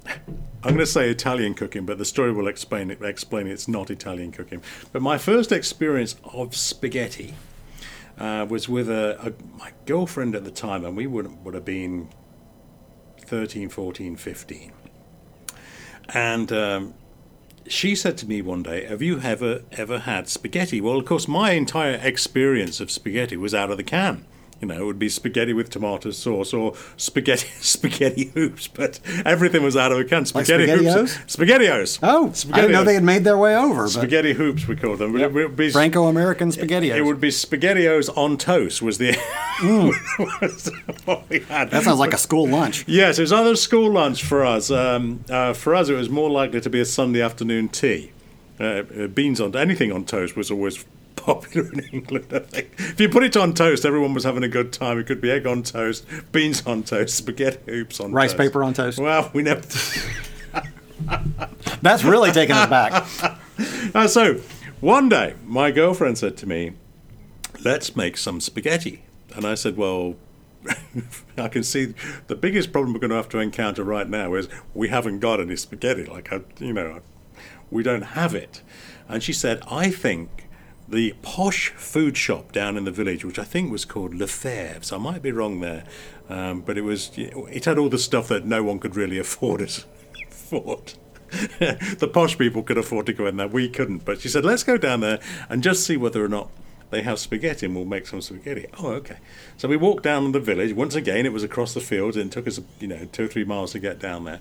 I'm 0.07 0.75
going 0.75 0.79
to 0.79 0.87
say 0.87 1.11
Italian 1.11 1.55
cooking, 1.55 1.87
but 1.87 1.99
the 1.99 2.05
story 2.05 2.33
will 2.33 2.47
explain 2.49 2.91
it. 2.91 3.03
Explain 3.03 3.47
it's 3.49 3.69
not 3.69 3.91
Italian 3.91 4.33
cooking. 4.33 4.63
But 4.93 5.03
my 5.03 5.19
first 5.19 5.53
experience 5.53 6.17
of 6.33 6.57
spaghetti 6.57 7.35
uh, 8.19 8.47
was 8.49 8.69
with 8.69 8.89
a, 8.89 9.19
a 9.25 9.57
my 9.59 9.71
girlfriend 9.87 10.35
at 10.35 10.45
the 10.45 10.51
time, 10.51 10.85
and 10.85 10.97
we 10.97 11.07
would 11.07 11.45
would 11.45 11.55
have 11.55 11.65
been 11.65 12.09
13, 13.29 13.69
14, 13.69 14.17
15. 14.17 14.73
And 16.15 16.51
um, 16.51 16.95
she 17.67 17.95
said 17.95 18.17
to 18.19 18.27
me 18.27 18.41
one 18.41 18.63
day, 18.63 18.87
"Have 18.87 19.03
you 19.03 19.21
ever 19.21 19.63
ever 19.73 19.99
had 20.01 20.29
spaghetti?" 20.29 20.81
Well, 20.81 20.97
of 20.97 21.05
course, 21.05 21.29
my 21.29 21.53
entire 21.53 22.01
experience 22.03 22.81
of 22.81 22.91
spaghetti 22.91 23.37
was 23.37 23.55
out 23.55 23.71
of 23.71 23.77
the 23.77 23.83
can. 23.83 24.25
You 24.61 24.67
know, 24.67 24.75
it 24.75 24.85
would 24.85 24.99
be 24.99 25.09
spaghetti 25.09 25.53
with 25.53 25.71
tomato 25.71 26.11
sauce 26.11 26.53
or 26.53 26.75
spaghetti 26.97 27.49
spaghetti 27.61 28.33
hoops, 28.35 28.67
but 28.67 28.99
everything 29.25 29.63
was 29.63 29.77
out 29.77 29.93
of 29.93 29.99
a 29.99 30.05
can. 30.05 30.27
Spaghetti 30.27 30.67
hoops, 30.67 31.17
spaghettios. 31.27 32.01
Oh, 32.03 32.33
I 32.53 32.61
didn't 32.61 32.73
know 32.73 32.83
they 32.83 32.95
had 32.95 33.05
made 33.05 33.23
their 33.23 33.39
way 33.39 33.57
over. 33.57 33.85
But 33.85 33.91
spaghetti 33.91 34.33
hoops. 34.33 34.67
We 34.67 34.75
called 34.75 34.99
them. 34.99 35.17
It 35.17 35.33
would 35.33 35.55
be 35.55 35.71
Franco-American 35.71 36.51
spaghetti. 36.53 36.91
It 36.91 37.05
would 37.05 37.21
be 37.21 37.29
spaghettios 37.29 38.17
on 38.17 38.37
toast. 38.37 38.83
Was 38.83 38.99
the 38.99 39.17
was 40.43 40.71
what 41.05 41.29
we 41.29 41.41
had. 41.41 41.69
Mm. 41.69 41.71
That 41.71 41.85
sounds 41.85 42.01
like 42.01 42.13
a 42.13 42.19
school 42.19 42.49
lunch. 42.49 42.85
Yes, 42.89 43.19
it 43.19 43.23
was 43.23 43.33
either 43.33 43.55
school 43.55 43.93
lunch 43.93 44.25
for 44.25 44.45
us. 44.45 44.71
Um, 44.71 45.25
uh, 45.31 45.53
for 45.53 45.75
us, 45.75 45.89
it 45.89 45.95
was 45.95 46.09
more 46.09 46.31
likely 46.31 46.61
to 46.61 46.71
be 46.71 46.81
a 46.81 46.85
Sunday 46.85 47.23
afternoon 47.23 47.69
tea. 47.69 48.13
Uh, 48.59 48.65
uh, 48.65 49.07
beans 49.07 49.41
on 49.41 49.55
anything 49.55 49.93
on 49.93 50.05
toast 50.05 50.37
was 50.37 50.51
always 50.51 50.85
popular 51.21 51.73
in 51.73 51.81
England. 51.93 52.27
I 52.33 52.41
think 52.41 52.71
if 52.79 53.01
you 53.01 53.09
put 53.09 53.23
it 53.25 53.37
on 53.37 53.55
toast, 53.55 53.85
everyone 53.85 54.15
was 54.15 54.25
having 54.25 54.43
a 54.43 54.49
good 54.49 54.73
time. 54.73 54.99
It 54.99 55.07
could 55.07 55.21
be 55.21 55.31
egg 55.31 55.47
on 55.47 55.63
toast, 55.63 56.07
beans 56.33 56.67
on 56.67 56.83
toast, 56.83 57.17
spaghetti 57.17 57.59
hoops 57.67 58.01
on 58.01 58.07
toast. 58.07 58.15
Rice 58.15 58.31
toast. 58.33 58.41
paper 58.41 58.65
on 58.65 58.75
toast. 58.75 58.99
Well, 58.99 59.31
we 59.33 59.43
never. 59.43 59.61
That's 61.83 62.05
really 62.05 62.33
taking 62.33 62.57
us 62.57 62.69
back. 62.69 63.05
Uh, 63.95 64.07
so 64.07 64.35
one 64.81 65.09
day, 65.09 65.35
my 65.45 65.71
girlfriend 65.71 66.19
said 66.19 66.37
to 66.39 66.47
me, 66.47 66.73
"Let's 67.65 67.97
make 67.97 68.17
some 68.17 68.41
spaghetti," 68.41 69.03
and 69.35 69.45
I 69.45 69.55
said, 69.55 69.77
"Well." 69.77 70.17
I 71.39 71.47
can 71.49 71.63
see 71.63 71.95
the 72.27 72.35
biggest 72.35 72.73
problem 72.73 72.93
we're 72.93 72.99
going 72.99 73.11
to 73.11 73.17
have 73.17 73.29
to 73.31 73.39
encounter 73.39 73.85
right 73.85 74.09
now 74.09 74.35
is 74.35 74.49
we 74.75 74.89
haven't 74.89 75.21
got 75.21 75.41
any 75.41 75.55
spaghetti. 75.55 76.05
Like, 76.05 76.33
I, 76.33 76.41
you 76.59 76.73
know, 76.73 77.01
we 77.71 77.85
don't 77.85 78.03
have 78.03 78.35
it. 78.35 78.61
And 79.09 79.23
she 79.23 79.33
said, 79.33 79.63
I 79.71 79.91
think 79.91 80.48
the 80.89 81.15
posh 81.23 81.71
food 81.71 82.17
shop 82.17 82.53
down 82.53 82.77
in 82.77 82.85
the 82.85 82.91
village, 82.91 83.25
which 83.25 83.39
I 83.39 83.45
think 83.45 83.71
was 83.71 83.85
called 83.85 84.15
Lefebvre's, 84.15 84.93
I 84.93 84.99
might 84.99 85.23
be 85.23 85.33
wrong 85.33 85.61
there, 85.61 85.85
um, 86.29 86.63
but 86.63 86.79
it 86.79 86.83
was 86.83 87.11
it 87.17 87.65
had 87.65 87.79
all 87.79 87.89
the 87.89 87.99
stuff 87.99 88.29
that 88.29 88.47
no 88.47 88.63
one 88.63 88.79
could 88.79 88.97
really 88.97 89.19
afford. 89.27 89.61
As, 89.61 89.85
afford. 90.31 90.95
the 91.59 92.11
posh 92.11 92.39
people 92.39 92.63
could 92.63 92.79
afford 92.79 93.05
to 93.07 93.13
go 93.13 93.27
in 93.27 93.37
there. 93.37 93.49
We 93.49 93.69
couldn't. 93.69 94.05
But 94.05 94.23
she 94.23 94.29
said, 94.29 94.47
let's 94.47 94.63
go 94.63 94.79
down 94.79 95.01
there 95.01 95.21
and 95.51 95.63
just 95.63 95.85
see 95.85 95.97
whether 95.97 96.25
or 96.25 96.29
not 96.29 96.49
they 96.91 97.03
have 97.03 97.19
spaghetti 97.19 97.67
and 97.67 97.77
we'll 97.77 97.85
make 97.85 98.07
some 98.07 98.23
spaghetti. 98.23 98.67
Oh, 98.79 98.93
okay. 98.93 99.19
So 99.59 99.69
we 99.69 99.77
walked 99.77 100.05
down 100.05 100.33
the 100.33 100.41
village. 100.41 100.73
Once 100.73 100.95
again, 100.95 101.27
it 101.27 101.33
was 101.35 101.45
across 101.45 101.75
the 101.75 101.81
fields 101.81 102.17
and 102.17 102.31
it 102.31 102.33
took 102.33 102.47
us, 102.47 102.61
you 102.81 102.89
know, 102.89 103.07
two 103.13 103.27
or 103.27 103.29
three 103.29 103.45
miles 103.45 103.73
to 103.73 103.79
get 103.79 103.99
down 103.99 104.25
there. 104.25 104.41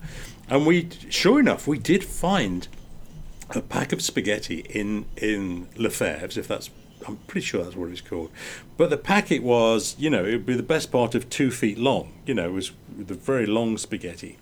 And 0.50 0.66
we, 0.66 0.88
sure 1.10 1.42
enough, 1.42 1.68
we 1.68 1.78
did 1.78 2.06
find 2.06 2.70
a 3.52 3.62
pack 3.62 3.94
of 3.94 4.02
spaghetti 4.02 4.60
in 4.70 5.06
in 5.18 5.68
Lefebvre's, 5.78 6.38
if 6.38 6.48
that's 6.48 6.70
I'm 7.08 7.18
pretty 7.28 7.46
sure 7.46 7.64
that's 7.64 7.76
what 7.76 7.90
it's 7.90 8.02
called. 8.02 8.32
But 8.76 8.90
the 8.90 8.98
packet 8.98 9.44
was, 9.44 9.96
you 10.00 10.10
know, 10.10 10.26
it 10.26 10.32
would 10.32 10.46
be 10.46 10.56
the 10.56 10.64
best 10.64 10.92
part 10.92 11.16
of 11.16 11.30
two 11.30 11.52
feet 11.52 11.78
long. 11.78 12.12
You 12.26 12.34
know, 12.34 12.46
it 12.50 12.54
was 12.54 12.72
the 12.98 13.14
very 13.14 13.46
long 13.46 13.78
spaghetti. 13.78 14.38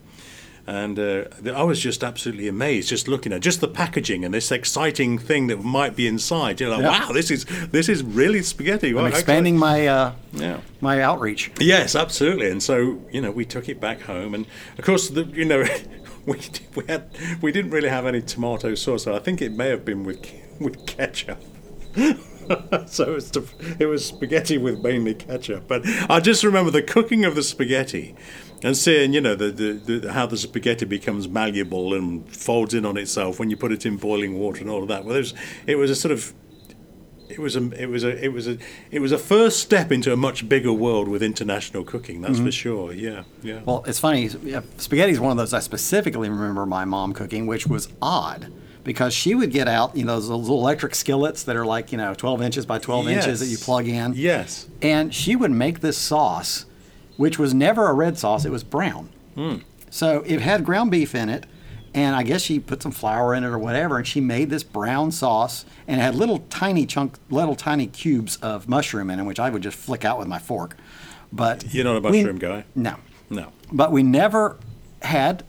And 0.67 0.97
uh, 0.97 1.25
I 1.53 1.61
was 1.61 1.79
just 1.79 2.03
absolutely 2.03 2.47
amazed, 2.47 2.89
just 2.89 3.07
looking 3.07 3.31
at 3.33 3.41
just 3.41 3.61
the 3.61 3.67
packaging 3.67 4.25
and 4.25 4.33
this 4.33 4.51
exciting 4.51 5.19
thing 5.19 5.45
that 5.47 5.63
might 5.63 5.95
be 5.95 6.07
inside. 6.07 6.59
You're 6.59 6.71
like, 6.71 6.81
Yeah. 6.81 7.05
wow, 7.05 7.11
this 7.11 7.29
is 7.29 7.45
this 7.71 7.87
is 7.87 8.01
really 8.01 8.41
spaghetti. 8.41 8.97
I'm 8.97 9.05
expanding 9.05 9.59
my 9.59 9.85
uh, 9.85 10.13
Yeah. 10.33 10.61
my 10.81 11.01
outreach. 11.03 11.51
Yes, 11.59 11.95
absolutely. 11.95 12.49
And 12.49 12.63
so 12.63 12.99
you 13.11 13.21
know, 13.21 13.29
we 13.29 13.45
took 13.45 13.69
it 13.69 13.79
back 13.79 14.01
home, 14.01 14.33
and 14.33 14.47
of 14.79 14.85
course, 14.85 15.09
the, 15.09 15.25
you 15.25 15.45
know, 15.45 15.63
we 16.35 16.39
we 16.75 16.83
had 16.87 17.09
we 17.41 17.51
didn't 17.51 17.71
really 17.71 17.89
have 17.89 18.05
any 18.05 18.21
tomato 18.21 18.75
sauce. 18.75 19.07
I 19.07 19.19
think 19.19 19.41
it 19.41 19.51
may 19.53 19.69
have 19.69 19.85
been 19.85 20.03
with 20.03 20.25
with 20.59 20.85
ketchup. 20.85 21.41
so 21.95 23.03
it 23.03 23.13
was, 23.13 23.31
the- 23.31 23.75
it 23.79 23.85
was 23.85 24.05
spaghetti 24.05 24.57
with 24.57 24.83
mainly 24.83 25.13
ketchup. 25.13 25.67
But 25.67 25.83
I 26.09 26.19
just 26.19 26.43
remember 26.43 26.71
the 26.71 26.83
cooking 26.83 27.25
of 27.25 27.35
the 27.35 27.43
spaghetti. 27.43 28.15
And 28.63 28.75
seeing, 28.75 29.13
you 29.13 29.21
know, 29.21 29.35
the, 29.35 29.51
the, 29.51 29.97
the 29.99 30.13
how 30.13 30.25
the 30.25 30.37
spaghetti 30.37 30.85
becomes 30.85 31.27
malleable 31.27 31.93
and 31.93 32.27
folds 32.33 32.73
in 32.73 32.85
on 32.85 32.97
itself 32.97 33.39
when 33.39 33.49
you 33.49 33.57
put 33.57 33.71
it 33.71 33.85
in 33.85 33.97
boiling 33.97 34.39
water 34.39 34.61
and 34.61 34.69
all 34.69 34.81
of 34.81 34.87
that. 34.87 35.05
Well, 35.05 35.15
it 35.15 35.19
was, 35.19 35.33
it 35.67 35.75
was 35.75 35.91
a 35.91 35.95
sort 35.95 36.11
of 36.11 36.33
it 37.29 37.39
was 37.39 37.55
a 37.55 37.71
it 37.81 37.87
was 37.87 38.03
a 38.03 38.23
it 38.23 38.33
was 38.33 38.47
a 38.47 38.57
it 38.91 38.99
was 38.99 39.11
a 39.11 39.17
first 39.17 39.59
step 39.59 39.91
into 39.91 40.13
a 40.13 40.15
much 40.15 40.47
bigger 40.47 40.73
world 40.73 41.07
with 41.07 41.23
international 41.23 41.83
cooking. 41.83 42.21
That's 42.21 42.37
for 42.37 42.43
mm-hmm. 42.43 42.49
sure. 42.49 42.93
Yeah, 42.93 43.23
yeah. 43.41 43.61
Well, 43.65 43.83
it's 43.87 43.99
funny. 43.99 44.27
yeah, 44.43 44.61
Spaghetti 44.77 45.11
is 45.11 45.19
one 45.19 45.31
of 45.31 45.37
those 45.37 45.53
I 45.53 45.59
specifically 45.59 46.29
remember 46.29 46.65
my 46.65 46.85
mom 46.85 47.13
cooking, 47.13 47.47
which 47.47 47.67
was 47.67 47.89
odd 48.01 48.51
because 48.85 49.13
she 49.13 49.35
would 49.35 49.51
get 49.51 49.67
out, 49.67 49.97
you 49.97 50.05
know, 50.05 50.13
those 50.13 50.29
little 50.29 50.59
electric 50.59 50.95
skillets 50.95 51.43
that 51.43 51.55
are 51.55 51.65
like, 51.65 51.91
you 51.91 51.97
know, 51.97 52.13
12 52.13 52.41
inches 52.43 52.65
by 52.65 52.77
12 52.77 53.07
inches 53.09 53.39
that 53.39 53.47
you 53.47 53.57
plug 53.57 53.87
in. 53.87 54.13
yes. 54.13 54.67
And 54.81 55.13
she 55.13 55.35
would 55.35 55.51
make 55.51 55.79
this 55.79 55.97
sauce, 55.97 56.65
which 57.17 57.39
was 57.39 57.53
never 57.53 57.87
a 57.87 57.93
red 57.93 58.17
sauce, 58.17 58.45
it 58.45 58.51
was 58.51 58.63
brown. 58.63 59.09
Hmm. 59.33 59.55
So 59.89 60.21
it 60.27 60.39
had 60.39 60.63
ground 60.63 60.91
beef 60.91 61.15
in 61.15 61.29
it, 61.29 61.47
and 61.95 62.15
I 62.15 62.21
guess 62.23 62.41
she 62.41 62.59
put 62.59 62.83
some 62.83 62.91
flour 62.91 63.33
in 63.33 63.43
it 63.43 63.47
or 63.47 63.57
whatever, 63.57 63.97
and 63.97 64.05
she 64.05 64.19
made 64.21 64.49
this 64.51 64.63
brown 64.63 65.11
sauce, 65.11 65.65
and 65.87 65.99
it 65.99 66.03
had 66.03 66.13
little 66.13 66.39
tiny 66.49 66.85
chunk, 66.85 67.17
little 67.31 67.55
tiny 67.55 67.87
cubes 67.87 68.35
of 68.37 68.67
mushroom 68.69 69.09
in 69.09 69.19
it, 69.19 69.23
which 69.23 69.39
I 69.39 69.49
would 69.49 69.63
just 69.63 69.77
flick 69.77 70.05
out 70.05 70.19
with 70.19 70.27
my 70.27 70.37
fork. 70.37 70.75
But 71.31 71.73
You're 71.73 71.85
not 71.85 71.95
a 71.97 72.01
we- 72.01 72.17
mushroom 72.19 72.37
guy. 72.37 72.65
No, 72.75 72.95
No. 73.29 73.47
but 73.71 73.91
we 73.91 74.03
never 74.03 74.57
had 75.01 75.43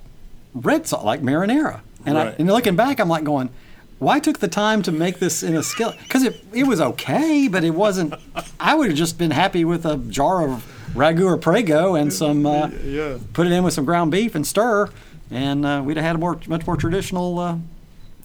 red 0.54 0.86
sauce 0.86 1.04
like 1.04 1.20
marinara. 1.20 1.80
And, 2.06 2.16
I, 2.16 2.24
Right. 2.26 2.38
and 2.38 2.48
looking 2.48 2.76
back, 2.76 3.00
I'm 3.00 3.08
like 3.08 3.24
going, 3.24 3.50
why 3.98 4.20
took 4.20 4.38
the 4.38 4.48
time 4.48 4.82
to 4.82 4.92
make 4.92 5.18
this 5.18 5.42
in 5.42 5.56
a 5.56 5.62
skillet? 5.62 5.96
Because 6.02 6.22
it, 6.22 6.44
it 6.52 6.64
was 6.68 6.80
okay, 6.80 7.48
but 7.48 7.64
it 7.64 7.70
wasn't. 7.74 8.14
I 8.60 8.74
would 8.74 8.88
have 8.88 8.96
just 8.96 9.18
been 9.18 9.30
happy 9.32 9.64
with 9.64 9.84
a 9.84 9.96
jar 9.96 10.46
of 10.48 10.64
ragu 10.94 11.24
or 11.24 11.36
prego 11.38 11.94
and 11.96 12.12
some. 12.12 12.46
Uh, 12.46 12.68
Yeah. 12.84 13.16
Put 13.32 13.46
it 13.48 13.52
in 13.52 13.64
with 13.64 13.74
some 13.74 13.84
ground 13.84 14.10
beef 14.12 14.34
and 14.36 14.46
stir, 14.46 14.90
and 15.30 15.64
uh, 15.66 15.82
we'd 15.84 15.96
have 15.96 16.06
had 16.06 16.16
a 16.16 16.18
more 16.18 16.38
much 16.46 16.66
more 16.66 16.76
traditional 16.76 17.38
uh, 17.38 17.56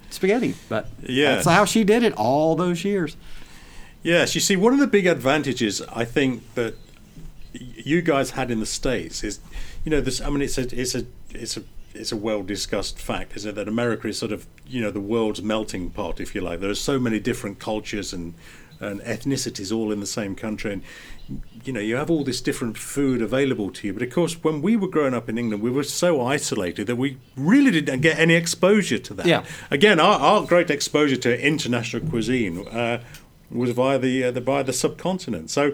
spaghetti. 0.10 0.56
But 0.70 0.88
Yes. 1.08 1.44
that's 1.46 1.56
how 1.56 1.66
she 1.66 1.84
did 1.84 2.04
it 2.04 2.14
all 2.14 2.56
those 2.56 2.84
years. 2.84 3.16
Yes. 4.04 4.36
You 4.36 4.42
see, 4.42 4.56
one 4.56 4.74
of 4.74 4.80
the 4.80 4.88
big 4.88 5.06
advantages 5.08 5.82
I 5.94 6.06
think 6.06 6.44
that 6.56 6.76
you 7.54 8.02
guys 8.02 8.32
had 8.32 8.50
in 8.52 8.60
the 8.60 8.66
states 8.66 9.24
is, 9.24 9.40
you 9.84 9.92
know, 9.92 10.02
this. 10.02 10.22
I 10.22 10.30
mean, 10.30 10.42
it's 10.42 10.58
a 10.58 10.80
it's 10.80 10.96
a 10.96 11.06
it's 11.32 11.58
a 11.58 11.64
it's 11.94 12.12
a 12.12 12.16
well 12.18 12.44
discussed 12.44 13.00
fact, 13.00 13.36
isn't 13.36 13.50
it? 13.50 13.56
That 13.56 13.68
America 13.68 14.08
is 14.08 14.18
sort 14.18 14.32
of 14.32 14.48
you 14.66 14.82
know 14.82 14.92
the 14.92 15.02
world's 15.02 15.42
melting 15.42 15.90
pot, 15.92 16.20
if 16.20 16.34
you 16.34 16.42
like. 16.42 16.60
There 16.62 16.70
are 16.70 16.76
so 16.76 17.00
many 17.00 17.20
different 17.20 17.60
cultures 17.60 18.14
and 18.14 18.34
and 18.80 19.02
ethnicities 19.02 19.72
all 19.76 19.92
in 19.92 20.00
the 20.00 20.08
same 20.08 20.34
country, 20.36 20.74
and 20.74 20.82
you 21.64 21.74
know 21.74 21.80
you 21.80 21.96
have 21.96 22.10
all 22.10 22.24
this 22.24 22.42
different 22.42 22.78
food 22.78 23.22
available 23.22 23.72
to 23.72 23.88
you. 23.88 23.94
But 23.94 24.04
of 24.04 24.12
course, 24.12 24.44
when 24.44 24.62
we 24.62 24.76
were 24.76 24.88
growing 24.88 25.14
up 25.14 25.30
in 25.30 25.38
England, 25.38 25.64
we 25.64 25.72
were 25.72 25.84
so 25.84 26.22
isolated 26.22 26.88
that 26.88 26.96
we 26.96 27.18
really 27.36 27.72
didn't 27.72 28.02
get 28.02 28.20
any 28.20 28.34
exposure 28.34 29.00
to 29.00 29.14
that. 29.16 29.26
Yeah. 29.26 29.46
Again, 29.70 30.00
our, 30.00 30.20
our 30.20 30.46
great 30.46 30.70
exposure 30.70 31.18
to 31.18 31.46
international 31.46 32.08
cuisine 32.10 32.68
uh, 32.68 33.02
was 33.50 33.72
via 33.72 34.00
the, 34.00 34.26
uh, 34.26 34.32
the 34.32 34.42
via 34.42 34.64
the 34.64 34.74
subcontinent. 34.74 35.50
So 35.50 35.74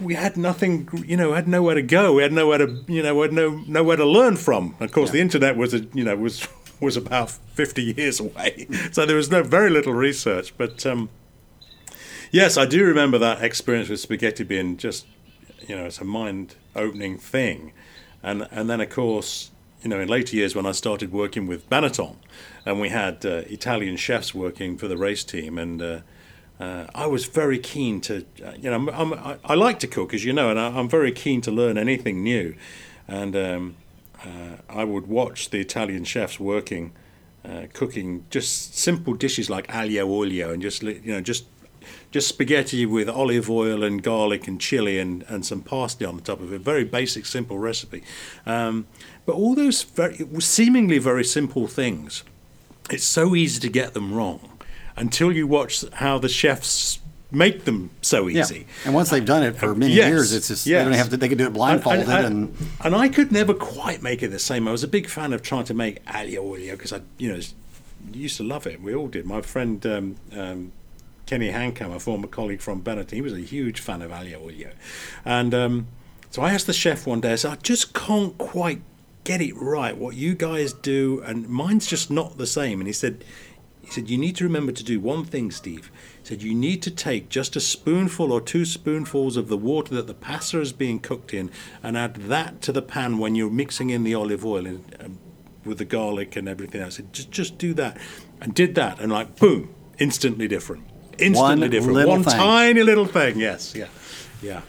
we 0.00 0.14
had 0.14 0.36
nothing, 0.36 0.88
you 1.06 1.16
know, 1.16 1.32
had 1.34 1.48
nowhere 1.48 1.74
to 1.74 1.82
go. 1.82 2.14
We 2.14 2.22
had 2.22 2.32
nowhere 2.32 2.58
to, 2.58 2.84
you 2.88 3.02
know, 3.02 3.14
we 3.14 3.22
had 3.22 3.32
no 3.32 3.62
nowhere 3.66 3.96
to 3.96 4.06
learn 4.06 4.36
from. 4.36 4.74
Of 4.80 4.92
course, 4.92 5.10
the 5.10 5.20
internet 5.20 5.56
was, 5.56 5.74
a, 5.74 5.80
you 5.92 6.04
know, 6.04 6.16
was 6.16 6.46
was 6.80 6.96
about 6.96 7.30
fifty 7.30 7.94
years 7.96 8.20
away, 8.20 8.66
so 8.92 9.06
there 9.06 9.16
was 9.16 9.30
no 9.30 9.42
very 9.42 9.70
little 9.70 9.92
research. 9.92 10.56
But 10.56 10.84
um, 10.86 11.08
yes, 12.34 12.56
I 12.56 12.66
do 12.66 12.84
remember 12.84 13.16
that 13.18 13.42
experience 13.44 13.88
with 13.88 14.00
spaghetti 14.00 14.42
being 14.42 14.76
just, 14.76 15.06
you 15.68 15.76
know, 15.76 15.84
it's 15.84 16.00
a 16.00 16.04
mind 16.04 16.56
opening 16.74 17.16
thing, 17.16 17.72
and 18.22 18.46
and 18.50 18.68
then 18.68 18.80
of 18.80 18.90
course. 18.90 19.50
You 19.82 19.90
know, 19.90 20.00
in 20.00 20.08
later 20.08 20.34
years, 20.34 20.56
when 20.56 20.64
I 20.64 20.72
started 20.72 21.12
working 21.12 21.46
with 21.46 21.68
Benetton, 21.68 22.16
and 22.64 22.80
we 22.80 22.88
had 22.88 23.26
uh, 23.26 23.42
Italian 23.50 23.98
chefs 23.98 24.34
working 24.34 24.78
for 24.78 24.88
the 24.88 24.96
race 24.96 25.22
team, 25.24 25.58
and 25.58 25.82
uh, 25.82 26.00
uh, 26.58 26.86
I 26.94 27.04
was 27.04 27.26
very 27.26 27.58
keen 27.58 28.00
to, 28.02 28.24
uh, 28.42 28.52
you 28.58 28.70
know, 28.70 28.76
I'm, 28.76 29.12
I'm, 29.12 29.38
i 29.44 29.52
like 29.52 29.78
to 29.80 29.86
cook, 29.86 30.14
as 30.14 30.24
you 30.24 30.32
know, 30.32 30.48
and 30.48 30.58
I, 30.58 30.68
am 30.78 30.88
very 30.88 31.12
keen 31.12 31.42
to 31.42 31.50
learn 31.50 31.76
anything 31.76 32.22
new. 32.22 32.54
And 33.06 33.36
um, 33.36 33.76
uh, 34.24 34.56
I 34.70 34.84
would 34.84 35.06
watch 35.06 35.50
the 35.50 35.60
Italian 35.60 36.04
chefs 36.04 36.40
working, 36.40 36.92
uh, 37.44 37.66
cooking 37.74 38.24
just 38.30 38.74
simple 38.74 39.12
dishes 39.12 39.50
like 39.50 39.66
aglio 39.66 40.08
olio, 40.08 40.50
and 40.50 40.62
just 40.62 40.82
you 40.82 41.12
know, 41.12 41.20
just 41.20 41.44
just 42.10 42.28
spaghetti 42.28 42.86
with 42.86 43.08
olive 43.08 43.50
oil 43.50 43.82
and 43.82 44.02
garlic 44.02 44.46
and 44.46 44.60
chili 44.60 44.98
and, 44.98 45.24
and 45.28 45.44
some 45.44 45.62
parsley 45.62 46.06
on 46.06 46.16
the 46.16 46.22
top 46.22 46.40
of 46.40 46.52
it. 46.52 46.60
Very 46.60 46.84
basic, 46.84 47.26
simple 47.26 47.58
recipe. 47.58 48.02
Um, 48.46 48.86
but 49.26 49.34
all 49.34 49.54
those 49.54 49.82
very 49.82 50.26
seemingly 50.40 50.98
very 50.98 51.24
simple 51.24 51.66
things, 51.66 52.24
it's 52.90 53.04
so 53.04 53.34
easy 53.34 53.60
to 53.60 53.68
get 53.68 53.94
them 53.94 54.12
wrong 54.12 54.58
until 54.96 55.32
you 55.32 55.46
watch 55.46 55.84
how 55.94 56.18
the 56.18 56.28
chefs 56.28 57.00
make 57.34 57.64
them 57.64 57.90
so 58.02 58.28
easy. 58.28 58.58
Yeah. 58.58 58.64
And 58.86 58.94
once 58.94 59.10
they've 59.10 59.24
done 59.24 59.42
it 59.42 59.56
for 59.56 59.74
many 59.74 59.94
yes, 59.94 60.08
years, 60.08 60.32
it's 60.32 60.48
just 60.48 60.66
yes. 60.66 60.80
they 60.80 60.90
don't 60.90 60.98
have 60.98 61.10
to. 61.10 61.16
They 61.16 61.28
can 61.28 61.38
do 61.38 61.46
it 61.46 61.52
blindfolded. 61.52 62.08
And, 62.08 62.10
and, 62.10 62.26
and, 62.26 62.68
and, 62.84 62.94
I 62.94 63.08
could 63.08 63.32
never 63.32 63.54
quite 63.54 64.02
make 64.02 64.22
it 64.22 64.28
the 64.28 64.38
same. 64.38 64.68
I 64.68 64.72
was 64.72 64.84
a 64.84 64.88
big 64.88 65.08
fan 65.08 65.32
of 65.32 65.42
trying 65.42 65.64
to 65.64 65.74
make 65.74 66.04
aglio 66.04 66.38
olio 66.38 66.76
because 66.76 66.92
I, 66.92 67.00
you 67.18 67.32
know, 67.32 67.40
used 68.12 68.36
to 68.36 68.42
love 68.42 68.66
it. 68.66 68.80
We 68.80 68.94
all 68.94 69.08
did. 69.08 69.26
My 69.26 69.40
friend 69.42 69.84
um, 69.86 70.16
um, 70.32 70.72
Kenny 71.26 71.50
Handkammer, 71.50 71.96
a 71.96 72.00
former 72.00 72.26
colleague 72.26 72.60
from 72.60 72.82
Benetton, 72.82 73.12
he 73.12 73.20
was 73.22 73.32
a 73.32 73.40
huge 73.40 73.80
fan 73.80 74.02
of 74.02 74.10
aglio 74.10 74.42
olio, 74.42 74.72
and 75.24 75.54
um, 75.54 75.86
so 76.30 76.42
I 76.42 76.52
asked 76.52 76.66
the 76.66 76.72
chef 76.72 77.06
one 77.06 77.20
day. 77.20 77.32
I 77.32 77.36
said, 77.36 77.52
I 77.52 77.56
just 77.56 77.94
can't 77.94 78.36
quite 78.38 78.82
get 79.22 79.40
it 79.40 79.56
right. 79.56 79.96
What 79.96 80.16
you 80.16 80.34
guys 80.34 80.72
do, 80.72 81.22
and 81.24 81.48
mine's 81.48 81.86
just 81.86 82.10
not 82.10 82.38
the 82.38 82.46
same. 82.46 82.80
And 82.80 82.86
he 82.86 82.92
said 82.92 83.24
he 83.84 83.90
said, 83.90 84.08
You 84.08 84.16
need 84.16 84.36
to 84.36 84.44
remember 84.44 84.72
to 84.72 84.84
do 84.84 84.98
one 84.98 85.24
thing, 85.24 85.50
Steve. 85.50 85.90
He 86.22 86.26
said, 86.26 86.42
You 86.42 86.54
need 86.54 86.82
to 86.82 86.90
take 86.90 87.28
just 87.28 87.54
a 87.54 87.60
spoonful 87.60 88.32
or 88.32 88.40
two 88.40 88.64
spoonfuls 88.64 89.36
of 89.36 89.48
the 89.48 89.58
water 89.58 89.94
that 89.94 90.06
the 90.06 90.14
pasta 90.14 90.60
is 90.60 90.72
being 90.72 90.98
cooked 90.98 91.34
in 91.34 91.50
and 91.82 91.96
add 91.96 92.14
that 92.14 92.62
to 92.62 92.72
the 92.72 92.82
pan 92.82 93.18
when 93.18 93.34
you're 93.34 93.50
mixing 93.50 93.90
in 93.90 94.02
the 94.02 94.14
olive 94.14 94.44
oil 94.44 94.66
and, 94.66 94.96
um, 95.00 95.18
with 95.64 95.78
the 95.78 95.84
garlic 95.84 96.34
and 96.34 96.48
everything 96.48 96.80
else. 96.80 96.96
Said, 96.96 97.12
just, 97.12 97.30
just 97.30 97.58
do 97.58 97.74
that. 97.74 97.98
And 98.40 98.54
did 98.54 98.74
that, 98.74 99.00
and 99.00 99.12
like, 99.12 99.36
boom, 99.36 99.74
instantly 99.98 100.48
different. 100.48 100.84
Instantly 101.18 101.60
one 101.60 101.70
different. 101.70 102.08
One 102.08 102.24
thing. 102.24 102.34
tiny 102.34 102.82
little 102.82 103.06
thing. 103.06 103.38
Yes, 103.38 103.74
yeah, 103.74 103.88
yeah. 104.42 104.62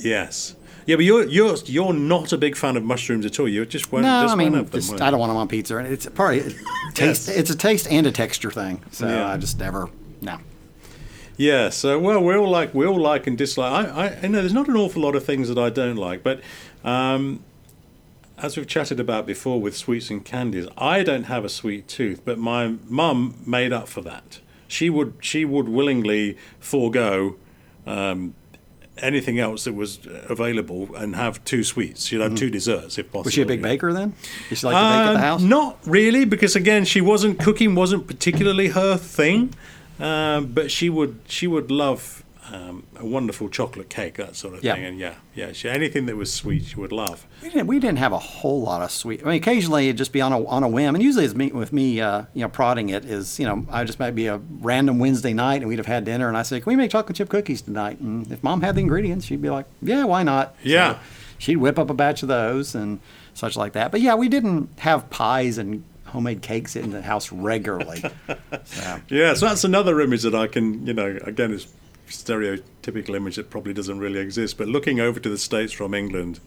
Yes. 0.00 0.56
Yeah, 0.86 0.96
but 0.96 1.04
you're 1.04 1.24
you're 1.24 1.56
you're 1.64 1.92
not 1.92 2.32
a 2.32 2.38
big 2.38 2.56
fan 2.56 2.76
of 2.76 2.84
mushrooms 2.84 3.26
at 3.26 3.40
all. 3.40 3.48
You 3.48 3.66
just 3.66 3.90
won't. 3.90 4.04
No, 4.04 4.22
just 4.22 4.34
I 4.34 4.36
mean, 4.36 4.52
them, 4.52 4.70
just, 4.70 5.00
I 5.00 5.10
don't 5.10 5.18
want 5.18 5.30
them 5.30 5.36
on 5.36 5.48
pizza. 5.48 5.78
It's 5.78 6.06
probably 6.06 6.38
it 6.38 6.54
taste. 6.94 7.28
Yes. 7.28 7.36
It's 7.36 7.50
a 7.50 7.56
taste 7.56 7.88
and 7.90 8.06
a 8.06 8.12
texture 8.12 8.52
thing. 8.52 8.82
So 8.92 9.08
Yeah. 9.08 9.28
I 9.28 9.36
just 9.36 9.58
never. 9.58 9.90
No. 10.20 10.38
Yeah, 11.36 11.68
so 11.68 11.98
well, 11.98 12.22
we 12.22 12.34
all 12.34 12.48
like 12.48 12.72
we 12.72 12.86
all 12.86 12.98
like 12.98 13.26
and 13.26 13.36
dislike. 13.36 13.72
I, 13.72 14.06
I, 14.06 14.18
I 14.22 14.26
know 14.28 14.40
there's 14.40 14.54
not 14.54 14.68
an 14.68 14.76
awful 14.76 15.02
lot 15.02 15.14
of 15.14 15.24
things 15.24 15.48
that 15.48 15.58
I 15.58 15.68
don't 15.70 15.96
like, 15.96 16.22
but 16.22 16.40
um, 16.82 17.44
as 18.38 18.56
we've 18.56 18.66
chatted 18.66 19.00
about 19.00 19.26
before 19.26 19.60
with 19.60 19.76
sweets 19.76 20.08
and 20.08 20.24
candies, 20.24 20.66
I 20.78 21.02
don't 21.02 21.24
have 21.24 21.44
a 21.44 21.50
sweet 21.50 21.88
tooth, 21.88 22.24
but 22.24 22.38
my 22.38 22.76
mum 22.88 23.42
made 23.46 23.72
up 23.72 23.88
for 23.88 24.00
that. 24.02 24.40
She 24.68 24.90
would 24.90 25.14
she 25.20 25.44
would 25.44 25.68
willingly 25.68 26.36
forego 26.60 27.36
um, 27.86 28.34
anything 28.98 29.38
else 29.38 29.64
that 29.64 29.74
was 29.74 30.00
available 30.28 30.94
and 30.96 31.14
have 31.16 31.44
two 31.44 31.62
sweets. 31.62 32.06
She'd 32.06 32.20
have 32.20 32.34
two 32.34 32.50
desserts 32.50 32.98
if 32.98 33.06
possible. 33.06 33.24
Was 33.24 33.34
she 33.34 33.42
a 33.42 33.46
big 33.46 33.62
baker 33.62 33.92
then? 33.92 34.14
Did 34.48 34.58
she 34.58 34.66
like 34.66 34.74
to 34.74 34.80
bake 34.80 35.06
at 35.08 35.12
the 35.12 35.18
Um, 35.18 35.22
house? 35.22 35.42
Not 35.42 35.78
really, 35.86 36.24
because 36.24 36.56
again, 36.56 36.84
she 36.84 37.00
wasn't 37.00 37.38
cooking 37.38 37.74
wasn't 37.74 38.06
particularly 38.06 38.68
her 38.68 38.96
thing. 38.96 39.54
Um, 39.98 40.46
but 40.46 40.70
she 40.70 40.90
would 40.90 41.20
she 41.26 41.46
would 41.46 41.70
love 41.70 42.22
um, 42.52 42.84
a 42.96 43.04
wonderful 43.04 43.48
chocolate 43.48 43.88
cake, 43.88 44.14
that 44.14 44.36
sort 44.36 44.54
of 44.54 44.62
Yeah. 44.64 44.74
thing. 44.74 44.84
And 44.84 44.98
yeah, 44.98 45.14
yeah, 45.34 45.52
she, 45.52 45.68
anything 45.68 46.06
that 46.06 46.16
was 46.16 46.32
sweet, 46.32 46.64
she 46.64 46.76
would 46.76 46.92
love. 46.92 47.26
We 47.42 47.48
didn't, 47.50 47.66
we 47.66 47.78
didn't 47.78 47.98
have 47.98 48.12
a 48.12 48.18
whole 48.18 48.62
lot 48.62 48.82
of 48.82 48.90
sweet. 48.90 49.22
I 49.22 49.26
mean, 49.26 49.34
occasionally 49.36 49.88
it'd 49.88 49.98
just 49.98 50.12
be 50.12 50.20
on 50.20 50.32
a 50.32 50.44
on 50.46 50.62
a 50.62 50.68
whim, 50.68 50.94
and 50.94 51.02
usually 51.02 51.24
it's 51.24 51.34
me 51.34 51.50
with 51.52 51.72
me, 51.72 52.00
uh, 52.00 52.24
you 52.34 52.42
know, 52.42 52.48
prodding 52.48 52.88
it 52.90 53.04
is, 53.04 53.38
you 53.40 53.46
know, 53.46 53.66
I 53.70 53.84
just 53.84 53.98
might 53.98 54.14
be 54.14 54.26
a 54.26 54.38
random 54.60 54.98
Wednesday 54.98 55.32
night, 55.32 55.56
and 55.62 55.68
we'd 55.68 55.78
have 55.78 55.86
had 55.86 56.04
dinner, 56.04 56.28
and 56.28 56.36
I 56.36 56.42
say, 56.42 56.60
"Can 56.60 56.70
we 56.70 56.76
make 56.76 56.90
chocolate 56.90 57.16
chip 57.16 57.28
cookies 57.28 57.62
tonight?" 57.62 57.98
And 58.00 58.30
if 58.30 58.42
Mom 58.42 58.60
had 58.62 58.74
the 58.76 58.80
ingredients, 58.80 59.26
she'd 59.26 59.42
be 59.42 59.50
like, 59.50 59.66
"Yeah, 59.82 60.04
why 60.04 60.22
not?" 60.22 60.54
Yeah. 60.62 60.94
So 60.94 60.98
she'd 61.38 61.56
whip 61.56 61.78
up 61.78 61.90
a 61.90 61.94
batch 61.94 62.22
of 62.22 62.28
those 62.28 62.74
and 62.74 63.00
such 63.34 63.56
like 63.56 63.72
that. 63.74 63.90
But 63.90 64.00
yeah, 64.00 64.14
we 64.14 64.28
didn't 64.28 64.70
have 64.78 65.10
pies 65.10 65.58
and 65.58 65.84
homemade 66.06 66.40
cakes 66.40 66.76
in 66.76 66.90
the 66.92 67.02
house 67.02 67.30
regularly. 67.32 68.00
so, 68.64 69.00
Yeah, 69.08 69.34
so 69.34 69.46
that's 69.46 69.64
another 69.64 70.00
image 70.00 70.22
that 70.22 70.34
I 70.34 70.46
can, 70.46 70.86
you 70.86 70.94
know, 70.94 71.18
again, 71.24 71.52
is 71.52 71.66
stereotypical 72.08 73.14
image 73.14 73.36
that 73.36 73.50
probably 73.50 73.72
doesn't 73.72 73.98
really 73.98 74.20
exist. 74.20 74.58
But 74.58 74.68
looking 74.68 75.00
over 75.00 75.20
to 75.20 75.28
the 75.28 75.38
states 75.38 75.72
from 75.72 75.94
England, 75.94 76.40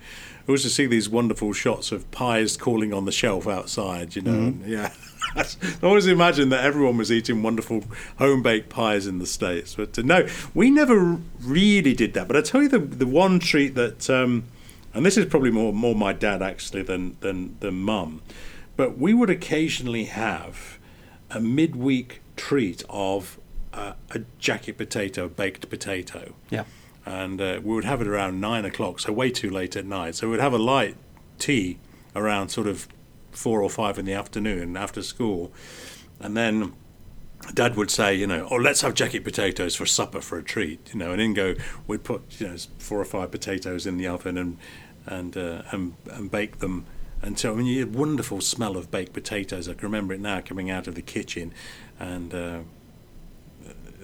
I 0.48 0.52
to 0.52 0.70
see 0.70 0.86
these 0.86 1.10
wonderful 1.10 1.54
shots 1.54 1.92
of 1.92 2.10
pies 2.12 2.58
calling 2.58 2.94
on 2.94 3.06
the 3.06 3.12
shelf 3.12 3.48
outside. 3.48 4.16
You 4.16 4.24
know, 4.24 4.34
and 4.34 4.66
yeah. 4.66 4.92
I 5.36 5.46
always 5.84 6.08
imagined 6.08 6.52
that 6.52 6.64
everyone 6.64 6.98
was 6.98 7.12
eating 7.12 7.44
wonderful 7.44 7.84
home 8.18 8.42
baked 8.42 8.70
pies 8.70 9.06
in 9.06 9.20
the 9.20 9.28
states, 9.28 9.76
but 9.76 9.98
uh, 9.98 10.02
no, 10.02 10.28
we 10.54 10.72
never 10.72 11.20
really 11.42 11.94
did 11.94 12.14
that. 12.14 12.28
But 12.28 12.38
I 12.38 12.42
tell 12.42 12.64
you, 12.64 12.70
the 12.70 12.80
the 12.80 13.06
one 13.06 13.40
treat 13.40 13.76
that, 13.76 14.10
um, 14.10 14.46
and 14.94 15.06
this 15.06 15.18
is 15.18 15.26
probably 15.26 15.52
more 15.52 15.72
more 15.72 15.96
my 15.96 16.14
dad 16.14 16.42
actually 16.42 16.82
than 16.82 17.18
than 17.20 17.58
than 17.60 17.76
mum, 17.76 18.22
but 18.76 18.98
we 18.98 19.14
would 19.14 19.30
occasionally 19.30 20.06
have 20.06 20.80
a 21.30 21.40
midweek 21.40 22.22
treat 22.36 22.84
of 22.90 23.40
uh, 23.74 23.94
a 24.12 24.20
jacket 24.40 24.78
potato, 24.78 25.28
baked 25.28 25.70
potato. 25.70 26.36
yeah. 26.50 26.66
And 27.06 27.42
uh, 27.42 27.60
we 27.64 27.74
would 27.74 27.86
have 27.86 28.02
it 28.02 28.08
around 28.08 28.40
nine 28.40 28.66
o'clock, 28.66 29.00
so 29.00 29.12
way 29.12 29.32
too 29.32 29.50
late 29.50 29.76
at 29.76 29.86
night. 29.86 30.16
So 30.16 30.30
we'd 30.30 30.42
have 30.42 30.54
a 30.54 30.60
light 30.60 30.96
tea 31.40 31.80
around 32.16 32.50
sort 32.50 32.68
of 32.68 32.88
four 33.32 33.64
or 33.64 33.70
five 33.70 33.98
in 33.98 34.06
the 34.06 34.14
afternoon 34.14 34.78
after 34.78 35.02
school. 35.02 35.52
And 36.20 36.36
then 36.38 36.74
Dad 37.54 37.76
would 37.78 37.90
say, 37.90 38.14
you 38.14 38.28
know, 38.28 38.48
oh, 38.52 38.58
let's 38.58 38.82
have 38.82 38.94
jacket 38.94 39.24
potatoes 39.24 39.76
for 39.76 39.86
supper 39.86 40.22
for 40.22 40.38
a 40.38 40.44
treat, 40.44 40.90
you 40.94 41.00
know, 41.00 41.12
and 41.12 41.22
Ingo 41.22 41.60
would 41.88 42.04
put, 42.04 42.40
you 42.40 42.48
know, 42.48 42.58
four 42.78 43.00
or 43.00 43.06
five 43.06 43.32
potatoes 43.32 43.88
in 43.88 43.98
the 43.98 44.08
oven 44.08 44.38
and 44.38 44.58
and 45.06 45.36
uh, 45.38 45.64
and, 45.72 45.96
and 46.12 46.30
bake 46.30 46.60
them 46.60 46.86
until 47.22 47.54
I 47.54 47.56
mean, 47.56 47.66
you 47.66 47.80
had 47.80 47.96
wonderful 47.96 48.42
smell 48.42 48.78
of 48.78 48.92
baked 48.92 49.14
potatoes. 49.14 49.68
I 49.68 49.74
can 49.74 49.84
remember 49.84 50.14
it 50.14 50.20
now 50.20 50.42
coming 50.42 50.70
out 50.70 50.88
of 50.88 50.96
the 50.96 51.02
kitchen, 51.02 51.54
and 52.00 52.34
uh, 52.34 52.60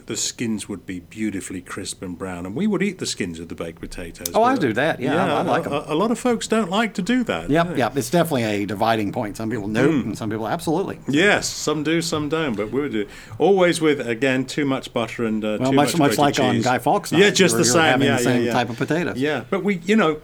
the 0.08 0.16
skins 0.18 0.70
would 0.70 0.86
be 0.86 1.00
beautifully 1.00 1.62
crisp 1.62 2.02
and 2.04 2.18
brown, 2.18 2.46
and 2.46 2.56
we 2.56 2.68
would 2.68 2.84
eat 2.84 3.00
the 3.00 3.06
skins 3.06 3.40
of 3.40 3.50
the 3.50 3.56
baked 3.56 3.80
potatoes. 3.82 4.28
Oh, 4.36 4.44
I 4.44 4.56
do 4.56 4.72
that. 4.74 5.00
Yeah, 5.00 5.16
I- 5.26 5.40
I 5.40 5.42
like 5.42 5.66
'em. 5.66 5.74
A, 5.74 5.86
a 5.88 5.96
lot 5.96 6.12
of 6.12 6.20
folks 6.20 6.48
don't 6.48 6.70
like 6.70 6.94
to 6.96 7.02
do 7.02 7.24
that. 7.24 7.50
Yep, 7.50 7.78
yep. 7.78 7.98
It's 7.98 8.10
definitely 8.10 8.44
a 8.44 8.66
dividing 8.66 9.12
point. 9.12 9.36
Some 9.38 9.50
people 9.50 9.68
nope, 9.68 9.92
Hmm. 9.92 10.10
and 10.10 10.18
some 10.18 10.30
people 10.30 10.48
absolutely. 10.48 11.00
Yes, 11.08 11.48
some 11.48 11.84
do, 11.84 12.02
some 12.02 12.30
don't, 12.30 12.56
but 12.56 12.72
we 12.72 12.82
would 12.82 12.92
do 12.92 13.08
always 13.40 13.82
with 13.82 14.00
again 14.00 14.46
too 14.46 14.66
much 14.66 14.94
butter 14.94 15.26
and 15.26 15.44
uh, 15.44 15.58
Well, 15.60 15.72
too 15.72 15.76
much 15.76 15.98
much, 15.98 16.18
like 16.18 16.40
on. 16.40 16.62
Guy 16.62 16.78
Fawkes 16.80 17.12
night. 17.12 17.22
Yeah, 17.22 17.30
just 17.32 17.58
the 17.58 17.66
same. 17.66 18.02
yeah, 18.02 18.18
the 18.18 18.24
same 18.24 18.42
yeah, 18.42 18.48
yeah. 18.48 18.54
type 18.54 18.70
of 18.70 18.78
potatoes. 18.78 19.18
Yeah, 19.18 19.44
but 19.50 19.64
we, 19.64 19.80
you 19.86 19.96
know, 19.96 20.18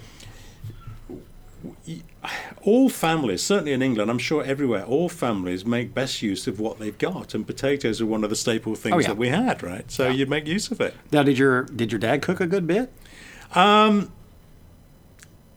all 2.64 2.90
families, 2.90 3.42
certainly 3.44 3.72
in 3.74 3.82
England, 3.82 4.10
I'm 4.12 4.20
sure 4.20 4.44
everywhere, 4.44 4.84
all 4.86 5.10
families 5.10 5.66
make 5.66 5.94
best 5.94 6.22
use 6.22 6.48
of 6.48 6.60
what 6.60 6.80
they've 6.80 6.98
got, 6.98 7.34
and 7.34 7.46
potatoes 7.46 8.00
are 8.02 8.06
one 8.06 8.24
of 8.24 8.30
the 8.30 8.36
staple 8.36 8.76
things 8.76 8.96
Oh, 8.96 9.00
yeah. 9.00 9.08
that 9.08 9.18
we 9.18 9.30
had, 9.30 9.64
right? 9.64 9.90
So 9.90 10.08
Yeah. 10.08 10.14
you 10.14 10.26
make 10.26 10.48
use 10.48 10.70
of 10.72 10.80
it. 10.82 10.94
Now, 11.12 11.24
did 11.24 11.38
your 11.38 11.64
did 11.64 11.92
your 11.92 12.00
dad 12.00 12.22
cook 12.22 12.40
a 12.40 12.48
good 12.48 12.68
bit? 12.68 12.92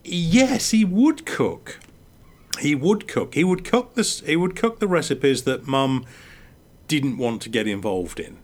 Yes, 0.05 0.71
he 0.71 0.85
would 0.85 1.25
cook. 1.25 1.79
He 2.61 2.75
would 2.75 3.09
cook. 3.09 3.35
He 3.35 3.43
would 3.45 3.65
cook 3.65 3.95
this. 3.95 4.21
He 4.21 4.37
would 4.37 4.55
cook 4.55 4.79
the 4.79 4.87
recipes 4.87 5.43
that 5.45 5.67
Mum 5.67 6.05
didn't 6.89 7.17
want 7.17 7.41
to 7.43 7.49
get 7.49 7.67
involved 7.67 8.21
in. 8.21 8.37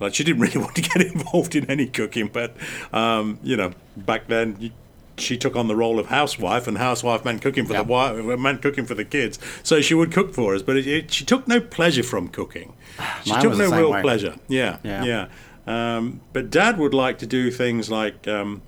Like 0.00 0.14
she 0.14 0.24
didn't 0.24 0.40
really 0.46 0.58
want 0.58 0.74
to 0.76 0.82
get 0.82 1.00
involved 1.12 1.54
in 1.54 1.68
any 1.70 1.86
cooking, 1.86 2.28
but 2.32 2.56
um, 2.92 3.38
you 3.42 3.56
know, 3.56 3.72
back 3.96 4.28
then. 4.28 4.56
You, 4.60 4.70
she 5.18 5.36
took 5.36 5.56
on 5.56 5.68
the 5.68 5.76
role 5.76 5.98
of 5.98 6.06
housewife, 6.06 6.66
and 6.66 6.78
housewife 6.78 7.24
meant 7.24 7.42
cooking 7.42 7.66
for 7.66 7.72
Yeah. 7.74 7.82
the 7.82 7.88
wife, 7.88 8.38
meant 8.40 8.62
cooking 8.62 8.86
for 8.86 8.94
the 8.94 9.04
kids. 9.04 9.38
So 9.62 9.80
she 9.80 9.94
would 9.94 10.10
cook 10.12 10.32
for 10.34 10.54
us, 10.54 10.62
but 10.62 10.76
it, 10.76 10.86
it, 10.86 11.12
she 11.12 11.24
took 11.24 11.46
no 11.46 11.60
pleasure 11.60 12.02
from 12.02 12.28
cooking. 12.28 12.74
She 13.24 13.32
took 13.40 13.56
no 13.56 13.70
real 13.70 13.90
way. 13.92 14.02
pleasure. 14.02 14.36
Yeah, 14.48 14.78
Yeah. 14.82 15.04
yeah. 15.04 15.26
Um, 15.66 16.20
but 16.32 16.50
Dad 16.50 16.78
would 16.78 16.92
like 16.94 17.18
to 17.18 17.26
do 17.26 17.50
things 17.50 17.88
like, 17.90 18.26
um, 18.26 18.62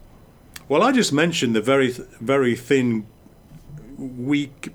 well, 0.68 0.82
I 0.82 0.92
just 0.92 1.12
mentioned 1.12 1.56
the 1.56 1.60
very, 1.60 1.92
th- 1.92 2.06
very 2.20 2.54
thin, 2.54 3.06
weak 3.98 4.72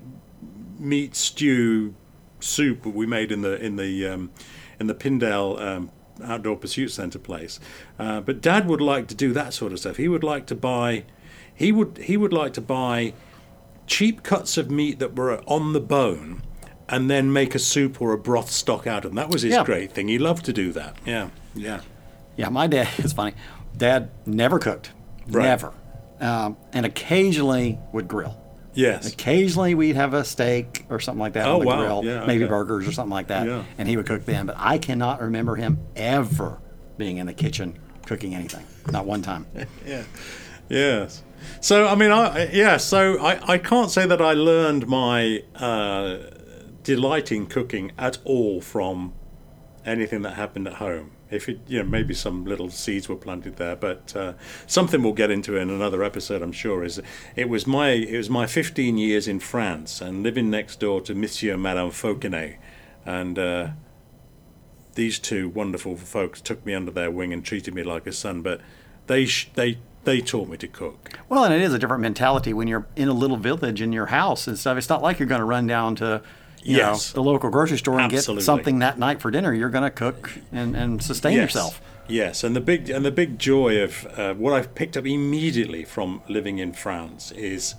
meat 0.78 1.14
stew 1.16 1.94
soup 2.40 2.86
we 2.86 3.06
made 3.06 3.30
in 3.32 3.42
the 3.42 3.62
in 3.62 3.76
the 3.76 4.06
um, 4.06 4.30
in 4.78 4.86
the 4.86 4.94
Pindale 4.94 5.60
um, 5.60 5.90
Outdoor 6.24 6.56
Pursuit 6.56 6.88
Centre 6.90 7.18
place. 7.18 7.60
Uh, 7.98 8.20
but 8.20 8.40
Dad 8.40 8.66
would 8.68 8.80
like 8.80 9.08
to 9.08 9.14
do 9.14 9.32
that 9.32 9.52
sort 9.54 9.72
of 9.72 9.78
stuff. 9.78 9.96
He 9.96 10.08
would 10.08 10.24
like 10.24 10.46
to 10.46 10.54
buy, 10.54 11.04
he 11.60 11.70
would 11.72 11.98
he 11.98 12.16
would 12.16 12.32
like 12.32 12.52
to 12.54 12.60
buy 12.60 13.12
cheap 13.86 14.22
cuts 14.22 14.56
of 14.56 14.70
meat 14.70 14.98
that 14.98 15.14
were 15.16 15.40
on 15.46 15.72
the 15.72 15.80
bone. 15.80 16.42
And 16.92 17.08
then 17.08 17.32
make 17.32 17.54
a 17.54 17.60
soup 17.60 18.02
or 18.02 18.12
a 18.12 18.18
broth 18.18 18.50
stock 18.50 18.84
out 18.84 19.04
of 19.04 19.10
them. 19.12 19.14
That 19.16 19.28
was 19.30 19.42
his 19.42 19.52
Yeah. 19.54 19.62
great 19.64 19.92
thing. 19.92 20.08
He 20.08 20.18
loved 20.18 20.44
to 20.46 20.52
do 20.52 20.72
that. 20.72 20.96
Yeah, 21.06 21.28
yeah. 21.54 21.82
Yeah, 22.36 22.48
my 22.48 22.66
dad 22.66 22.88
is 22.98 23.12
funny. 23.12 23.34
Dad 23.76 24.10
never 24.26 24.58
cooked, 24.58 24.90
Right. 25.28 25.44
never, 25.44 25.72
um, 26.20 26.56
and 26.72 26.84
occasionally 26.84 27.78
would 27.92 28.08
grill. 28.08 28.36
Yes. 28.74 29.12
Occasionally 29.12 29.76
we'd 29.76 29.94
have 29.94 30.14
a 30.14 30.24
steak 30.24 30.84
or 30.90 30.98
something 30.98 31.20
like 31.20 31.34
that 31.34 31.46
Oh, 31.46 31.54
on 31.54 31.60
the 31.60 31.66
wow. 31.66 31.78
grill, 31.78 32.04
Yeah, 32.04 32.26
maybe 32.26 32.42
okay. 32.44 32.50
burgers 32.50 32.88
or 32.88 32.92
something 32.92 33.12
like 33.12 33.28
that, 33.28 33.46
Yeah. 33.46 33.62
and 33.78 33.86
he 33.88 33.96
would 33.96 34.06
cook 34.06 34.24
them. 34.24 34.46
But 34.46 34.56
I 34.58 34.78
cannot 34.78 35.20
remember 35.22 35.54
him 35.54 35.78
ever 35.94 36.58
being 36.98 37.18
in 37.18 37.26
the 37.26 37.34
kitchen 37.34 37.78
cooking 38.06 38.34
anything. 38.34 38.64
Not 38.90 39.06
one 39.06 39.22
time. 39.22 39.46
Yeah. 39.86 40.02
Yes. 40.68 41.22
So 41.60 41.86
I 41.86 41.94
mean, 41.94 42.10
I 42.10 42.50
yeah. 42.52 42.76
So 42.76 43.18
I, 43.20 43.52
I 43.52 43.58
can't 43.58 43.90
say 43.90 44.06
that 44.06 44.20
I 44.20 44.32
learned 44.32 44.86
my 44.86 45.42
uh, 45.54 46.18
delight 46.82 47.30
in 47.32 47.46
cooking 47.46 47.92
at 47.98 48.18
all 48.24 48.60
from 48.60 49.12
anything 49.84 50.22
that 50.22 50.34
happened 50.34 50.66
at 50.66 50.74
home. 50.74 51.12
If 51.30 51.48
it, 51.48 51.60
you 51.68 51.78
know, 51.80 51.88
maybe 51.88 52.12
some 52.12 52.44
little 52.44 52.70
seeds 52.70 53.08
were 53.08 53.16
planted 53.16 53.56
there, 53.56 53.76
but 53.76 54.14
uh, 54.16 54.32
something 54.66 55.02
we'll 55.02 55.12
get 55.12 55.30
into 55.30 55.56
in 55.56 55.70
another 55.70 56.02
episode, 56.02 56.42
I'm 56.42 56.52
sure. 56.52 56.82
Is 56.82 57.00
it 57.36 57.48
was 57.48 57.66
my 57.66 57.90
it 57.90 58.16
was 58.16 58.28
my 58.28 58.46
15 58.46 58.98
years 58.98 59.28
in 59.28 59.38
France 59.38 60.00
and 60.00 60.22
living 60.22 60.50
next 60.50 60.80
door 60.80 61.00
to 61.02 61.14
Monsieur 61.14 61.54
and 61.54 61.62
Madame 61.62 61.90
Fauquenet, 61.90 62.58
and 63.04 63.38
uh, 63.38 63.68
these 64.94 65.18
two 65.20 65.48
wonderful 65.48 65.96
folks 65.96 66.40
took 66.40 66.66
me 66.66 66.74
under 66.74 66.90
their 66.90 67.10
wing 67.10 67.32
and 67.32 67.44
treated 67.44 67.74
me 67.74 67.84
like 67.84 68.06
a 68.06 68.12
son. 68.12 68.42
But 68.42 68.60
they 69.06 69.24
sh- 69.26 69.50
they 69.54 69.78
they 70.04 70.20
taught 70.20 70.48
me 70.48 70.56
to 70.56 70.68
cook. 70.68 71.18
Well, 71.28 71.44
and 71.44 71.52
it 71.52 71.60
is 71.60 71.74
a 71.74 71.78
different 71.78 72.02
mentality 72.02 72.52
when 72.52 72.68
you're 72.68 72.86
in 72.96 73.08
a 73.08 73.12
little 73.12 73.36
village 73.36 73.80
in 73.82 73.92
your 73.92 74.06
house 74.06 74.46
and 74.46 74.58
stuff. 74.58 74.78
It's 74.78 74.88
not 74.88 75.02
like 75.02 75.18
you're 75.18 75.28
going 75.28 75.40
to 75.40 75.44
run 75.44 75.66
down 75.66 75.96
to 75.96 76.22
you 76.62 76.76
Yes. 76.76 77.14
know 77.14 77.22
the 77.22 77.28
local 77.30 77.50
grocery 77.50 77.78
store 77.78 77.98
and 77.98 78.12
Absolutely. 78.12 78.42
get 78.42 78.44
something 78.44 78.78
that 78.80 78.98
night 78.98 79.20
for 79.20 79.30
dinner. 79.30 79.52
You're 79.52 79.70
going 79.70 79.84
to 79.84 79.90
cook 79.90 80.32
and, 80.52 80.76
and 80.76 81.02
sustain 81.02 81.34
yes. 81.34 81.42
yourself. 81.54 81.80
Yes, 82.08 82.42
and 82.42 82.56
the 82.56 82.60
big 82.60 82.90
and 82.90 83.04
the 83.04 83.12
big 83.12 83.38
joy 83.38 83.80
of 83.82 84.06
uh, 84.18 84.34
what 84.34 84.52
I've 84.52 84.74
picked 84.74 84.96
up 84.96 85.06
immediately 85.06 85.84
from 85.84 86.22
living 86.28 86.58
in 86.58 86.72
France 86.72 87.30
is 87.32 87.76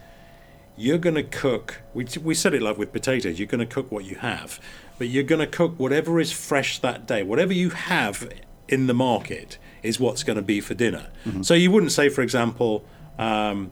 you're 0.77 0.97
going 0.97 1.15
to 1.15 1.23
cook. 1.23 1.81
We 1.93 2.07
we 2.23 2.33
said 2.33 2.53
it 2.53 2.61
like 2.61 2.77
with 2.77 2.93
potatoes. 2.93 3.39
You're 3.39 3.47
going 3.47 3.59
to 3.59 3.65
cook 3.65 3.91
what 3.91 4.05
you 4.05 4.15
have, 4.17 4.59
but 4.97 5.09
you're 5.09 5.23
going 5.23 5.39
to 5.41 5.47
cook 5.47 5.77
whatever 5.77 6.19
is 6.19 6.31
fresh 6.31 6.79
that 6.79 7.05
day. 7.05 7.23
Whatever 7.23 7.51
you 7.53 7.71
have 7.71 8.31
in 8.69 8.87
the 8.87 8.93
market 8.93 9.57
is 9.83 9.99
what's 9.99 10.23
going 10.23 10.37
to 10.37 10.41
be 10.43 10.61
for 10.61 10.73
dinner. 10.73 11.07
So 11.41 11.53
you 11.53 11.71
wouldn't 11.71 11.91
say, 11.91 12.09
for 12.09 12.21
example. 12.21 12.85
Um, 13.17 13.71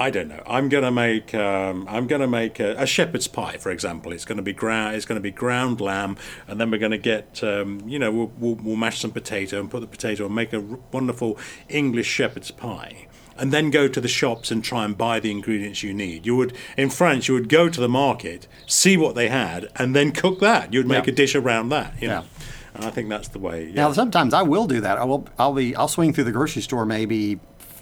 I 0.00 0.10
don't 0.10 0.28
know. 0.28 0.40
I'm 0.46 0.68
gonna 0.68 0.92
make 0.92 1.34
um, 1.34 1.84
I'm 1.88 2.06
gonna 2.06 2.28
make 2.28 2.60
a, 2.60 2.76
a 2.76 2.86
shepherd's 2.86 3.26
pie, 3.26 3.56
for 3.56 3.72
example. 3.72 4.12
It's 4.12 4.24
gonna 4.24 4.42
be 4.42 4.52
ground 4.52 4.94
it's 4.94 5.04
gonna 5.04 5.18
be 5.18 5.32
ground 5.32 5.80
lamb, 5.80 6.16
and 6.46 6.60
then 6.60 6.70
we're 6.70 6.78
gonna 6.78 6.98
get 6.98 7.42
um, 7.42 7.82
you 7.84 7.98
know 7.98 8.12
we'll, 8.12 8.32
we'll, 8.38 8.54
we'll 8.62 8.76
mash 8.76 9.00
some 9.00 9.10
potato 9.10 9.58
and 9.58 9.68
put 9.68 9.80
the 9.80 9.88
potato 9.88 10.26
and 10.26 10.34
make 10.36 10.52
a 10.52 10.58
r- 10.58 10.78
wonderful 10.92 11.36
English 11.68 12.06
shepherd's 12.06 12.52
pie, 12.52 13.08
and 13.36 13.52
then 13.52 13.70
go 13.70 13.88
to 13.88 14.00
the 14.00 14.06
shops 14.06 14.52
and 14.52 14.62
try 14.62 14.84
and 14.84 14.96
buy 14.96 15.18
the 15.18 15.32
ingredients 15.32 15.82
you 15.82 15.92
need. 15.92 16.24
You 16.24 16.36
would 16.36 16.52
in 16.76 16.90
France 16.90 17.26
you 17.26 17.34
would 17.34 17.48
go 17.48 17.68
to 17.68 17.80
the 17.80 17.88
market, 17.88 18.46
see 18.68 18.96
what 18.96 19.16
they 19.16 19.28
had, 19.28 19.66
and 19.74 19.96
then 19.96 20.12
cook 20.12 20.38
that. 20.38 20.72
You'd 20.72 20.86
make 20.86 21.06
Yeah. 21.06 21.12
a 21.12 21.16
dish 21.16 21.34
around 21.34 21.70
that. 21.70 22.00
You 22.00 22.06
know, 22.06 22.14
Yeah. 22.20 22.37
And 22.74 22.84
I 22.84 22.90
think 22.90 23.08
that's 23.08 23.28
the 23.28 23.38
way. 23.38 23.66
Yeah. 23.66 23.74
Now, 23.86 23.92
sometimes 23.92 24.34
I 24.34 24.42
will 24.42 24.66
do 24.66 24.80
that. 24.80 24.98
I 24.98 25.04
will. 25.04 25.26
I'll 25.38 25.54
be. 25.54 25.74
I'll 25.76 25.88
swing 25.88 26.12
through 26.12 26.24
the 26.24 26.32
grocery 26.32 26.62
store 26.62 26.84
maybe 26.86 27.40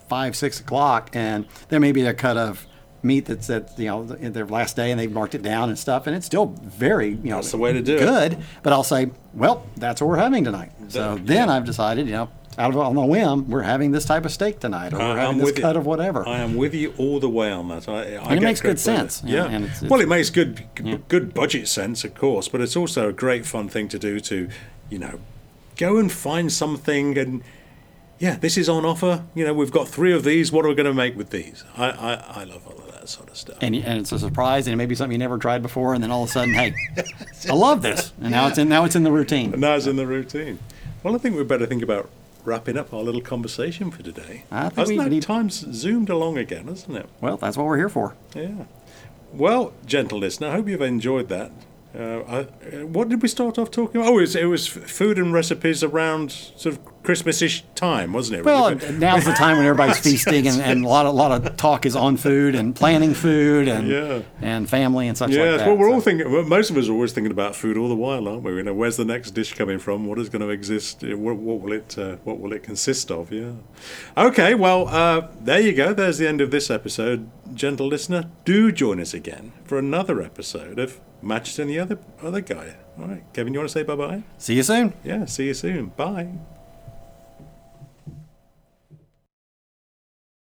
five, 0.08 0.36
six 0.36 0.60
o'clock, 0.60 1.10
and 1.14 1.46
there 1.68 1.80
may 1.80 1.92
be 1.92 2.02
a 2.06 2.14
cut 2.14 2.36
of 2.36 2.66
meat 3.02 3.26
that's 3.26 3.48
at 3.50 3.78
you 3.78 3.86
know 3.86 4.04
their 4.04 4.46
last 4.46 4.74
day, 4.76 4.90
and 4.90 4.98
they've 4.98 5.12
marked 5.12 5.34
it 5.34 5.42
down 5.42 5.68
and 5.68 5.78
stuff, 5.78 6.06
and 6.06 6.16
it's 6.16 6.26
still 6.26 6.46
very 6.62 7.10
you 7.10 7.30
know 7.30 7.36
That's 7.36 7.50
the 7.50 7.58
way 7.58 7.72
to 7.72 7.82
do 7.82 7.96
it. 7.96 7.98
good. 8.00 8.38
But 8.62 8.72
I'll 8.72 8.82
say, 8.84 9.10
well, 9.34 9.64
that's 9.76 10.00
what 10.00 10.08
we're 10.08 10.16
having 10.16 10.44
tonight. 10.44 10.72
So 10.88 11.16
then 11.22 11.48
yeah. 11.48 11.54
I've 11.54 11.64
decided, 11.64 12.06
you 12.06 12.12
know, 12.12 12.30
out 12.58 12.70
of 12.70 12.78
on 12.78 12.96
a 12.96 13.04
whim, 13.06 13.48
we're 13.50 13.62
having 13.62 13.90
this 13.92 14.04
type 14.06 14.24
of 14.24 14.32
steak 14.32 14.60
tonight, 14.60 14.92
or 14.94 14.98
we're 14.98 15.04
having 15.16 15.26
I'm 15.26 15.38
this 15.38 15.44
with 15.46 15.58
you. 15.58 15.62
cut 15.62 15.76
of 15.76 15.84
whatever. 15.86 16.26
I 16.26 16.38
am 16.38 16.56
with 16.56 16.72
you 16.74 16.94
all 16.96 17.20
the 17.20 17.28
way 17.28 17.50
on 17.52 17.68
that. 17.68 17.88
I, 17.88 18.14
I 18.16 18.30
And 18.30 18.38
it 18.38 18.42
makes 18.42 18.60
good 18.60 18.80
sense, 18.80 19.22
Yeah, 19.24 19.44
and- 19.44 19.54
and 19.56 19.64
it's- 19.66 19.82
well, 19.82 20.00
it 20.00 20.08
makes 20.08 20.30
good 20.30 20.62
g- 20.74 20.98
good 21.08 21.34
budget 21.34 21.68
sense, 21.68 22.02
of 22.02 22.14
course, 22.14 22.48
but 22.48 22.60
it's 22.62 22.74
also 22.76 23.08
a 23.10 23.12
great 23.12 23.44
fun 23.44 23.68
thing 23.68 23.88
to 23.88 23.98
do. 23.98 24.20
To 24.20 24.48
you 24.90 24.98
know, 24.98 25.20
go 25.76 25.98
and 25.98 26.10
find 26.10 26.52
something 26.52 27.16
and. 27.18 27.42
Yeah, 28.18 28.36
this 28.36 28.56
is 28.56 28.66
on 28.66 28.86
offer. 28.86 29.26
You 29.34 29.44
know, 29.44 29.52
we've 29.52 29.70
got 29.70 29.88
three 29.88 30.14
of 30.14 30.24
these. 30.24 30.50
What 30.50 30.64
are 30.64 30.68
we 30.68 30.74
going 30.74 30.86
to 30.86 30.94
make 30.94 31.18
with 31.18 31.28
these? 31.28 31.64
I, 31.76 31.90
I, 31.90 32.14
I 32.14 32.44
love 32.44 32.66
all 32.66 32.78
of 32.78 32.90
that 32.92 33.10
sort 33.10 33.28
of 33.28 33.36
stuff. 33.36 33.58
and, 33.60 33.74
and 33.76 33.98
it's 34.00 34.10
a 34.10 34.18
surprise, 34.18 34.66
and 34.66 34.72
it 34.72 34.76
may 34.78 34.86
be 34.86 34.94
something 34.94 35.12
you 35.12 35.18
never 35.18 35.36
tried 35.36 35.60
before, 35.60 35.92
and 35.92 36.02
then 36.02 36.10
all 36.10 36.22
of 36.22 36.30
a 36.30 36.32
sudden, 36.32 36.54
hey, 36.54 36.72
I 37.50 37.52
love 37.52 37.82
this, 37.82 38.14
and 38.22 38.30
now 38.30 38.46
it's 38.48 38.56
in 38.56 38.70
now 38.70 38.84
it's 38.86 38.96
in 38.96 39.02
the 39.02 39.12
routine. 39.12 39.52
And 39.52 39.60
now 39.60 39.74
it's 39.74 39.86
in 39.86 39.96
the 39.96 40.06
routine. 40.06 40.60
Well, 41.02 41.14
I 41.14 41.18
think 41.18 41.36
we 41.36 41.44
better 41.44 41.66
think 41.66 41.82
about 41.82 42.08
wrapping 42.46 42.78
up 42.78 42.94
our 42.94 43.02
little 43.02 43.20
conversation 43.20 43.90
for 43.90 44.02
today. 44.02 44.44
I 44.50 44.70
think 44.70 44.76
Hasn't 44.78 44.98
we 44.98 45.08
need- 45.10 45.22
time's 45.22 45.56
zoomed 45.74 46.08
along 46.08 46.38
again, 46.38 46.68
hasn't 46.68 46.96
it? 46.96 47.10
Well, 47.20 47.36
that's 47.36 47.58
what 47.58 47.66
we're 47.66 47.76
here 47.76 47.90
for. 47.90 48.14
Yeah. 48.34 48.64
Well, 49.30 49.74
gentle 49.84 50.20
listener, 50.20 50.46
I 50.48 50.52
hope 50.52 50.68
you've 50.68 50.80
enjoyed 50.80 51.28
that. 51.28 51.52
Uh, 51.98 52.22
I, 52.28 52.38
uh, 52.76 52.86
what 52.86 53.08
did 53.08 53.22
we 53.22 53.28
start 53.28 53.58
off 53.58 53.70
talking 53.70 54.00
about? 54.00 54.10
Oh, 54.12 54.18
it 54.18 54.22
was, 54.22 54.36
it 54.36 54.44
was 54.44 54.66
food 54.66 55.18
and 55.18 55.32
recipes 55.32 55.82
around 55.82 56.30
sort 56.30 56.74
of 56.74 57.02
Christmas-ish 57.04 57.64
time, 57.74 58.12
wasn't 58.12 58.40
it? 58.40 58.44
Well, 58.44 58.74
Really? 58.74 58.98
now's 58.98 59.24
the 59.24 59.32
time 59.32 59.56
when 59.56 59.64
everybody's 59.66 59.98
feasting, 60.02 60.46
and, 60.46 60.60
and 60.60 60.84
a 60.84 60.88
lot 60.88 61.06
of 61.06 61.14
lot 61.14 61.30
of 61.32 61.56
talk 61.56 61.86
is 61.86 61.96
on 61.96 62.16
food 62.18 62.54
and 62.54 62.74
planning 62.76 63.14
food 63.14 63.68
and 63.68 63.88
Yeah. 63.88 64.22
and 64.42 64.68
family 64.68 65.08
and 65.08 65.16
such 65.16 65.30
Yes, 65.30 65.38
like 65.52 65.58
that. 65.60 65.66
well, 65.68 65.76
we're 65.76 65.88
so- 65.88 65.94
all 65.94 66.00
thinking. 66.00 66.30
Well, 66.30 66.42
most 66.44 66.68
of 66.70 66.76
us 66.76 66.88
are 66.88 66.92
always 66.92 67.12
thinking 67.12 67.30
about 67.30 67.54
food 67.56 67.76
all 67.78 67.88
the 67.88 67.94
while, 67.94 68.26
aren't 68.28 68.42
we? 68.42 68.56
You 68.56 68.62
know, 68.64 68.74
where's 68.74 68.96
the 68.96 69.04
next 69.04 69.30
dish 69.30 69.54
coming 69.54 69.78
from? 69.78 70.06
What 70.06 70.18
is 70.18 70.28
going 70.28 70.42
to 70.42 70.50
exist? 70.50 71.02
Uh, 71.04 71.16
What, 71.16 71.36
what 71.36 71.60
will 71.60 71.72
it? 71.72 71.96
Uh, 71.96 72.16
what 72.24 72.40
will 72.40 72.52
it 72.52 72.62
consist 72.64 73.10
of? 73.10 73.32
Yeah. 73.32 73.52
Okay. 74.18 74.54
Well, 74.54 74.88
uh, 74.88 75.28
there 75.40 75.60
you 75.60 75.72
go. 75.72 75.94
There's 75.94 76.18
the 76.18 76.28
end 76.28 76.40
of 76.40 76.50
this 76.50 76.70
episode, 76.70 77.30
gentle 77.54 77.86
listener. 77.86 78.28
Do 78.44 78.70
join 78.72 79.00
us 79.00 79.14
again 79.14 79.52
for 79.64 79.78
another 79.78 80.20
episode 80.20 80.78
of 80.78 81.00
Matchett 81.26 81.58
and 81.58 81.70
the 81.70 81.78
other 81.78 81.98
other 82.22 82.40
guy. 82.40 82.74
All 82.98 83.06
right, 83.08 83.24
Kevin. 83.32 83.52
You 83.52 83.60
want 83.60 83.70
to 83.70 83.72
say 83.72 83.82
bye 83.82 83.96
bye? 83.96 84.22
See 84.38 84.54
you 84.54 84.62
soon. 84.62 84.94
Yeah. 85.04 85.24
See 85.26 85.46
you 85.46 85.54
soon. 85.54 85.86
Bye. 85.96 86.28